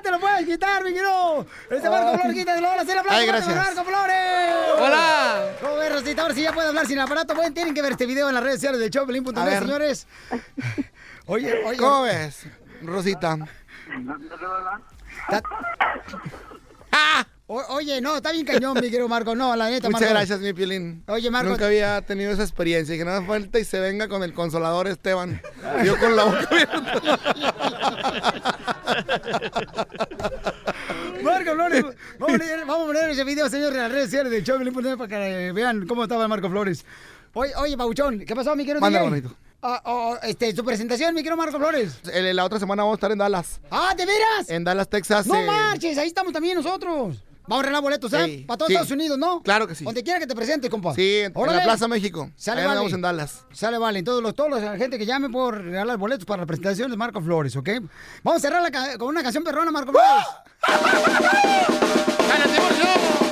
¡Ya 0.00 0.04
te 0.04 0.10
lo 0.12 0.18
puedes 0.18 0.46
quitar, 0.46 0.82
mi 0.82 0.94
querido! 0.94 1.46
Este 1.68 1.90
Marco 1.90 2.14
Flores, 2.16 2.34
quítatelo. 2.34 2.72
Hola, 2.72 2.84
sí, 2.86 2.90
el 2.90 2.98
aplauso 3.00 3.20
Ay, 3.20 3.26
gracias. 3.26 3.54
Marco 3.54 3.84
Flores. 3.84 4.64
Hola. 4.78 5.52
¿Cómo 5.60 5.76
ves, 5.76 5.92
Rosita? 5.92 6.22
Ahora 6.22 6.34
sí 6.34 6.42
ya 6.42 6.52
puede 6.54 6.68
hablar 6.68 6.86
sin 6.86 6.98
aparato. 7.00 7.34
Bueno, 7.34 7.52
tienen 7.52 7.74
que 7.74 7.82
ver 7.82 7.92
este 7.92 8.06
video 8.06 8.28
en 8.28 8.34
las 8.34 8.42
redes 8.42 8.56
sociales 8.56 8.80
de 8.80 8.86
A 8.86 8.90
Choplin.net, 8.90 9.44
ver. 9.44 9.58
señores. 9.58 10.06
Oye, 11.26 11.62
oye. 11.66 11.76
¿Cómo 11.76 12.02
ves, 12.02 12.46
Rosita? 12.82 13.36
O- 17.52 17.64
oye, 17.74 18.00
no, 18.00 18.14
está 18.16 18.30
bien 18.30 18.46
cañón, 18.46 18.74
mi 18.74 18.82
querido 18.90 19.08
Marco. 19.08 19.34
No, 19.34 19.56
la 19.56 19.68
neta, 19.68 19.88
Muchas 19.88 20.02
Marco. 20.02 20.14
gracias, 20.14 20.38
mi 20.38 20.52
Piolín. 20.52 21.02
Oye, 21.08 21.30
Marco. 21.32 21.50
Nunca 21.50 21.66
había 21.66 22.00
tenido 22.02 22.30
esa 22.30 22.44
experiencia. 22.44 22.94
Y 22.94 22.98
que 22.98 23.04
nada 23.04 23.22
falta 23.22 23.58
y 23.58 23.64
se 23.64 23.80
venga 23.80 24.06
con 24.06 24.22
el 24.22 24.32
consolador 24.32 24.86
Esteban. 24.86 25.42
Yo 25.84 25.98
con 25.98 26.14
la 26.14 26.24
boca 26.26 26.48
Marco 31.22 31.52
Flores, 31.54 31.84
vamos 32.18 32.40
a, 32.40 32.64
vamos 32.64 32.82
a 32.82 32.86
poner 32.86 33.10
ese 33.10 33.24
video, 33.24 33.48
señores, 33.48 33.74
en 33.74 33.82
las 33.82 33.92
redes 33.92 34.04
sociales 34.06 34.32
de 34.32 34.42
Choplin.net 34.42 34.96
para 34.96 35.08
que 35.08 35.52
vean 35.52 35.86
cómo 35.86 36.04
estaba 36.04 36.26
Marco 36.28 36.48
Flores. 36.48 36.84
Oye, 37.34 37.52
oye, 37.56 37.76
Pauchón, 37.76 38.20
¿qué 38.20 38.34
pasó, 38.34 38.56
mi 38.56 38.64
querido 38.64 38.80
Manda, 38.80 39.02
bonito. 39.02 39.34
Ah, 39.62 39.82
oh, 39.84 40.16
este, 40.22 40.54
su 40.56 40.64
presentación, 40.64 41.14
mi 41.14 41.20
querido 41.22 41.36
Marco 41.36 41.58
Flores. 41.58 42.00
El- 42.12 42.34
La 42.34 42.44
otra 42.44 42.58
semana 42.58 42.82
vamos 42.82 42.94
a 42.94 42.98
estar 42.98 43.12
en 43.12 43.18
Dallas. 43.18 43.60
¡Ah, 43.70 43.94
de 43.96 44.06
veras! 44.06 44.48
En 44.48 44.64
Dallas, 44.64 44.88
Texas. 44.88 45.26
No 45.26 45.34
eh, 45.36 45.44
marches, 45.46 45.98
ahí 45.98 46.08
estamos 46.08 46.32
también 46.32 46.54
nosotros. 46.56 47.22
Vamos 47.50 47.64
a 47.64 47.66
arreglar 47.66 47.82
boletos, 47.82 48.12
¿eh? 48.12 48.24
Sí, 48.26 48.44
Para 48.46 48.58
todos 48.58 48.68
sí. 48.68 48.74
Estados 48.74 48.92
Unidos, 48.92 49.18
¿no? 49.18 49.42
Claro 49.42 49.66
que 49.66 49.74
sí. 49.74 49.84
Donde 49.84 50.04
quiera 50.04 50.20
que 50.20 50.26
te 50.28 50.36
presentes, 50.36 50.70
compa. 50.70 50.94
Sí, 50.94 51.18
en, 51.18 51.32
en 51.36 51.46
la 51.56 51.64
Plaza 51.64 51.88
México. 51.88 52.30
Sale, 52.36 52.60
vale. 52.60 52.70
andamos 52.70 52.92
en 52.92 53.00
Dallas. 53.00 53.44
Sale, 53.52 53.76
vale. 53.76 53.98
Entonces, 53.98 54.22
los, 54.22 54.36
todos 54.36 54.50
los, 54.50 54.62
la 54.62 54.76
gente 54.76 54.98
que 54.98 55.04
llame 55.04 55.28
por 55.30 55.60
regalar 55.60 55.96
boletos 55.98 56.24
para 56.26 56.42
la 56.42 56.46
presentación 56.46 56.92
de 56.92 56.96
Marco 56.96 57.20
Flores, 57.20 57.56
¿ok? 57.56 57.70
Vamos 58.22 58.38
a 58.38 58.40
cerrar 58.40 58.62
la 58.62 58.96
con 58.98 59.08
una 59.08 59.24
canción 59.24 59.42
perrona, 59.42 59.72
Marco 59.72 59.90
Flores. 59.90 60.26
¡Arriba 62.32 63.29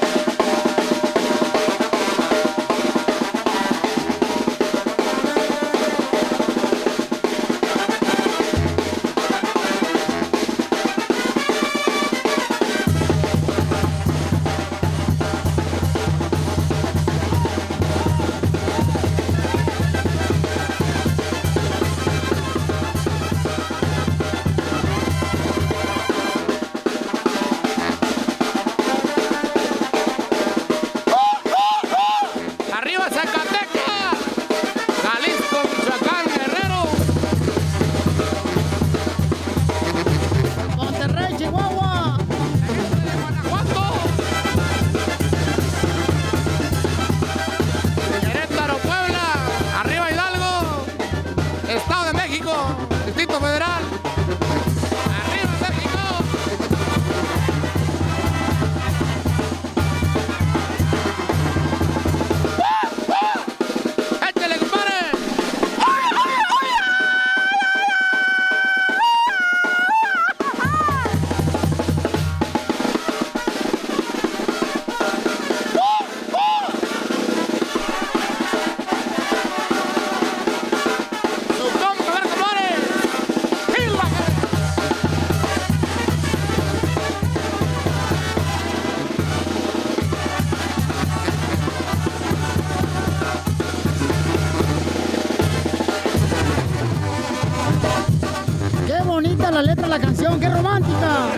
la 99.89 99.98
canción, 99.98 100.39
qué 100.39 100.48
romántica. 100.51 101.28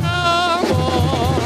Vamos, 0.00 1.36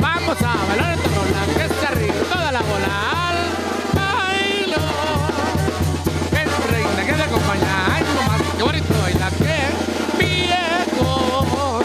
vamos 0.00 0.42
a 0.42 0.66
bailar 0.68 0.98
esta 0.98 1.08
rola 1.08 1.40
que 1.56 1.64
está 1.64 1.88
arriba 1.88 2.14
toda 2.30 2.52
la 2.52 2.60
bola 2.60 2.88
al 3.28 3.38
bailo. 3.94 4.82
Que 6.30 6.42
es 6.42 6.70
reina, 6.70 7.06
que 7.06 7.12
te 7.14 7.22
acompaña, 7.22 7.94
ay, 7.94 8.04
nomás, 8.14 8.42
bonito 8.60 8.94
y 9.08 9.18
la 9.18 9.30
que 9.30 9.56
viejo. 10.18 11.80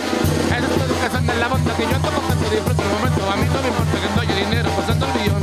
Es 0.57 0.63
tu 0.75 0.83
educación 0.83 1.25
de 1.25 1.35
la 1.35 1.47
banda 1.47 1.73
que 1.73 1.83
yo 1.83 1.97
tomo 1.99 2.19
tanto 2.27 2.49
disfruto 2.49 2.81
el 2.81 2.89
momento, 2.89 3.31
a 3.31 3.35
mí 3.37 3.45
no 3.45 3.61
me 3.61 3.67
importa 3.69 3.97
que 4.01 4.07
doy 4.15 4.27
dinero, 4.43 4.69
pues 4.75 4.87
pasando 4.87 5.05
el 5.05 5.13
millón. 5.21 5.36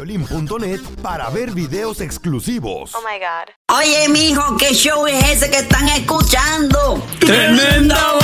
showdepiolín.net 0.00 0.80
para 1.02 1.28
ver 1.30 1.52
videos 1.52 2.00
exclusivos. 2.00 2.94
Oh 2.94 3.02
my 3.02 3.18
God. 3.18 3.76
Oye, 3.76 4.08
mijo, 4.08 4.56
¿qué 4.56 4.74
show 4.74 5.06
es 5.06 5.22
ese 5.30 5.50
que 5.50 5.58
están 5.58 5.88
escuchando? 5.88 7.02
¡Tremenda 7.20 8.18